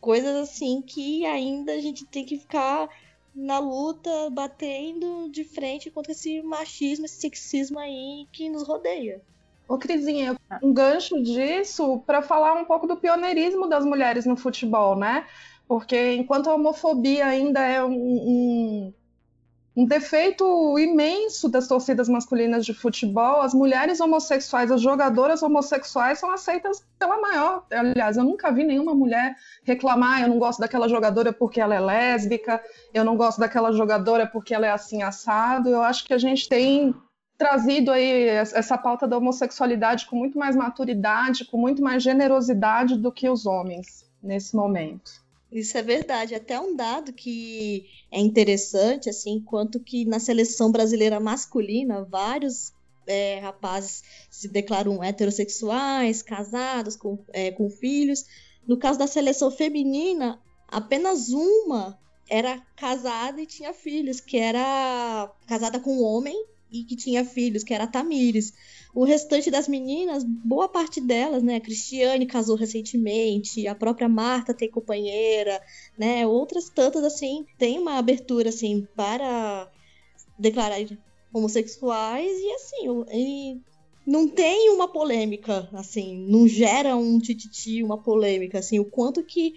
coisas 0.00 0.36
assim 0.36 0.80
que 0.80 1.26
ainda 1.26 1.72
a 1.72 1.80
gente 1.80 2.06
tem 2.06 2.24
que 2.24 2.38
ficar 2.38 2.88
na 3.34 3.58
luta, 3.58 4.10
batendo 4.30 5.28
de 5.30 5.44
frente 5.44 5.90
contra 5.90 6.12
esse 6.12 6.42
machismo, 6.42 7.06
esse 7.06 7.20
sexismo 7.20 7.78
aí 7.78 8.26
que 8.32 8.48
nos 8.48 8.66
rodeia. 8.66 9.20
Ô, 9.68 9.76
Crisinha, 9.76 10.34
um 10.62 10.72
gancho 10.72 11.22
disso 11.22 12.02
para 12.06 12.22
falar 12.22 12.54
um 12.54 12.64
pouco 12.64 12.86
do 12.86 12.96
pioneirismo 12.96 13.68
das 13.68 13.84
mulheres 13.84 14.24
no 14.24 14.36
futebol, 14.36 14.96
né? 14.96 15.26
Porque 15.66 16.14
enquanto 16.14 16.48
a 16.48 16.54
homofobia 16.54 17.26
ainda 17.26 17.60
é 17.60 17.84
um, 17.84 17.92
um, 17.92 18.94
um 19.78 19.84
defeito 19.84 20.76
imenso 20.76 21.48
das 21.48 21.68
torcidas 21.68 22.08
masculinas 22.08 22.66
de 22.66 22.74
futebol. 22.74 23.40
As 23.40 23.54
mulheres 23.54 24.00
homossexuais, 24.00 24.72
as 24.72 24.80
jogadoras 24.80 25.40
homossexuais 25.40 26.18
são 26.18 26.32
aceitas 26.32 26.84
pela 26.98 27.20
maior. 27.20 27.64
Aliás, 27.70 28.16
eu 28.16 28.24
nunca 28.24 28.50
vi 28.50 28.64
nenhuma 28.64 28.92
mulher 28.92 29.36
reclamar: 29.62 30.20
eu 30.22 30.28
não 30.28 30.40
gosto 30.40 30.58
daquela 30.58 30.88
jogadora 30.88 31.32
porque 31.32 31.60
ela 31.60 31.76
é 31.76 31.78
lésbica, 31.78 32.60
eu 32.92 33.04
não 33.04 33.16
gosto 33.16 33.38
daquela 33.38 33.70
jogadora 33.70 34.26
porque 34.26 34.52
ela 34.52 34.66
é 34.66 34.70
assim 34.70 35.04
assado. 35.04 35.68
Eu 35.68 35.80
acho 35.80 36.04
que 36.04 36.12
a 36.12 36.18
gente 36.18 36.48
tem 36.48 36.92
trazido 37.38 37.92
aí 37.92 38.26
essa 38.30 38.76
pauta 38.76 39.06
da 39.06 39.16
homossexualidade 39.16 40.06
com 40.06 40.16
muito 40.16 40.36
mais 40.36 40.56
maturidade, 40.56 41.44
com 41.44 41.56
muito 41.56 41.80
mais 41.80 42.02
generosidade 42.02 42.98
do 42.98 43.12
que 43.12 43.28
os 43.28 43.46
homens 43.46 44.04
nesse 44.20 44.56
momento. 44.56 45.27
Isso 45.50 45.76
é 45.78 45.82
verdade. 45.82 46.34
Até 46.34 46.60
um 46.60 46.76
dado 46.76 47.12
que 47.12 47.86
é 48.10 48.20
interessante, 48.20 49.08
assim, 49.08 49.40
quanto 49.40 49.80
que 49.80 50.04
na 50.04 50.18
seleção 50.18 50.70
brasileira 50.70 51.18
masculina, 51.18 52.04
vários 52.04 52.72
é, 53.06 53.38
rapazes 53.38 54.02
se 54.30 54.48
declaram 54.48 55.02
heterossexuais, 55.02 56.22
casados, 56.22 56.96
com, 56.96 57.18
é, 57.32 57.50
com 57.50 57.70
filhos. 57.70 58.24
No 58.66 58.76
caso 58.76 58.98
da 58.98 59.06
seleção 59.06 59.50
feminina, 59.50 60.40
apenas 60.68 61.30
uma 61.30 61.98
era 62.28 62.60
casada 62.76 63.40
e 63.40 63.46
tinha 63.46 63.72
filhos, 63.72 64.20
que 64.20 64.36
era 64.36 65.32
casada 65.46 65.80
com 65.80 65.96
um 65.96 66.04
homem 66.04 66.36
e 66.70 66.84
que 66.84 66.96
tinha 66.96 67.24
filhos, 67.24 67.64
que 67.64 67.74
era 67.74 67.84
a 67.84 67.88
Tamires. 67.88 68.52
O 68.94 69.04
restante 69.04 69.50
das 69.50 69.68
meninas, 69.68 70.24
boa 70.24 70.68
parte 70.68 71.00
delas, 71.00 71.42
né? 71.42 71.56
A 71.56 71.60
Cristiane 71.60 72.26
casou 72.26 72.56
recentemente, 72.56 73.66
a 73.66 73.74
própria 73.74 74.08
Marta 74.08 74.54
tem 74.54 74.70
companheira, 74.70 75.60
né? 75.96 76.26
Outras 76.26 76.68
tantas, 76.68 77.04
assim, 77.04 77.46
tem 77.56 77.78
uma 77.78 77.98
abertura, 77.98 78.48
assim, 78.48 78.86
para 78.96 79.70
declarar 80.38 80.78
homossexuais 81.32 82.30
e, 82.38 82.52
assim, 82.52 83.04
e 83.12 83.60
não 84.06 84.26
tem 84.26 84.70
uma 84.70 84.88
polêmica, 84.88 85.68
assim, 85.72 86.26
não 86.26 86.48
gera 86.48 86.96
um 86.96 87.18
tititi, 87.18 87.82
uma 87.82 87.98
polêmica, 87.98 88.58
assim, 88.58 88.78
o 88.78 88.84
quanto 88.84 89.22
que 89.22 89.54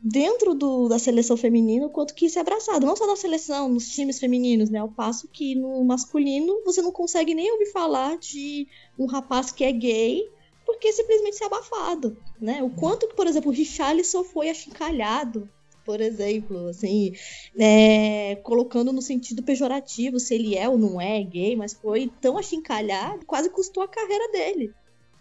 dentro 0.00 0.54
do, 0.54 0.88
da 0.88 0.98
seleção 0.98 1.36
feminina 1.36 1.88
quanto 1.88 2.14
que 2.14 2.26
isso 2.26 2.38
é 2.38 2.42
abraçado. 2.42 2.86
Não 2.86 2.96
só 2.96 3.06
na 3.06 3.16
seleção, 3.16 3.68
nos 3.68 3.88
times 3.88 4.18
femininos, 4.18 4.70
né? 4.70 4.78
Ao 4.78 4.88
passo 4.88 5.28
que 5.28 5.54
no 5.54 5.84
masculino 5.84 6.62
você 6.64 6.80
não 6.80 6.92
consegue 6.92 7.34
nem 7.34 7.52
ouvir 7.52 7.72
falar 7.72 8.16
de 8.18 8.66
um 8.98 9.06
rapaz 9.06 9.50
que 9.50 9.64
é 9.64 9.72
gay 9.72 10.28
porque 10.68 10.92
simplesmente 10.92 11.42
é 11.42 11.46
abafado, 11.46 12.14
né? 12.38 12.62
O 12.62 12.68
quanto 12.68 13.08
que, 13.08 13.16
por 13.16 13.26
exemplo, 13.26 13.50
o 13.50 13.54
Richarlison 13.54 14.22
foi 14.22 14.50
achincalhado, 14.50 15.48
por 15.82 15.98
exemplo, 15.98 16.68
assim, 16.68 17.14
é, 17.58 18.36
colocando 18.42 18.92
no 18.92 19.00
sentido 19.00 19.42
pejorativo 19.42 20.20
se 20.20 20.34
ele 20.34 20.54
é 20.54 20.68
ou 20.68 20.76
não 20.76 21.00
é 21.00 21.22
gay, 21.22 21.56
mas 21.56 21.72
foi 21.72 22.12
tão 22.20 22.36
achincalhado, 22.36 23.24
quase 23.24 23.48
custou 23.48 23.82
a 23.82 23.88
carreira 23.88 24.30
dele. 24.30 24.74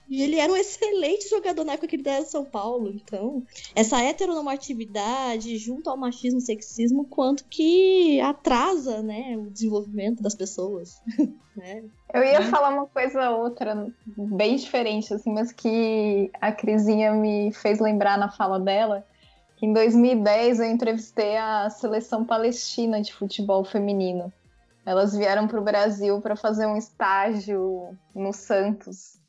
E 0.10 0.22
ele 0.22 0.40
era 0.40 0.52
um 0.52 0.56
excelente 0.56 1.30
jogador 1.30 1.66
na 1.66 1.74
época 1.74 1.88
que 1.88 1.96
ele 1.98 2.08
era 2.08 2.24
São 2.24 2.46
Paulo. 2.46 2.90
Então, 2.90 3.44
essa 3.76 4.02
heteronormatividade, 4.02 5.58
junto 5.58 5.90
ao 5.90 5.98
machismo 5.98 6.40
e 6.40 6.44
sexismo, 6.44 7.06
quanto 7.06 7.44
que 7.46 8.20
atrasa 8.22 9.02
né, 9.02 9.36
o 9.38 9.50
desenvolvimento 9.50 10.24
das 10.24 10.34
pessoas. 10.34 11.02
né? 11.56 11.84
Eu 12.14 12.24
ia 12.24 12.44
falar 12.44 12.70
uma 12.70 12.88
coisa 12.88 13.32
outra, 13.32 13.92
bem 14.06 14.56
diferente, 14.56 15.14
assim, 15.14 15.34
mas 15.34 15.52
que 15.52 16.32
a 16.40 16.52
Crisinha 16.52 17.12
me 17.12 17.52
fez 17.52 17.80
lembrar 17.80 18.18
na 18.18 18.32
fala 18.32 18.60
dela. 18.60 19.06
Que 19.58 19.66
em 19.66 19.74
2010 19.74 20.60
eu 20.60 20.66
entrevistei 20.68 21.36
a 21.36 21.70
seleção 21.70 22.24
palestina 22.24 23.02
de 23.02 23.12
futebol 23.12 23.66
feminino. 23.66 24.32
Elas 24.86 25.14
vieram 25.18 25.48
para 25.48 25.60
o 25.60 25.64
Brasil 25.64 26.22
para 26.22 26.36
fazer 26.36 26.66
um 26.66 26.78
estágio 26.78 27.98
no 28.16 28.32
Santos. 28.32 29.20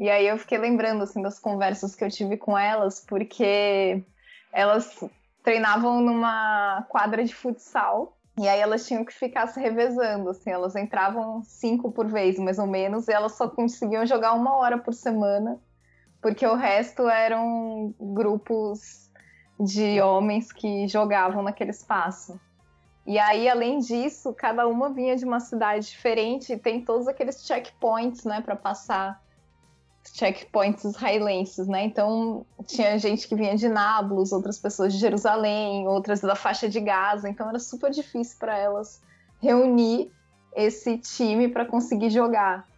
E 0.00 0.08
aí 0.08 0.26
eu 0.26 0.38
fiquei 0.38 0.56
lembrando 0.56 1.02
assim 1.02 1.20
das 1.20 1.38
conversas 1.38 1.94
que 1.94 2.02
eu 2.02 2.08
tive 2.08 2.38
com 2.38 2.56
elas, 2.56 3.04
porque 3.06 4.02
elas 4.50 4.98
treinavam 5.44 6.00
numa 6.00 6.86
quadra 6.88 7.22
de 7.22 7.34
futsal 7.34 8.16
e 8.38 8.48
aí 8.48 8.58
elas 8.60 8.86
tinham 8.86 9.04
que 9.04 9.12
ficar 9.12 9.46
se 9.48 9.60
revezando, 9.60 10.30
assim, 10.30 10.48
elas 10.48 10.74
entravam 10.74 11.42
cinco 11.42 11.92
por 11.92 12.06
vez, 12.06 12.38
mais 12.38 12.58
ou 12.58 12.66
menos, 12.66 13.08
e 13.08 13.12
elas 13.12 13.32
só 13.32 13.46
conseguiam 13.46 14.06
jogar 14.06 14.32
uma 14.32 14.56
hora 14.56 14.78
por 14.78 14.94
semana, 14.94 15.60
porque 16.22 16.46
o 16.46 16.54
resto 16.54 17.06
eram 17.06 17.94
grupos 18.00 19.10
de 19.60 20.00
homens 20.00 20.50
que 20.50 20.88
jogavam 20.88 21.42
naquele 21.42 21.72
espaço. 21.72 22.40
E 23.06 23.18
aí, 23.18 23.50
além 23.50 23.80
disso, 23.80 24.32
cada 24.32 24.66
uma 24.66 24.88
vinha 24.88 25.14
de 25.14 25.26
uma 25.26 25.40
cidade 25.40 25.90
diferente 25.90 26.54
e 26.54 26.58
tem 26.58 26.82
todos 26.82 27.06
aqueles 27.06 27.44
checkpoints, 27.44 28.24
né, 28.24 28.40
para 28.40 28.56
passar 28.56 29.20
checkpoints 30.12 30.84
israelenses, 30.84 31.66
né? 31.66 31.84
Então, 31.84 32.44
tinha 32.66 32.98
gente 32.98 33.28
que 33.28 33.34
vinha 33.34 33.56
de 33.56 33.68
Nablus, 33.68 34.32
outras 34.32 34.58
pessoas 34.58 34.92
de 34.92 34.98
Jerusalém, 34.98 35.86
outras 35.86 36.20
da 36.20 36.34
faixa 36.34 36.68
de 36.68 36.80
Gaza, 36.80 37.28
então 37.28 37.48
era 37.48 37.58
super 37.58 37.90
difícil 37.90 38.36
para 38.38 38.56
elas 38.56 39.00
reunir 39.40 40.10
esse 40.54 40.98
time 40.98 41.48
para 41.48 41.64
conseguir 41.64 42.10
jogar. 42.10 42.68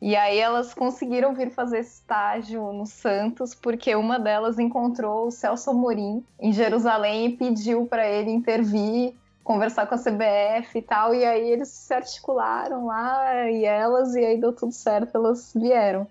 E 0.00 0.16
aí 0.16 0.38
elas 0.38 0.74
conseguiram 0.74 1.32
vir 1.32 1.50
fazer 1.50 1.78
estágio 1.78 2.72
no 2.72 2.86
Santos, 2.86 3.54
porque 3.54 3.94
uma 3.94 4.18
delas 4.18 4.58
encontrou 4.58 5.28
o 5.28 5.30
Celso 5.30 5.70
Amorim 5.70 6.24
em 6.40 6.52
Jerusalém 6.52 7.26
e 7.26 7.36
pediu 7.36 7.86
para 7.86 8.06
ele 8.06 8.32
intervir, 8.32 9.14
conversar 9.44 9.86
com 9.86 9.94
a 9.94 9.98
CBF 9.98 10.78
e 10.78 10.82
tal. 10.82 11.14
E 11.14 11.24
aí 11.24 11.48
eles 11.48 11.68
se 11.68 11.94
articularam 11.94 12.86
lá 12.86 13.48
e 13.48 13.64
elas, 13.64 14.16
e 14.16 14.24
aí 14.24 14.40
deu 14.40 14.52
tudo 14.52 14.72
certo, 14.72 15.14
elas 15.14 15.52
vieram. 15.54 16.06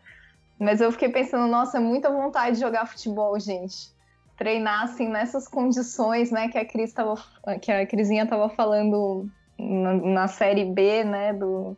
Mas 0.62 0.80
eu 0.80 0.92
fiquei 0.92 1.10
pensando, 1.10 1.48
nossa, 1.48 1.78
é 1.78 1.80
muita 1.80 2.12
vontade 2.12 2.58
de 2.58 2.62
jogar 2.62 2.86
futebol, 2.86 3.40
gente. 3.40 3.92
Treinar 4.38 4.84
assim 4.84 5.10
nessas 5.10 5.48
condições, 5.48 6.30
né, 6.30 6.50
que 6.50 6.58
a 6.58 6.64
Cris 6.64 6.94
tava, 6.94 7.16
que 7.60 7.72
a 7.72 7.84
Crisinha 7.88 8.28
tava 8.28 8.48
falando 8.48 9.28
na, 9.58 9.94
na 9.96 10.28
série 10.28 10.66
B, 10.66 11.04
né, 11.04 11.34
do, 11.34 11.76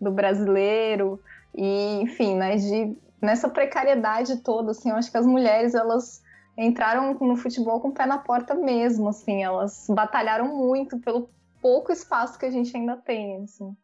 do 0.00 0.10
brasileiro 0.10 1.22
e, 1.54 2.00
enfim, 2.02 2.34
né, 2.34 2.56
de, 2.56 2.96
nessa 3.22 3.48
precariedade 3.48 4.38
toda, 4.38 4.72
assim, 4.72 4.90
eu 4.90 4.96
acho 4.96 5.12
que 5.12 5.16
as 5.16 5.26
mulheres, 5.26 5.72
elas 5.72 6.20
entraram 6.58 7.14
no 7.14 7.36
futebol 7.36 7.80
com 7.80 7.88
o 7.88 7.94
pé 7.94 8.04
na 8.04 8.18
porta 8.18 8.52
mesmo, 8.52 9.10
assim, 9.10 9.44
elas 9.44 9.86
batalharam 9.88 10.56
muito 10.56 10.98
pelo 10.98 11.30
pouco 11.62 11.92
espaço 11.92 12.36
que 12.36 12.46
a 12.46 12.50
gente 12.50 12.76
ainda 12.76 12.96
tem, 12.96 13.44
assim. 13.44 13.76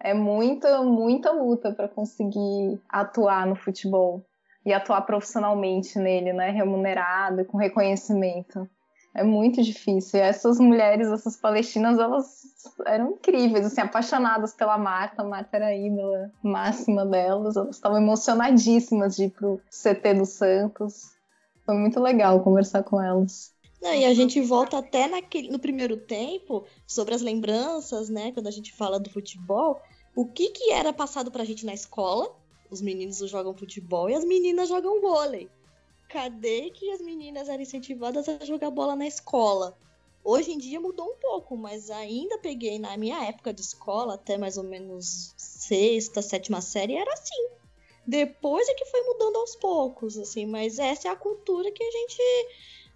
É 0.00 0.14
muita, 0.14 0.82
muita 0.82 1.32
luta 1.32 1.72
para 1.72 1.88
conseguir 1.88 2.80
atuar 2.88 3.46
no 3.46 3.56
futebol 3.56 4.24
e 4.64 4.72
atuar 4.72 5.02
profissionalmente 5.02 5.98
nele, 5.98 6.32
né, 6.32 6.50
remunerado, 6.50 7.44
com 7.44 7.58
reconhecimento. 7.58 8.68
É 9.14 9.24
muito 9.24 9.62
difícil. 9.62 10.20
E 10.20 10.22
essas 10.22 10.60
mulheres, 10.60 11.08
essas 11.08 11.36
palestinas, 11.36 11.98
elas 11.98 12.42
eram 12.86 13.12
incríveis, 13.12 13.66
assim, 13.66 13.80
apaixonadas 13.80 14.54
pela 14.54 14.78
Marta. 14.78 15.22
A 15.22 15.24
Marta 15.24 15.56
era 15.56 15.66
a 15.66 15.76
ídola 15.76 16.30
máxima 16.42 17.04
delas. 17.04 17.56
Elas 17.56 17.76
estavam 17.76 17.98
emocionadíssimas 17.98 19.16
de 19.16 19.24
ir 19.24 19.30
pro 19.30 19.60
CT 19.70 20.14
do 20.14 20.24
Santos. 20.24 21.16
Foi 21.64 21.74
muito 21.74 21.98
legal 22.00 22.40
conversar 22.44 22.82
com 22.84 23.02
elas. 23.02 23.52
Não, 23.80 23.94
e 23.94 24.04
a 24.04 24.14
gente 24.14 24.40
volta 24.40 24.78
até 24.78 25.06
naquele, 25.06 25.50
no 25.50 25.58
primeiro 25.58 25.96
tempo 25.96 26.64
sobre 26.86 27.14
as 27.14 27.22
lembranças, 27.22 28.08
né? 28.08 28.32
Quando 28.32 28.48
a 28.48 28.52
gente 28.52 28.72
fala 28.72 28.98
do 28.98 29.10
futebol, 29.10 29.80
o 30.16 30.26
que 30.26 30.50
que 30.50 30.72
era 30.72 30.92
passado 30.92 31.30
pra 31.30 31.44
gente 31.44 31.64
na 31.64 31.74
escola? 31.74 32.34
Os 32.70 32.80
meninos 32.80 33.18
jogam 33.30 33.54
futebol 33.54 34.10
e 34.10 34.14
as 34.14 34.24
meninas 34.24 34.68
jogam 34.68 35.00
vôlei 35.00 35.48
cadê 36.08 36.70
que 36.70 36.90
as 36.90 37.00
meninas 37.00 37.48
eram 37.48 37.62
incentivadas 37.62 38.28
a 38.28 38.44
jogar 38.44 38.70
bola 38.70 38.96
na 38.96 39.06
escola? 39.06 39.76
Hoje 40.24 40.52
em 40.52 40.58
dia 40.58 40.80
mudou 40.80 41.06
um 41.06 41.16
pouco, 41.16 41.56
mas 41.56 41.90
ainda 41.90 42.38
peguei 42.38 42.78
na 42.78 42.96
minha 42.96 43.24
época 43.24 43.52
de 43.52 43.60
escola, 43.60 44.14
até 44.14 44.36
mais 44.36 44.56
ou 44.56 44.64
menos 44.64 45.32
sexta, 45.36 46.20
sétima 46.22 46.60
série, 46.60 46.96
era 46.96 47.12
assim. 47.12 47.48
Depois 48.06 48.66
é 48.68 48.74
que 48.74 48.86
foi 48.86 49.02
mudando 49.02 49.36
aos 49.36 49.54
poucos, 49.54 50.16
assim, 50.18 50.46
mas 50.46 50.78
essa 50.78 51.08
é 51.08 51.10
a 51.10 51.16
cultura 51.16 51.70
que 51.70 51.84
a 51.84 51.90
gente 51.90 52.22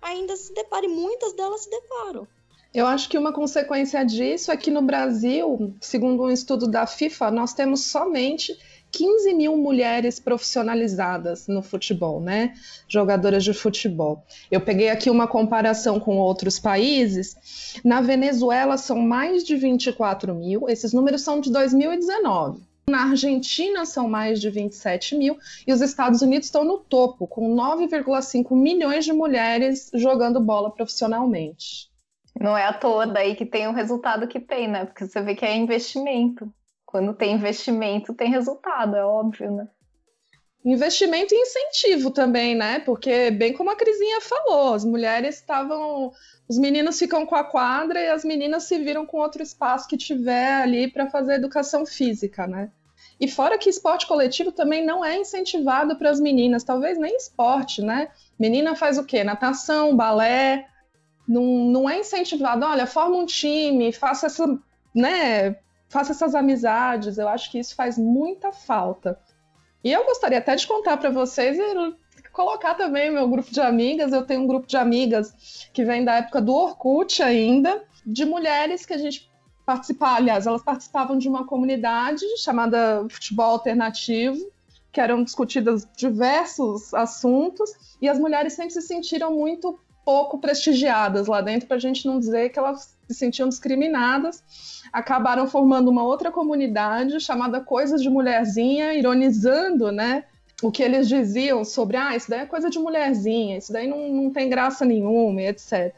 ainda 0.02 0.36
se 0.36 0.52
depara 0.52 0.84
e 0.84 0.88
muitas 0.88 1.32
delas 1.32 1.62
se 1.62 1.70
deparam. 1.70 2.26
Eu 2.74 2.86
acho 2.86 3.08
que 3.08 3.18
uma 3.18 3.32
consequência 3.32 4.02
disso 4.04 4.50
é 4.50 4.56
que 4.56 4.70
no 4.70 4.80
Brasil, 4.80 5.74
segundo 5.80 6.22
um 6.22 6.30
estudo 6.30 6.66
da 6.66 6.86
FIFA, 6.86 7.30
nós 7.30 7.52
temos 7.52 7.84
somente 7.84 8.56
15 8.90 9.34
mil 9.34 9.56
mulheres 9.56 10.18
profissionalizadas 10.18 11.46
no 11.48 11.62
futebol, 11.62 12.20
né? 12.20 12.54
Jogadoras 12.88 13.44
de 13.44 13.52
futebol. 13.52 14.24
Eu 14.50 14.60
peguei 14.60 14.88
aqui 14.88 15.10
uma 15.10 15.26
comparação 15.26 16.00
com 16.00 16.16
outros 16.18 16.58
países. 16.58 17.36
Na 17.84 18.00
Venezuela 18.00 18.78
são 18.78 18.98
mais 18.98 19.44
de 19.44 19.56
24 19.56 20.34
mil, 20.34 20.68
esses 20.68 20.92
números 20.92 21.22
são 21.22 21.40
de 21.40 21.50
2019. 21.50 22.71
Na 22.88 23.04
Argentina 23.04 23.86
são 23.86 24.08
mais 24.08 24.40
de 24.40 24.50
27 24.50 25.16
mil 25.16 25.38
e 25.66 25.72
os 25.72 25.80
Estados 25.80 26.20
Unidos 26.20 26.46
estão 26.46 26.64
no 26.64 26.78
topo, 26.78 27.26
com 27.26 27.54
9,5 27.54 28.54
milhões 28.56 29.04
de 29.04 29.12
mulheres 29.12 29.90
jogando 29.94 30.40
bola 30.40 30.70
profissionalmente. 30.70 31.90
Não 32.38 32.56
é 32.56 32.66
à 32.66 32.72
toa 32.72 33.06
daí 33.06 33.36
que 33.36 33.46
tem 33.46 33.68
o 33.68 33.72
resultado 33.72 34.26
que 34.26 34.40
tem, 34.40 34.68
né? 34.68 34.84
Porque 34.84 35.06
você 35.06 35.20
vê 35.20 35.34
que 35.34 35.44
é 35.44 35.54
investimento. 35.54 36.52
Quando 36.84 37.14
tem 37.14 37.34
investimento, 37.34 38.14
tem 38.14 38.30
resultado, 38.30 38.96
é 38.96 39.04
óbvio, 39.04 39.50
né? 39.50 39.68
Investimento 40.64 41.34
e 41.34 41.38
incentivo 41.38 42.10
também, 42.10 42.54
né? 42.54 42.78
Porque, 42.80 43.30
bem 43.32 43.52
como 43.52 43.70
a 43.70 43.76
Crisinha 43.76 44.20
falou, 44.20 44.74
as 44.74 44.84
mulheres 44.84 45.36
estavam. 45.36 46.12
Os 46.48 46.56
meninos 46.56 46.98
ficam 46.98 47.26
com 47.26 47.34
a 47.34 47.42
quadra 47.42 48.00
e 48.00 48.08
as 48.08 48.24
meninas 48.24 48.64
se 48.64 48.78
viram 48.78 49.04
com 49.04 49.18
outro 49.18 49.42
espaço 49.42 49.88
que 49.88 49.96
tiver 49.96 50.54
ali 50.54 50.88
para 50.88 51.10
fazer 51.10 51.34
educação 51.34 51.84
física, 51.84 52.46
né? 52.46 52.70
E 53.18 53.28
fora 53.28 53.58
que 53.58 53.70
esporte 53.70 54.06
coletivo 54.06 54.52
também 54.52 54.84
não 54.84 55.04
é 55.04 55.16
incentivado 55.16 55.96
para 55.96 56.10
as 56.10 56.20
meninas, 56.20 56.64
talvez 56.64 56.98
nem 56.98 57.16
esporte, 57.16 57.82
né? 57.82 58.08
Menina 58.38 58.74
faz 58.74 58.98
o 58.98 59.04
quê? 59.04 59.24
Natação, 59.24 59.96
balé. 59.96 60.66
Não, 61.26 61.42
não 61.42 61.90
é 61.90 62.00
incentivado, 62.00 62.64
olha, 62.66 62.86
forma 62.86 63.16
um 63.16 63.26
time, 63.26 63.92
faça 63.92 64.26
essa, 64.26 64.58
né, 64.94 65.56
faça 65.88 66.12
essas 66.12 66.34
amizades. 66.34 67.16
Eu 67.16 67.28
acho 67.28 67.50
que 67.50 67.58
isso 67.58 67.74
faz 67.74 67.96
muita 67.96 68.52
falta. 68.52 69.18
E 69.84 69.90
eu 69.90 70.04
gostaria 70.04 70.38
até 70.38 70.54
de 70.54 70.66
contar 70.66 70.96
para 70.96 71.10
vocês 71.10 71.58
e 71.58 71.94
colocar 72.32 72.74
também 72.74 73.10
meu 73.10 73.28
grupo 73.28 73.50
de 73.50 73.60
amigas. 73.60 74.12
Eu 74.12 74.24
tenho 74.24 74.42
um 74.42 74.46
grupo 74.46 74.66
de 74.66 74.76
amigas 74.76 75.68
que 75.72 75.84
vem 75.84 76.04
da 76.04 76.16
época 76.16 76.40
do 76.40 76.54
Orkut 76.54 77.22
ainda, 77.22 77.82
de 78.04 78.24
mulheres 78.24 78.86
que 78.86 78.94
a 78.94 78.98
gente 78.98 79.30
participava, 79.64 80.16
aliás, 80.16 80.46
elas 80.46 80.62
participavam 80.62 81.16
de 81.16 81.28
uma 81.28 81.46
comunidade 81.46 82.24
chamada 82.38 83.06
Futebol 83.08 83.52
Alternativo, 83.52 84.50
que 84.90 85.00
eram 85.00 85.22
discutidas 85.22 85.88
diversos 85.96 86.92
assuntos, 86.92 87.70
e 88.00 88.08
as 88.08 88.18
mulheres 88.18 88.52
sempre 88.52 88.72
se 88.72 88.82
sentiram 88.82 89.32
muito 89.32 89.78
pouco 90.04 90.38
prestigiadas 90.38 91.26
lá 91.26 91.40
dentro, 91.40 91.66
para 91.66 91.76
a 91.76 91.80
gente 91.80 92.06
não 92.06 92.18
dizer 92.18 92.50
que 92.50 92.58
elas 92.58 92.96
se 93.08 93.14
sentiam 93.14 93.48
discriminadas 93.48 94.42
acabaram 94.92 95.46
formando 95.46 95.88
uma 95.88 96.04
outra 96.04 96.30
comunidade 96.30 97.18
chamada 97.18 97.60
Coisas 97.60 98.02
de 98.02 98.10
Mulherzinha, 98.10 98.92
ironizando, 98.94 99.90
né? 99.90 100.24
O 100.62 100.70
que 100.70 100.82
eles 100.82 101.08
diziam 101.08 101.64
sobre, 101.64 101.96
ah, 101.96 102.14
isso 102.14 102.30
daí 102.30 102.40
é 102.40 102.46
coisa 102.46 102.70
de 102.70 102.78
mulherzinha, 102.78 103.58
isso 103.58 103.72
daí 103.72 103.88
não, 103.88 104.08
não 104.08 104.30
tem 104.30 104.48
graça 104.48 104.84
nenhuma, 104.84 105.42
etc. 105.42 105.92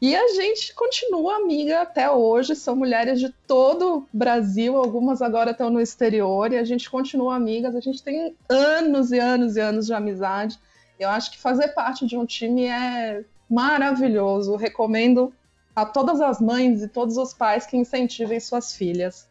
E 0.00 0.16
a 0.16 0.28
gente 0.28 0.74
continua 0.74 1.36
amiga 1.36 1.82
até 1.82 2.10
hoje, 2.10 2.56
são 2.56 2.74
mulheres 2.74 3.20
de 3.20 3.28
todo 3.46 3.98
o 3.98 4.08
Brasil, 4.10 4.76
algumas 4.76 5.20
agora 5.20 5.50
estão 5.50 5.68
no 5.68 5.80
exterior, 5.80 6.50
e 6.52 6.56
a 6.56 6.64
gente 6.64 6.88
continua 6.88 7.36
amigas, 7.36 7.76
a 7.76 7.80
gente 7.80 8.02
tem 8.02 8.34
anos 8.48 9.12
e 9.12 9.18
anos 9.18 9.56
e 9.56 9.60
anos 9.60 9.86
de 9.86 9.92
amizade. 9.92 10.58
Eu 10.98 11.10
acho 11.10 11.30
que 11.30 11.38
fazer 11.38 11.68
parte 11.68 12.06
de 12.06 12.16
um 12.16 12.24
time 12.24 12.64
é 12.64 13.24
maravilhoso, 13.48 14.56
recomendo 14.56 15.32
a 15.74 15.86
todas 15.86 16.20
as 16.20 16.40
mães 16.40 16.82
e 16.82 16.88
todos 16.88 17.16
os 17.16 17.32
pais 17.32 17.66
que 17.66 17.76
incentivem 17.76 18.40
suas 18.40 18.74
filhas. 18.74 19.28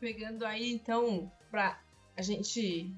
Pegando 0.00 0.46
aí, 0.46 0.72
então, 0.72 1.30
para 1.50 1.78
a 2.16 2.22
gente 2.22 2.90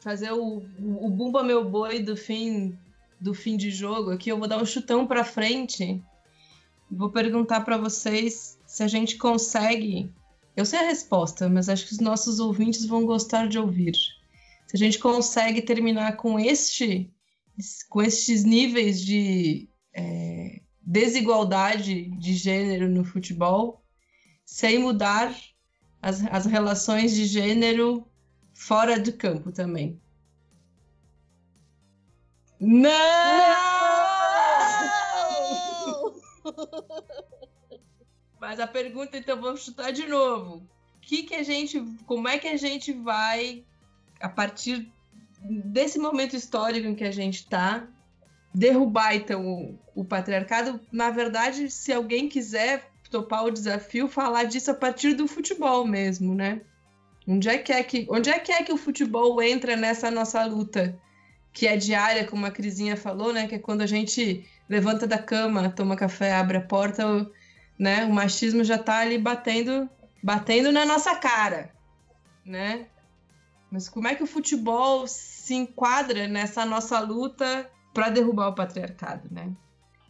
fazer 0.00 0.32
o, 0.32 0.62
o, 0.78 1.08
Bumba 1.08 1.44
Meu 1.44 1.64
Boi 1.64 2.00
do 2.00 2.16
fim 2.16 2.76
do 3.20 3.34
fim 3.34 3.56
de 3.56 3.70
jogo 3.70 4.10
aqui, 4.10 4.30
eu 4.30 4.38
vou 4.38 4.48
dar 4.48 4.60
um 4.60 4.66
chutão 4.66 5.06
para 5.06 5.22
frente. 5.22 6.02
Vou 6.90 7.10
perguntar 7.10 7.60
para 7.60 7.76
vocês 7.76 8.58
se 8.66 8.82
a 8.82 8.88
gente 8.88 9.16
consegue. 9.16 10.10
Eu 10.56 10.64
sei 10.64 10.80
a 10.80 10.86
resposta, 10.86 11.48
mas 11.48 11.68
acho 11.68 11.86
que 11.86 11.92
os 11.92 12.00
nossos 12.00 12.40
ouvintes 12.40 12.84
vão 12.84 13.04
gostar 13.04 13.46
de 13.46 13.58
ouvir. 13.58 13.94
Se 14.66 14.74
a 14.74 14.78
gente 14.78 14.98
consegue 14.98 15.62
terminar 15.62 16.16
com 16.16 16.40
este, 16.40 17.08
com 17.88 18.02
estes 18.02 18.42
níveis 18.42 19.00
de 19.00 19.69
é, 19.92 20.60
desigualdade 20.80 22.10
de 22.18 22.34
gênero 22.34 22.88
no 22.88 23.04
futebol, 23.04 23.84
sem 24.44 24.78
mudar 24.78 25.34
as, 26.02 26.24
as 26.26 26.46
relações 26.46 27.14
de 27.14 27.26
gênero 27.26 28.06
fora 28.54 28.98
do 28.98 29.12
campo 29.12 29.52
também. 29.52 30.00
Não! 32.58 32.90
Não! 34.80 36.14
Mas 38.40 38.58
a 38.58 38.66
pergunta, 38.66 39.16
então, 39.16 39.40
vamos 39.40 39.64
chutar 39.64 39.92
de 39.92 40.06
novo. 40.06 40.66
Que 41.02 41.22
que 41.22 41.34
a 41.34 41.42
gente, 41.42 41.80
como 42.06 42.26
é 42.26 42.38
que 42.38 42.48
a 42.48 42.56
gente 42.56 42.92
vai, 42.92 43.64
a 44.18 44.28
partir 44.28 44.90
desse 45.42 45.98
momento 45.98 46.34
histórico 46.34 46.86
em 46.88 46.94
que 46.94 47.04
a 47.04 47.10
gente 47.10 47.36
está, 47.36 47.86
derrubar 48.52 49.14
então 49.14 49.46
o, 49.46 49.78
o 49.94 50.04
patriarcado, 50.04 50.80
na 50.90 51.10
verdade, 51.10 51.70
se 51.70 51.92
alguém 51.92 52.28
quiser 52.28 52.90
topar 53.10 53.44
o 53.44 53.50
desafio, 53.50 54.08
falar 54.08 54.44
disso 54.44 54.70
a 54.70 54.74
partir 54.74 55.14
do 55.14 55.26
futebol 55.26 55.84
mesmo, 55.86 56.34
né? 56.34 56.60
Onde 57.26 57.48
é 57.48 57.58
que 57.58 57.72
é 57.72 57.82
que, 57.82 58.06
onde 58.08 58.30
é 58.30 58.38
que, 58.38 58.52
é 58.52 58.62
que 58.62 58.72
o 58.72 58.76
futebol 58.76 59.42
entra 59.42 59.76
nessa 59.76 60.10
nossa 60.10 60.44
luta? 60.44 60.98
Que 61.52 61.66
é 61.66 61.76
diária, 61.76 62.26
como 62.26 62.46
a 62.46 62.50
Crisinha 62.50 62.96
falou, 62.96 63.32
né? 63.32 63.46
Que 63.46 63.56
é 63.56 63.58
quando 63.58 63.82
a 63.82 63.86
gente 63.86 64.48
levanta 64.68 65.06
da 65.06 65.18
cama, 65.18 65.68
toma 65.70 65.96
café, 65.96 66.32
abre 66.32 66.58
a 66.58 66.60
porta, 66.60 67.28
né? 67.78 68.04
O 68.04 68.12
machismo 68.12 68.62
já 68.62 68.78
tá 68.78 68.98
ali 68.98 69.18
batendo, 69.18 69.88
batendo 70.22 70.72
na 70.72 70.86
nossa 70.86 71.14
cara, 71.16 71.72
né? 72.44 72.86
Mas 73.70 73.88
como 73.88 74.08
é 74.08 74.14
que 74.14 74.22
o 74.22 74.28
futebol 74.28 75.06
se 75.06 75.54
enquadra 75.54 76.26
nessa 76.26 76.64
nossa 76.64 76.98
luta 77.00 77.70
para 77.92 78.10
derrubar 78.10 78.48
o 78.48 78.54
patriarcado, 78.54 79.28
né? 79.30 79.52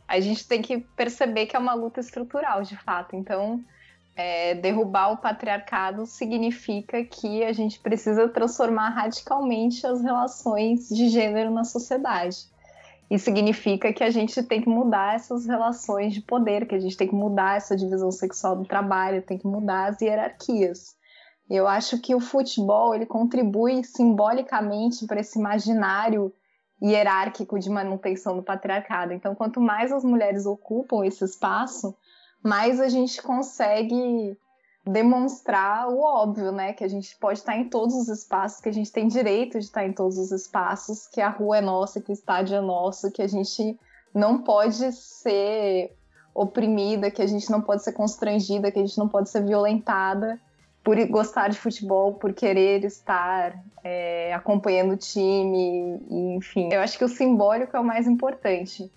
A 0.07 0.19
gente 0.21 0.47
tem 0.47 0.61
que 0.61 0.79
perceber 0.79 1.47
que 1.47 1.55
é 1.55 1.59
uma 1.59 1.75
luta 1.75 2.01
estrutural, 2.01 2.63
de 2.63 2.77
fato. 2.77 3.15
Então, 3.15 3.65
é, 4.17 4.55
derrubar 4.55 5.13
o 5.13 5.17
patriarcado 5.17 6.05
significa 6.05 7.05
que 7.05 7.45
a 7.45 7.53
gente 7.53 7.79
precisa 7.79 8.29
transformar 8.29 8.91
radicalmente 8.91 9.87
as 9.87 10.03
relações 10.03 10.89
de 10.89 11.09
gênero 11.09 11.51
na 11.51 11.65
sociedade. 11.65 12.37
E 13.09 13.19
significa 13.19 13.93
que 13.93 14.05
a 14.05 14.11
gente 14.11 14.43
tem 14.43 14.61
que 14.61 14.69
mudar 14.69 15.15
essas 15.15 15.47
relações 15.47 16.15
de 16.15 16.21
poder, 16.21 16.67
que 16.67 16.75
a 16.75 16.79
gente 16.79 16.97
tem 16.97 17.09
que 17.09 17.15
mudar 17.15 17.57
essa 17.57 17.77
divisão 17.77 18.11
sexual 18.13 18.57
do 18.57 18.65
trabalho, 18.65 19.23
tem 19.23 19.39
que 19.39 19.47
mudar 19.47 19.89
as 19.89 20.01
hierarquias. 20.01 20.97
Eu 21.49 21.67
acho 21.67 21.99
que 21.99 22.15
o 22.15 22.21
futebol 22.21 22.95
ele 22.95 23.07
contribui 23.07 23.83
simbolicamente 23.83 25.07
para 25.07 25.21
esse 25.21 25.39
imaginário 25.39 26.33
hierárquico 26.83 27.59
de 27.59 27.69
manutenção 27.69 28.37
do 28.37 28.43
patriarcado. 28.43 29.13
Então, 29.13 29.35
quanto 29.35 29.61
mais 29.61 29.93
as 29.93 30.05
mulheres 30.05 30.47
ocupam 30.47 31.05
esse 31.05 31.25
espaço, 31.25 31.95
mais 32.43 32.81
a 32.81 32.89
gente 32.89 33.23
consegue 33.23 34.37
demonstrar 34.87 35.89
o 35.89 36.01
óbvio, 36.01 36.51
né? 36.53 36.73
Que 36.73 36.85
a 36.85 36.89
gente 36.89 37.15
pode 37.19 37.39
estar 37.39 37.57
em 37.57 37.69
todos 37.69 37.95
os 37.95 38.09
espaços, 38.09 38.61
que 38.61 38.69
a 38.69 38.73
gente 38.73 38.91
tem 38.91 39.09
direito 39.09 39.59
de 39.59 39.65
estar 39.67 39.85
em 39.85 39.93
todos 39.93 40.17
os 40.17 40.33
espaços, 40.33 41.07
que 41.07 41.21
a 41.21 41.29
rua 41.29 41.59
é 41.59 41.61
nossa, 41.61 42.01
que 42.01 42.11
o 42.11 42.15
estádio 42.15 42.57
é 42.57 42.61
nosso, 42.61 43.11
que 43.11 43.21
a 43.21 43.29
gente 43.29 43.79
não 44.15 44.39
pode 44.43 44.93
ser 44.93 45.95
oprimida, 46.35 47.11
que 47.11 47.21
a 47.21 47.27
gente 47.27 47.51
não 47.51 47.61
pode 47.61 47.85
ser 47.85 47.93
constrangida, 47.93 48.71
que 48.71 48.79
a 48.79 48.87
gente 48.87 48.99
não 48.99 49.09
pode 49.09 49.29
ser 49.29 49.45
violentada 49.45 50.41
por 50.83 50.97
gostar 51.09 51.49
de 51.49 51.59
futebol, 51.59 52.15
por 52.15 52.33
querer 52.33 52.85
estar 52.85 53.55
é, 53.85 54.33
acompanhando 54.33 54.93
o 54.93 54.97
time, 54.97 56.01
enfim. 56.37 56.69
Eu 56.73 56.81
acho 56.81 56.97
que 56.97 57.05
o 57.05 57.09
simbólico 57.09 57.77
é 57.77 57.81
o 57.81 57.85
mais 57.85 58.07
importante 58.07 58.91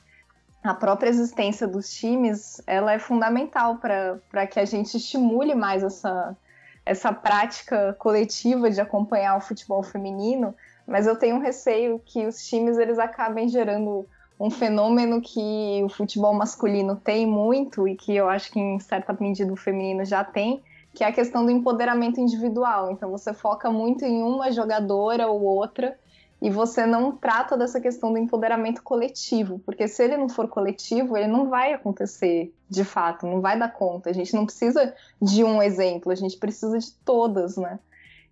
a 0.64 0.74
própria 0.74 1.10
existência 1.10 1.68
dos 1.68 1.94
times 1.94 2.62
ela 2.66 2.94
é 2.94 3.00
fundamental 3.00 3.78
para 3.78 4.48
que 4.48 4.60
a 4.60 4.66
gente 4.66 4.96
estimule 4.96 5.54
mais 5.54 5.84
essa, 5.84 6.38
essa 6.86 7.12
prática 7.12 7.94
coletiva 8.00 8.72
de 8.72 8.80
acompanhar 8.80 9.36
o 9.36 9.42
futebol 9.42 9.84
feminino, 9.84 10.56
mas 10.88 11.06
eu 11.06 11.18
tenho 11.18 11.36
um 11.36 11.42
receio 11.42 12.02
que 12.06 12.26
os 12.26 12.48
times 12.48 12.78
eles 12.78 12.98
acabem 12.98 13.50
gerando 13.50 14.08
um 14.40 14.50
fenômeno 14.50 15.22
que 15.22 15.82
o 15.84 15.90
futebol 15.90 16.34
masculino 16.34 16.96
tem 16.96 17.28
muito 17.28 17.86
e 17.88 17.96
que 17.96 18.16
eu 18.16 18.30
acho 18.30 18.52
que 18.52 18.60
em 18.60 18.80
certa 18.80 19.16
medida 19.20 19.52
o 19.52 19.58
feminino 19.58 20.06
já 20.06 20.24
tem, 20.24 20.64
que 20.94 21.04
é 21.04 21.08
a 21.08 21.12
questão 21.12 21.46
do 21.46 21.52
empoderamento 21.52 22.20
individual. 22.20 22.92
Então 22.92 23.10
você 23.10 23.34
foca 23.34 23.72
muito 23.72 24.06
em 24.06 24.22
uma 24.22 24.52
jogadora 24.52 25.28
ou 25.28 25.42
outra 25.42 25.98
e 26.42 26.50
você 26.50 26.86
não 26.86 27.16
trata 27.16 27.58
dessa 27.58 27.80
questão 27.80 28.12
do 28.12 28.20
empoderamento 28.20 28.84
coletivo, 28.84 29.60
porque 29.60 29.88
se 29.88 30.04
ele 30.04 30.18
não 30.18 30.28
for 30.28 30.48
coletivo, 30.48 31.16
ele 31.16 31.28
não 31.28 31.50
vai 31.50 31.72
acontecer 31.72 32.54
de 32.70 32.84
fato, 32.84 33.26
não 33.26 33.40
vai 33.40 33.58
dar 33.58 33.72
conta. 33.72 34.10
A 34.10 34.14
gente 34.14 34.34
não 34.34 34.46
precisa 34.46 34.94
de 35.22 35.44
um 35.44 35.64
exemplo, 35.64 36.12
a 36.12 36.16
gente 36.16 36.38
precisa 36.38 36.78
de 36.78 36.92
todas, 37.06 37.56
né? 37.56 37.80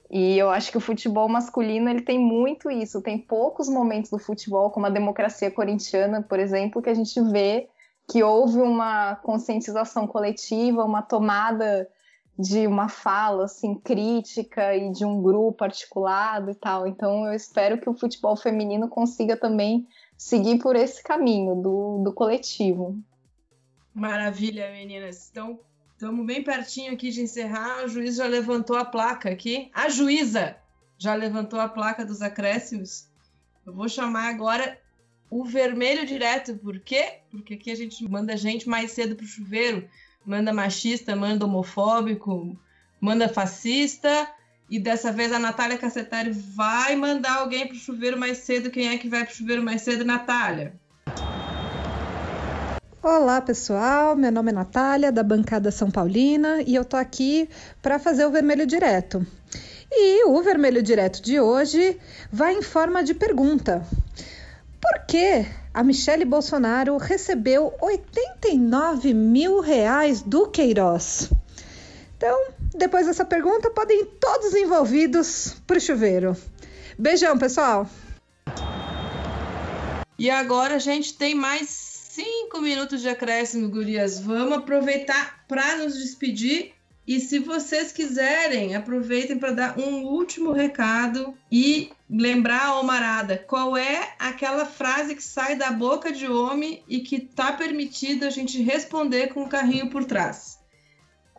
E 0.09 0.37
eu 0.37 0.49
acho 0.49 0.71
que 0.71 0.77
o 0.77 0.81
futebol 0.81 1.29
masculino 1.29 1.89
ele 1.89 2.01
tem 2.01 2.19
muito 2.19 2.69
isso. 2.69 3.01
Tem 3.01 3.17
poucos 3.17 3.69
momentos 3.69 4.11
do 4.11 4.19
futebol, 4.19 4.69
como 4.69 4.85
a 4.85 4.89
democracia 4.89 5.49
corintiana, 5.49 6.21
por 6.21 6.37
exemplo, 6.37 6.81
que 6.81 6.89
a 6.89 6.93
gente 6.93 7.19
vê 7.31 7.69
que 8.09 8.21
houve 8.21 8.59
uma 8.59 9.15
conscientização 9.15 10.05
coletiva, 10.05 10.83
uma 10.83 11.01
tomada 11.01 11.87
de 12.37 12.65
uma 12.65 12.89
fala 12.89 13.45
assim 13.45 13.75
crítica 13.75 14.75
e 14.75 14.91
de 14.91 15.05
um 15.05 15.21
grupo 15.21 15.63
articulado 15.63 16.49
e 16.49 16.55
tal. 16.55 16.87
Então 16.87 17.25
eu 17.27 17.33
espero 17.33 17.79
que 17.79 17.89
o 17.89 17.93
futebol 17.93 18.35
feminino 18.35 18.87
consiga 18.87 19.37
também 19.37 19.87
seguir 20.17 20.59
por 20.59 20.75
esse 20.75 21.03
caminho 21.03 21.55
do, 21.55 22.03
do 22.03 22.13
coletivo. 22.13 22.97
Maravilha, 23.93 24.71
meninas. 24.71 25.29
Então, 25.29 25.59
estamos 25.93 26.25
bem 26.25 26.43
pertinho 26.43 26.93
aqui 26.93 27.11
de 27.11 27.21
encerrar. 27.21 27.83
O 27.83 27.87
juiz 27.87 28.15
já 28.15 28.25
levantou 28.25 28.77
a 28.77 28.85
placa 28.85 29.29
aqui. 29.29 29.69
A 29.73 29.89
juíza 29.89 30.55
já 30.97 31.13
levantou 31.13 31.59
a 31.59 31.67
placa 31.67 32.05
dos 32.05 32.21
acréscimos. 32.21 33.09
Eu 33.65 33.73
vou 33.73 33.89
chamar 33.89 34.29
agora 34.29 34.79
o 35.29 35.43
vermelho 35.43 36.05
direto. 36.05 36.57
Por 36.57 36.79
quê? 36.79 37.19
Porque 37.29 37.55
aqui 37.55 37.71
a 37.71 37.75
gente 37.75 38.07
manda 38.07 38.37
gente 38.37 38.69
mais 38.69 38.91
cedo 38.91 39.15
pro 39.15 39.25
chuveiro 39.25 39.89
manda 40.25 40.53
machista, 40.53 41.15
manda 41.15 41.45
homofóbico, 41.45 42.57
manda 42.99 43.27
fascista. 43.27 44.27
E 44.69 44.79
dessa 44.79 45.11
vez 45.11 45.33
a 45.33 45.39
Natália 45.39 45.77
Cassetari 45.77 46.31
vai 46.31 46.95
mandar 46.95 47.39
alguém 47.39 47.67
pro 47.67 47.75
chuveiro 47.75 48.17
mais 48.17 48.37
cedo. 48.39 48.69
Quem 48.71 48.87
é 48.87 48.97
que 48.97 49.09
vai 49.09 49.25
pro 49.25 49.35
chuveiro 49.35 49.61
mais 49.61 49.81
cedo, 49.81 50.05
Natália? 50.05 50.73
Olá, 53.03 53.41
pessoal. 53.41 54.15
Meu 54.15 54.31
nome 54.31 54.51
é 54.51 54.53
Natália, 54.53 55.11
da 55.11 55.23
bancada 55.23 55.71
São 55.71 55.89
Paulina, 55.89 56.61
e 56.61 56.75
eu 56.75 56.85
tô 56.85 56.95
aqui 56.95 57.49
para 57.81 57.97
fazer 57.97 58.25
o 58.25 58.31
vermelho 58.31 58.65
direto. 58.65 59.25
E 59.91 60.23
o 60.25 60.41
vermelho 60.41 60.81
direto 60.81 61.21
de 61.21 61.39
hoje 61.39 61.99
vai 62.31 62.53
em 62.53 62.61
forma 62.61 63.03
de 63.03 63.13
pergunta. 63.13 63.85
Por 64.81 65.05
que 65.05 65.45
a 65.73 65.83
Michele 65.83 66.25
Bolsonaro 66.25 66.97
recebeu 66.97 67.73
89 67.81 69.13
mil 69.13 69.61
reais 69.61 70.21
do 70.21 70.47
Queiroz. 70.47 71.29
Então, 72.17 72.37
depois 72.75 73.07
dessa 73.07 73.23
pergunta, 73.23 73.69
podem 73.69 74.01
ir 74.01 74.05
todos 74.19 74.53
envolvidos 74.53 75.55
para 75.65 75.77
o 75.77 75.81
chuveiro. 75.81 76.35
Beijão, 76.99 77.37
pessoal! 77.37 77.89
E 80.19 80.29
agora 80.29 80.75
a 80.75 80.79
gente 80.79 81.13
tem 81.13 81.33
mais 81.33 81.69
cinco 81.69 82.59
minutos 82.59 83.01
de 83.01 83.09
acréscimo, 83.09 83.69
gurias. 83.69 84.19
Vamos 84.19 84.57
aproveitar 84.57 85.45
para 85.47 85.77
nos 85.77 85.97
despedir 85.97 86.73
e 87.07 87.19
se 87.19 87.39
vocês 87.39 87.91
quiserem, 87.91 88.75
aproveitem 88.75 89.39
para 89.39 89.51
dar 89.51 89.79
um 89.79 90.03
último 90.03 90.51
recado 90.51 91.33
e 91.51 91.91
lembrar 92.11 92.77
Omarada 92.77 93.37
qual 93.37 93.77
é 93.77 94.13
aquela 94.19 94.65
frase 94.65 95.15
que 95.15 95.23
sai 95.23 95.55
da 95.55 95.71
boca 95.71 96.11
de 96.11 96.27
homem 96.27 96.83
e 96.87 96.99
que 96.99 97.19
tá 97.21 97.53
permitido 97.53 98.25
a 98.25 98.29
gente 98.29 98.61
responder 98.61 99.33
com 99.33 99.43
o 99.43 99.47
carrinho 99.47 99.89
por 99.89 100.03
trás. 100.03 100.59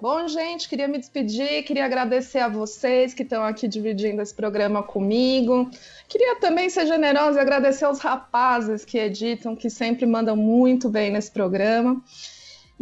Bom, 0.01 0.27
gente, 0.27 0.69
queria 0.69 0.89
me 0.89 0.99
despedir, 0.99 1.63
queria 1.63 1.85
agradecer 1.85 2.41
a 2.41 2.49
vocês 2.49 3.15
que 3.15 3.23
estão 3.23 3.45
aqui 3.45 3.69
dividindo 3.69 4.21
esse 4.21 4.35
programa 4.35 4.83
comigo. 4.83 5.71
Queria 6.09 6.41
também 6.41 6.69
ser 6.69 6.87
generosa 6.87 7.39
e 7.39 7.41
agradecer 7.41 7.85
aos 7.85 8.01
rapazes 8.01 8.85
que 8.85 8.99
editam, 8.99 9.55
que 9.55 9.71
sempre 9.71 10.05
mandam 10.05 10.35
muito 10.35 10.89
bem 10.89 11.13
nesse 11.13 11.31
programa. 11.31 12.03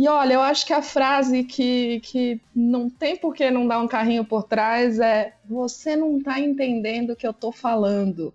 E 0.00 0.08
olha, 0.08 0.32
eu 0.32 0.40
acho 0.40 0.64
que 0.64 0.72
a 0.72 0.80
frase 0.80 1.44
que, 1.44 2.00
que 2.00 2.40
não 2.56 2.88
tem 2.88 3.18
por 3.18 3.34
que 3.34 3.50
não 3.50 3.68
dar 3.68 3.80
um 3.80 3.86
carrinho 3.86 4.24
por 4.24 4.44
trás 4.44 4.98
é: 4.98 5.34
você 5.44 5.94
não 5.94 6.16
está 6.16 6.40
entendendo 6.40 7.10
o 7.10 7.16
que 7.16 7.26
eu 7.26 7.32
estou 7.32 7.52
falando. 7.52 8.32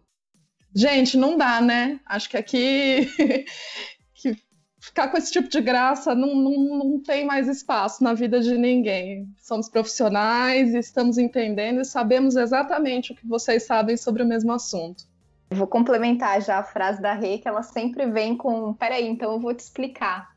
Gente, 0.76 1.18
não 1.18 1.36
dá, 1.36 1.60
né? 1.60 2.00
Acho 2.06 2.30
que 2.30 2.38
aqui 2.38 3.10
que 4.14 4.38
ficar 4.80 5.08
com 5.08 5.18
esse 5.18 5.32
tipo 5.32 5.50
de 5.50 5.60
graça 5.60 6.14
não, 6.14 6.36
não, 6.36 6.78
não 6.78 7.00
tem 7.02 7.26
mais 7.26 7.48
espaço 7.48 8.04
na 8.04 8.14
vida 8.14 8.42
de 8.42 8.56
ninguém. 8.56 9.28
Somos 9.42 9.68
profissionais, 9.68 10.76
estamos 10.76 11.18
entendendo 11.18 11.82
e 11.82 11.86
sabemos 11.86 12.36
exatamente 12.36 13.12
o 13.12 13.16
que 13.16 13.26
vocês 13.26 13.64
sabem 13.64 13.98
sobre 13.98 14.22
o 14.22 14.28
mesmo 14.28 14.52
assunto. 14.52 15.06
vou 15.50 15.66
complementar 15.66 16.40
já 16.44 16.60
a 16.60 16.64
frase 16.64 17.02
da 17.02 17.14
Rê, 17.14 17.40
que 17.40 17.48
ela 17.48 17.64
sempre 17.64 18.06
vem 18.06 18.38
com: 18.38 18.72
peraí, 18.76 19.08
então 19.08 19.34
eu 19.34 19.40
vou 19.40 19.52
te 19.52 19.62
explicar 19.62 20.35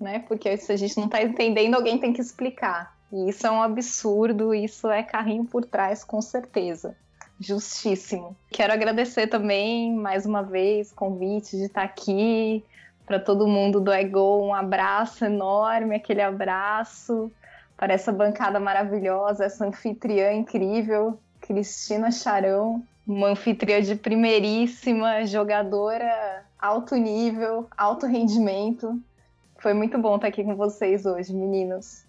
né? 0.00 0.20
Porque 0.20 0.56
se 0.56 0.72
a 0.72 0.76
gente 0.76 0.96
não 0.96 1.06
está 1.06 1.22
entendendo, 1.22 1.74
alguém 1.74 1.98
tem 1.98 2.12
que 2.12 2.20
explicar. 2.20 2.94
E 3.12 3.28
isso 3.28 3.46
é 3.46 3.50
um 3.50 3.62
absurdo, 3.62 4.54
isso 4.54 4.88
é 4.90 5.02
carrinho 5.02 5.44
por 5.44 5.64
trás, 5.64 6.02
com 6.02 6.20
certeza. 6.20 6.96
Justíssimo. 7.38 8.36
Quero 8.50 8.72
agradecer 8.72 9.26
também, 9.26 9.94
mais 9.94 10.24
uma 10.24 10.42
vez, 10.42 10.90
o 10.90 10.94
convite 10.94 11.56
de 11.56 11.64
estar 11.64 11.82
aqui. 11.82 12.64
Para 13.06 13.20
todo 13.20 13.46
mundo 13.46 13.80
do 13.80 13.92
Ego, 13.92 14.44
um 14.44 14.52
abraço 14.52 15.24
enorme, 15.24 15.94
aquele 15.94 16.22
abraço 16.22 17.30
para 17.76 17.92
essa 17.92 18.10
bancada 18.10 18.58
maravilhosa, 18.58 19.44
essa 19.44 19.64
anfitriã 19.64 20.32
incrível, 20.32 21.16
Cristina 21.40 22.10
Charão, 22.10 22.82
uma 23.06 23.28
anfitriã 23.28 23.80
de 23.80 23.94
primeiríssima, 23.94 25.24
jogadora 25.24 26.44
alto 26.58 26.96
nível, 26.96 27.68
alto 27.76 28.06
rendimento. 28.06 29.00
Foi 29.58 29.72
muito 29.74 29.98
bom 29.98 30.16
estar 30.16 30.28
aqui 30.28 30.44
com 30.44 30.54
vocês 30.54 31.06
hoje, 31.06 31.32
meninos. 31.32 32.04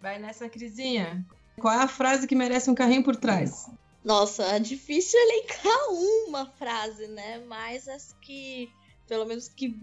Vai 0.00 0.18
nessa, 0.18 0.48
Crisinha. 0.48 1.24
Qual 1.60 1.72
é 1.72 1.82
a 1.82 1.88
frase 1.88 2.26
que 2.26 2.34
merece 2.34 2.70
um 2.70 2.74
carrinho 2.74 3.02
por 3.02 3.16
trás? 3.16 3.70
Nossa, 4.04 4.44
é 4.44 4.58
difícil 4.58 5.18
elencar 5.20 5.92
uma 6.28 6.46
frase, 6.46 7.06
né? 7.08 7.42
Mas 7.46 7.86
as 7.86 8.14
que, 8.20 8.70
pelo 9.06 9.26
menos 9.26 9.48
que 9.48 9.78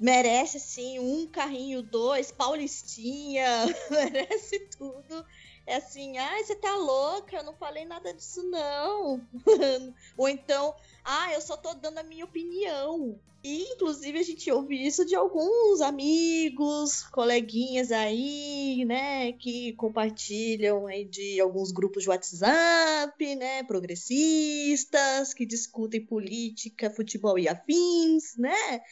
merece 0.00 0.58
assim 0.58 0.98
um 0.98 1.26
carrinho, 1.26 1.82
dois, 1.82 2.30
Paulistinha, 2.30 3.48
merece 3.90 4.60
tudo. 4.76 5.24
É 5.66 5.76
assim, 5.76 6.16
ai, 6.16 6.44
você 6.44 6.54
tá 6.54 6.74
louca, 6.76 7.36
eu 7.36 7.42
não 7.42 7.54
falei 7.54 7.84
nada 7.84 8.14
disso 8.14 8.42
não. 8.44 9.20
Ou 10.16 10.28
então, 10.28 10.74
ah, 11.04 11.32
eu 11.32 11.40
só 11.40 11.56
tô 11.56 11.74
dando 11.74 11.98
a 11.98 12.04
minha 12.04 12.24
opinião. 12.24 13.18
E 13.42 13.62
inclusive 13.74 14.18
a 14.18 14.22
gente 14.22 14.50
ouve 14.50 14.86
isso 14.86 15.04
de 15.04 15.14
alguns 15.14 15.80
amigos, 15.80 17.04
coleguinhas 17.04 17.92
aí, 17.92 18.84
né, 18.84 19.32
que 19.32 19.72
compartilham 19.74 20.86
aí 20.86 21.04
de 21.04 21.40
alguns 21.40 21.70
grupos 21.70 22.02
de 22.02 22.08
WhatsApp, 22.08 23.36
né, 23.36 23.62
progressistas, 23.62 25.32
que 25.32 25.46
discutem 25.46 26.04
política, 26.04 26.90
futebol 26.90 27.38
e 27.38 27.48
afins, 27.48 28.36
né? 28.36 28.82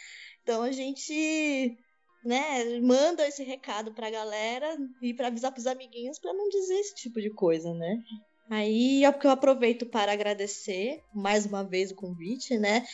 Então 0.44 0.62
a 0.62 0.70
gente, 0.70 1.76
né, 2.24 2.80
manda 2.80 3.26
esse 3.26 3.42
recado 3.42 3.92
pra 3.92 4.10
galera 4.10 4.76
e 5.02 5.12
para 5.12 5.28
avisar 5.28 5.52
pros 5.52 5.66
amiguinhos 5.66 6.18
para 6.18 6.32
não 6.32 6.48
dizer 6.48 6.74
esse 6.74 6.94
tipo 6.94 7.20
de 7.20 7.30
coisa, 7.30 7.74
né? 7.74 8.02
Aí 8.50 9.04
é 9.04 9.10
porque 9.10 9.26
eu 9.26 9.30
aproveito 9.30 9.86
para 9.86 10.12
agradecer 10.12 11.02
mais 11.14 11.46
uma 11.46 11.64
vez 11.64 11.90
o 11.90 11.94
convite, 11.94 12.58
né? 12.58 12.84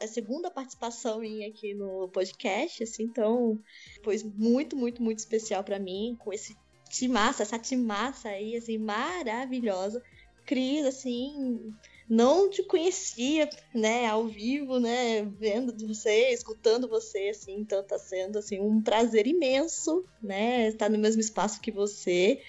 É 0.00 0.04
a 0.04 0.08
segunda 0.08 0.50
participação 0.50 1.20
minha 1.20 1.48
aqui 1.48 1.72
no 1.74 2.08
podcast, 2.08 2.82
assim, 2.82 3.04
então 3.04 3.58
foi 4.04 4.18
muito, 4.36 4.76
muito, 4.76 5.02
muito 5.02 5.18
especial 5.18 5.64
para 5.64 5.78
mim 5.78 6.16
com 6.18 6.32
esse 6.32 6.54
timaça, 6.90 7.42
essa 7.42 7.58
timaça 7.58 8.28
aí, 8.28 8.56
assim, 8.56 8.78
maravilhosa. 8.78 10.02
Cris, 10.44 10.84
assim, 10.84 11.72
não 12.08 12.48
te 12.48 12.62
conhecia, 12.62 13.48
né, 13.74 14.06
ao 14.06 14.26
vivo, 14.26 14.80
né, 14.80 15.22
vendo 15.22 15.76
você, 15.86 16.30
escutando 16.30 16.88
você, 16.88 17.28
assim, 17.28 17.56
então 17.58 17.84
tá 17.84 17.98
sendo, 17.98 18.38
assim, 18.38 18.58
um 18.58 18.80
prazer 18.80 19.26
imenso, 19.26 20.04
né, 20.22 20.68
estar 20.68 20.88
no 20.88 20.98
mesmo 20.98 21.20
espaço 21.20 21.60
que 21.60 21.70
você. 21.70 22.40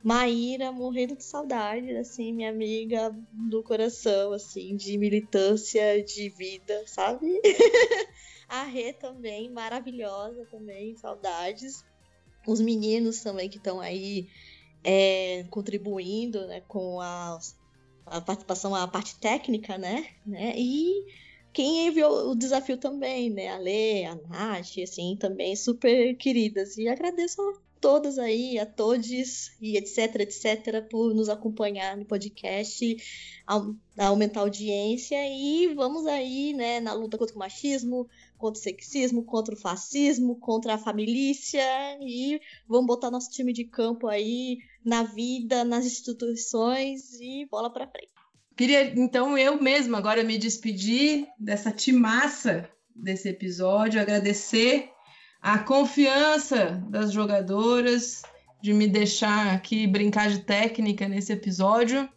Maíra, 0.00 0.70
morrendo 0.70 1.16
de 1.16 1.24
saudade, 1.24 1.90
assim, 1.96 2.32
minha 2.32 2.50
amiga 2.50 3.12
do 3.32 3.64
coração, 3.64 4.32
assim, 4.32 4.76
de 4.76 4.96
militância, 4.96 6.02
de 6.04 6.28
vida, 6.28 6.84
sabe? 6.86 7.26
a 8.48 8.62
Rê 8.62 8.92
também, 8.92 9.50
maravilhosa 9.50 10.46
também, 10.52 10.94
saudades. 10.96 11.84
Os 12.46 12.60
meninos 12.60 13.20
também 13.22 13.50
que 13.50 13.56
estão 13.56 13.80
aí 13.80 14.28
é, 14.84 15.44
contribuindo 15.50 16.46
né, 16.46 16.62
com 16.68 17.00
as 17.00 17.57
a 18.10 18.20
participação, 18.20 18.74
a 18.74 18.88
parte 18.88 19.16
técnica, 19.16 19.78
né? 19.78 20.06
né? 20.26 20.54
E 20.56 21.06
quem 21.52 21.86
enviou 21.86 22.30
o 22.30 22.36
desafio 22.36 22.76
também, 22.76 23.30
né? 23.30 23.48
A 23.48 23.58
Lê, 23.58 24.04
a 24.04 24.14
Nath, 24.14 24.78
assim, 24.82 25.16
também 25.18 25.56
super 25.56 26.14
queridas. 26.16 26.76
E 26.76 26.88
agradeço 26.88 27.40
a 27.40 27.68
todas 27.80 28.18
aí, 28.18 28.58
a 28.58 28.66
todos 28.66 29.08
e 29.60 29.76
etc, 29.76 30.20
etc, 30.20 30.88
por 30.90 31.14
nos 31.14 31.28
acompanhar 31.28 31.96
no 31.96 32.04
podcast, 32.04 32.96
aumentar 33.96 34.40
a 34.40 34.42
audiência 34.42 35.16
e 35.28 35.74
vamos 35.74 36.06
aí, 36.06 36.52
né, 36.52 36.80
na 36.80 36.92
luta 36.92 37.16
contra 37.16 37.34
o 37.34 37.38
machismo, 37.38 38.08
contra 38.38 38.58
o 38.58 38.62
sexismo, 38.62 39.24
contra 39.24 39.54
o 39.54 39.58
fascismo, 39.58 40.38
contra 40.38 40.74
a 40.74 40.78
família 40.78 41.34
e 42.00 42.40
vamos 42.66 42.86
botar 42.86 43.10
nosso 43.10 43.30
time 43.30 43.52
de 43.52 43.64
campo 43.64 44.06
aí 44.06 44.58
na 44.84 45.02
vida, 45.02 45.64
nas 45.64 45.84
instituições 45.84 47.20
e 47.20 47.46
bola 47.50 47.70
para 47.70 47.88
frente. 47.88 48.12
Queria 48.56 48.92
então 48.98 49.36
eu 49.36 49.60
mesma 49.60 49.98
agora 49.98 50.24
me 50.24 50.38
despedir 50.38 51.26
dessa 51.38 51.70
timaça 51.70 52.68
desse 52.94 53.28
episódio, 53.28 54.00
agradecer 54.00 54.90
a 55.40 55.58
confiança 55.58 56.82
das 56.88 57.12
jogadoras 57.12 58.22
de 58.60 58.72
me 58.72 58.88
deixar 58.88 59.54
aqui 59.54 59.86
brincar 59.86 60.28
de 60.28 60.40
técnica 60.40 61.08
nesse 61.08 61.32
episódio. 61.32 62.08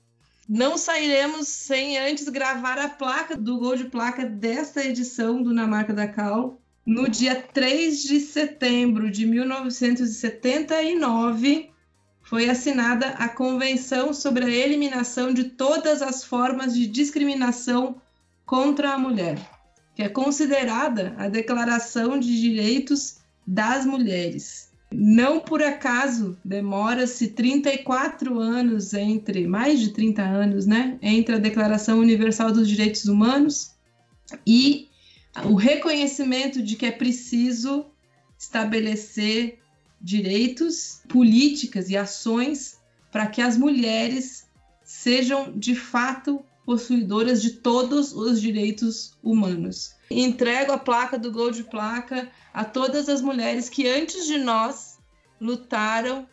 Não 0.47 0.77
sairemos 0.77 1.47
sem 1.47 1.97
antes 1.97 2.27
gravar 2.27 2.77
a 2.77 2.89
placa 2.89 3.35
do 3.37 3.57
gol 3.57 3.75
de 3.75 3.85
placa 3.85 4.25
desta 4.25 4.83
edição 4.83 5.41
do 5.41 5.51
Na 5.53 5.65
Marca 5.67 5.93
da 5.93 6.07
Cal. 6.07 6.59
No 6.85 7.07
dia 7.07 7.35
3 7.35 8.01
de 8.01 8.19
setembro 8.19 9.09
de 9.11 9.25
1979, 9.25 11.69
foi 12.23 12.49
assinada 12.49 13.09
a 13.09 13.29
Convenção 13.29 14.13
sobre 14.13 14.45
a 14.45 14.49
Eliminação 14.49 15.33
de 15.33 15.43
Todas 15.43 16.01
as 16.01 16.23
Formas 16.23 16.73
de 16.73 16.87
Discriminação 16.87 18.01
contra 18.45 18.93
a 18.93 18.97
Mulher, 18.97 19.37
que 19.95 20.01
é 20.01 20.09
considerada 20.09 21.13
a 21.17 21.29
Declaração 21.29 22.19
de 22.19 22.41
Direitos 22.41 23.19
das 23.45 23.85
Mulheres. 23.85 24.70
Não 24.93 25.39
por 25.39 25.63
acaso 25.63 26.37
demora-se 26.43 27.29
34 27.29 28.37
anos 28.39 28.93
entre, 28.93 29.47
mais 29.47 29.79
de 29.79 29.91
30 29.91 30.21
anos, 30.21 30.65
né, 30.65 30.99
entre 31.01 31.35
a 31.35 31.39
Declaração 31.39 31.99
Universal 31.99 32.51
dos 32.51 32.67
Direitos 32.67 33.05
Humanos 33.05 33.71
e 34.45 34.89
o 35.45 35.55
reconhecimento 35.55 36.61
de 36.61 36.75
que 36.75 36.85
é 36.85 36.91
preciso 36.91 37.85
estabelecer 38.37 39.59
direitos, 40.01 41.01
políticas 41.07 41.89
e 41.89 41.95
ações 41.95 42.77
para 43.11 43.27
que 43.27 43.41
as 43.41 43.55
mulheres 43.55 44.45
sejam 44.83 45.53
de 45.57 45.73
fato 45.73 46.43
possuidoras 46.65 47.41
de 47.41 47.51
todos 47.51 48.13
os 48.13 48.41
direitos 48.41 49.17
humanos. 49.23 49.95
Entrego 50.11 50.71
a 50.73 50.77
placa 50.77 51.17
do 51.17 51.31
Gol 51.31 51.51
de 51.51 51.63
Placa 51.63 52.29
a 52.53 52.65
todas 52.65 53.07
as 53.07 53.21
mulheres 53.21 53.69
que 53.69 53.87
antes 53.87 54.25
de 54.25 54.37
nós 54.37 54.99
lutaram 55.39 56.27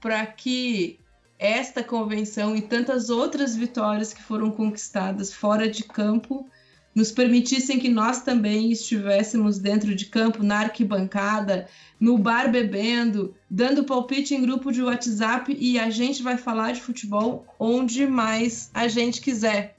para 0.00 0.26
que 0.26 0.98
esta 1.38 1.82
convenção 1.82 2.56
e 2.56 2.60
tantas 2.60 3.10
outras 3.10 3.54
vitórias 3.54 4.12
que 4.12 4.22
foram 4.22 4.50
conquistadas 4.50 5.32
fora 5.32 5.70
de 5.70 5.84
campo 5.84 6.48
nos 6.94 7.12
permitissem 7.12 7.78
que 7.78 7.88
nós 7.88 8.22
também 8.22 8.72
estivéssemos 8.72 9.58
dentro 9.60 9.94
de 9.94 10.06
campo, 10.06 10.42
na 10.42 10.60
arquibancada, 10.60 11.68
no 12.00 12.18
bar 12.18 12.50
bebendo, 12.50 13.36
dando 13.48 13.84
palpite 13.84 14.34
em 14.34 14.42
grupo 14.42 14.72
de 14.72 14.82
WhatsApp 14.82 15.56
e 15.58 15.78
a 15.78 15.90
gente 15.90 16.24
vai 16.24 16.36
falar 16.36 16.72
de 16.72 16.80
futebol 16.80 17.46
onde 17.58 18.04
mais 18.04 18.68
a 18.74 18.88
gente 18.88 19.20
quiser. 19.20 19.77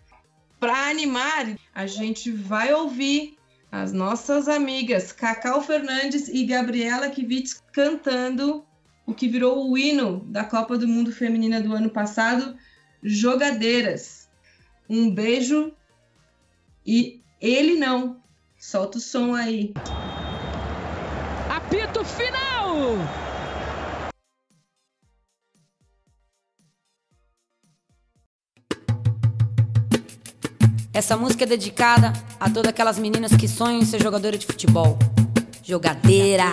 Para 0.60 0.90
animar, 0.90 1.56
a 1.74 1.88
gente 1.88 2.32
vai 2.32 2.74
ouvir 2.74 3.38
as 3.72 3.94
nossas 3.94 4.48
amigas 4.48 5.12
Cacau 5.12 5.62
Fernandes 5.62 6.28
e 6.28 6.46
Gabriela 6.46 7.10
Kivitz 7.10 7.64
cantando 7.72 8.66
o 9.06 9.14
que 9.14 9.28
virou 9.28 9.70
o 9.70 9.78
hino 9.78 10.20
da 10.26 10.44
Copa 10.44 10.78
do 10.78 10.88
Mundo 10.88 11.12
Feminina 11.12 11.62
do 11.62 11.74
ano 11.74 11.90
passado, 11.90 12.58
Jogadeiras. 13.02 14.28
Um 14.90 15.10
beijo 15.10 15.72
e 16.86 17.22
ele 17.40 17.76
não. 17.76 18.22
Solta 18.58 18.98
o 18.98 19.02
som 19.02 19.34
aí. 19.34 19.74
Apito 21.50 22.04
final! 22.04 23.29
Essa 31.00 31.16
música 31.16 31.46
é 31.46 31.48
dedicada 31.48 32.12
a 32.38 32.50
todas 32.50 32.72
aquelas 32.72 33.00
meninas 33.00 33.34
que 33.34 33.48
sonham 33.48 33.80
em 33.80 33.86
ser 33.86 34.04
jogadora 34.04 34.38
de 34.38 34.46
futebol. 34.46 35.00
Jogadeira. 35.64 36.52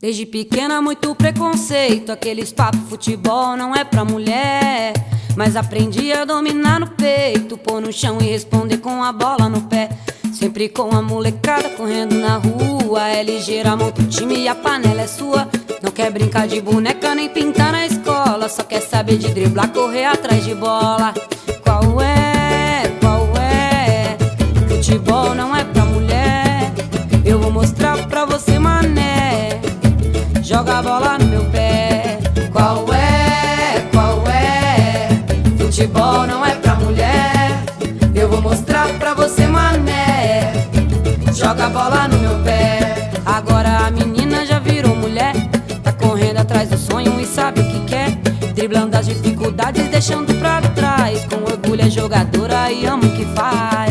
Desde 0.00 0.24
pequena, 0.24 0.80
muito 0.80 1.12
preconceito. 1.16 2.12
Aqueles 2.12 2.52
papos 2.52 2.88
futebol 2.88 3.56
não 3.56 3.74
é 3.74 3.82
pra 3.82 4.04
mulher. 4.04 4.92
Mas 5.36 5.56
aprendi 5.56 6.12
a 6.12 6.24
dominar 6.24 6.78
no 6.78 6.86
peito, 6.90 7.58
pôr 7.58 7.80
no 7.80 7.92
chão 7.92 8.18
e 8.20 8.24
responder 8.24 8.78
com 8.78 9.02
a 9.02 9.10
bola 9.10 9.48
no 9.48 9.62
pé. 9.62 9.88
Sempre 10.32 10.68
com 10.68 10.94
a 10.94 11.02
molecada 11.02 11.70
correndo 11.70 12.14
na 12.14 12.36
rua. 12.36 13.08
É 13.08 13.20
ligeira, 13.24 13.74
monta 13.74 14.00
o 14.00 14.06
time 14.06 14.42
e 14.42 14.48
a 14.48 14.54
panela 14.54 15.02
é 15.02 15.08
sua. 15.08 15.48
Não 15.82 15.90
quer 15.90 16.12
brincar 16.12 16.46
de 16.46 16.60
boneca 16.60 17.16
nem 17.16 17.28
pintar 17.28 17.72
na 17.72 17.84
escola. 17.84 18.48
Só 18.48 18.62
quer 18.62 18.82
saber 18.82 19.18
de 19.18 19.26
driblar, 19.34 19.72
correr 19.72 20.04
atrás 20.04 20.44
de 20.44 20.54
bola. 20.54 21.12
futebol 24.86 25.34
não 25.34 25.54
é 25.54 25.64
pra 25.64 25.84
mulher. 25.84 26.72
Eu 27.24 27.40
vou 27.40 27.50
mostrar 27.50 28.06
pra 28.06 28.24
você, 28.24 28.56
mané. 28.56 29.60
Joga 30.44 30.78
a 30.78 30.82
bola 30.82 31.18
no 31.18 31.26
meu 31.26 31.44
pé. 31.46 32.20
Qual 32.52 32.86
é? 32.94 33.84
Qual 33.92 34.22
é? 34.28 35.08
Futebol 35.58 36.24
não 36.28 36.46
é 36.46 36.54
pra 36.54 36.76
mulher. 36.76 37.64
Eu 38.14 38.28
vou 38.28 38.40
mostrar 38.40 38.86
pra 38.90 39.12
você, 39.12 39.48
mané. 39.48 40.52
Joga 41.34 41.66
a 41.66 41.68
bola 41.68 42.06
no 42.06 42.18
meu 42.18 42.38
pé. 42.44 43.10
Agora 43.26 43.88
a 43.88 43.90
menina 43.90 44.46
já 44.46 44.60
virou 44.60 44.94
mulher. 44.94 45.34
Tá 45.82 45.92
correndo 45.94 46.38
atrás 46.38 46.68
do 46.68 46.78
sonho 46.78 47.20
e 47.20 47.26
sabe 47.26 47.60
o 47.60 47.68
que 47.68 47.80
quer. 47.86 48.12
Driblando 48.54 48.96
as 48.96 49.06
dificuldades, 49.06 49.88
deixando 49.88 50.32
pra 50.38 50.60
trás. 50.60 51.24
Com 51.24 51.42
orgulho 51.42 51.82
é 51.82 51.90
jogadora 51.90 52.70
e 52.70 52.86
amo 52.86 53.04
o 53.04 53.16
que 53.16 53.24
faz. 53.34 53.85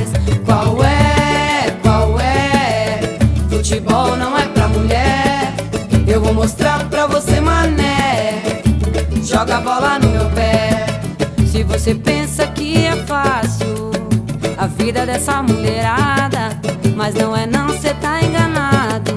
Mulherada, 15.46 16.60
mas 16.96 17.14
não 17.16 17.36
é 17.36 17.46
não, 17.46 17.70
cê 17.70 17.94
tá 17.94 18.22
enganado. 18.22 19.12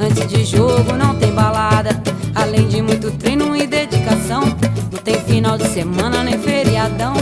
Antes 0.00 0.26
de 0.28 0.44
jogo 0.44 0.92
não 0.92 1.14
tem 1.16 1.32
balada, 1.32 1.90
além 2.34 2.68
de 2.68 2.82
muito 2.82 3.10
treino 3.12 3.56
e 3.56 3.66
dedicação. 3.66 4.42
Não 4.92 4.98
tem 5.02 5.18
final 5.20 5.56
de 5.56 5.68
semana 5.68 6.22
nem 6.22 6.38
feriadão. 6.38 7.14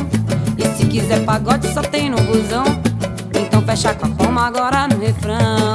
E 0.58 0.64
se 0.76 0.86
quiser 0.86 1.24
pagode 1.24 1.72
só 1.72 1.82
tem 1.82 2.10
no 2.10 2.20
busão. 2.22 2.64
Então 3.34 3.62
fecha 3.62 3.94
com 3.94 4.06
a 4.06 4.10
palma 4.10 4.46
agora 4.46 4.88
no 4.88 4.98
refrão. 5.00 5.71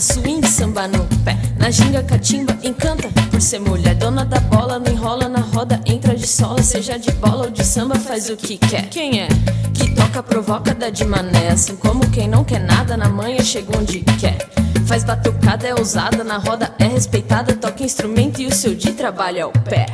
Swing, 0.00 0.46
samba 0.46 0.88
no 0.88 1.04
pé. 1.24 1.36
Na 1.58 1.70
ginga, 1.70 2.02
catimba, 2.02 2.56
encanta 2.62 3.08
por 3.30 3.40
ser 3.40 3.60
mulher. 3.60 3.94
Dona 3.94 4.24
da 4.24 4.40
bola, 4.40 4.78
não 4.78 4.90
enrola 4.90 5.28
na 5.28 5.40
roda, 5.40 5.80
entra 5.84 6.14
de 6.14 6.26
sola. 6.26 6.62
Seja 6.62 6.98
de 6.98 7.12
bola 7.12 7.44
ou 7.44 7.50
de 7.50 7.64
samba, 7.64 7.96
faz 7.96 8.30
o 8.30 8.36
que 8.36 8.56
quer. 8.56 8.88
Quem 8.88 9.20
é? 9.20 9.28
Que 9.74 9.94
toca, 9.94 10.22
provoca, 10.22 10.74
dá 10.74 10.88
de 10.88 11.04
mané. 11.04 11.48
Assim 11.50 11.76
como 11.76 12.08
quem 12.10 12.28
não 12.28 12.44
quer 12.44 12.60
nada, 12.60 12.96
na 12.96 13.08
manhã 13.08 13.42
chega 13.42 13.76
onde 13.78 14.00
quer. 14.18 14.38
Faz 14.86 15.04
batucada, 15.04 15.66
é 15.66 15.74
ousada, 15.74 16.24
na 16.24 16.38
roda 16.38 16.74
é 16.78 16.86
respeitada. 16.86 17.54
Toca 17.54 17.84
instrumento 17.84 18.40
e 18.40 18.46
o 18.46 18.54
seu 18.54 18.74
de 18.74 18.92
trabalho 18.92 19.38
é 19.38 19.44
o 19.44 19.52
pé. 19.52 19.86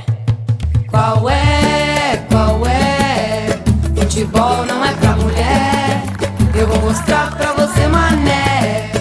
Qual 0.89 1.29
é? 1.29 2.25
Qual 2.31 2.67
é? 2.67 3.59
Futebol 3.95 4.65
não 4.67 4.85
é 4.85 4.95
pra 4.95 5.17
mulher. 5.17 6.03
Eu 6.55 6.67
vou 6.69 6.81
mostrar 6.81 7.37
pra 7.37 7.53
você, 7.53 7.87
mané. 7.89 8.96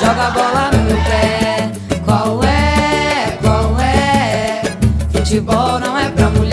Joga 0.00 0.28
a 0.28 0.30
bola 0.30 0.70
no 0.72 0.82
meu 0.84 0.96
pé. 0.96 1.70
Qual 2.06 2.42
é? 2.42 3.36
Qual 3.42 3.78
é? 3.78 4.62
Futebol 5.12 5.78
não 5.78 5.98
é 5.98 6.08
pra 6.08 6.30
mulher. 6.30 6.49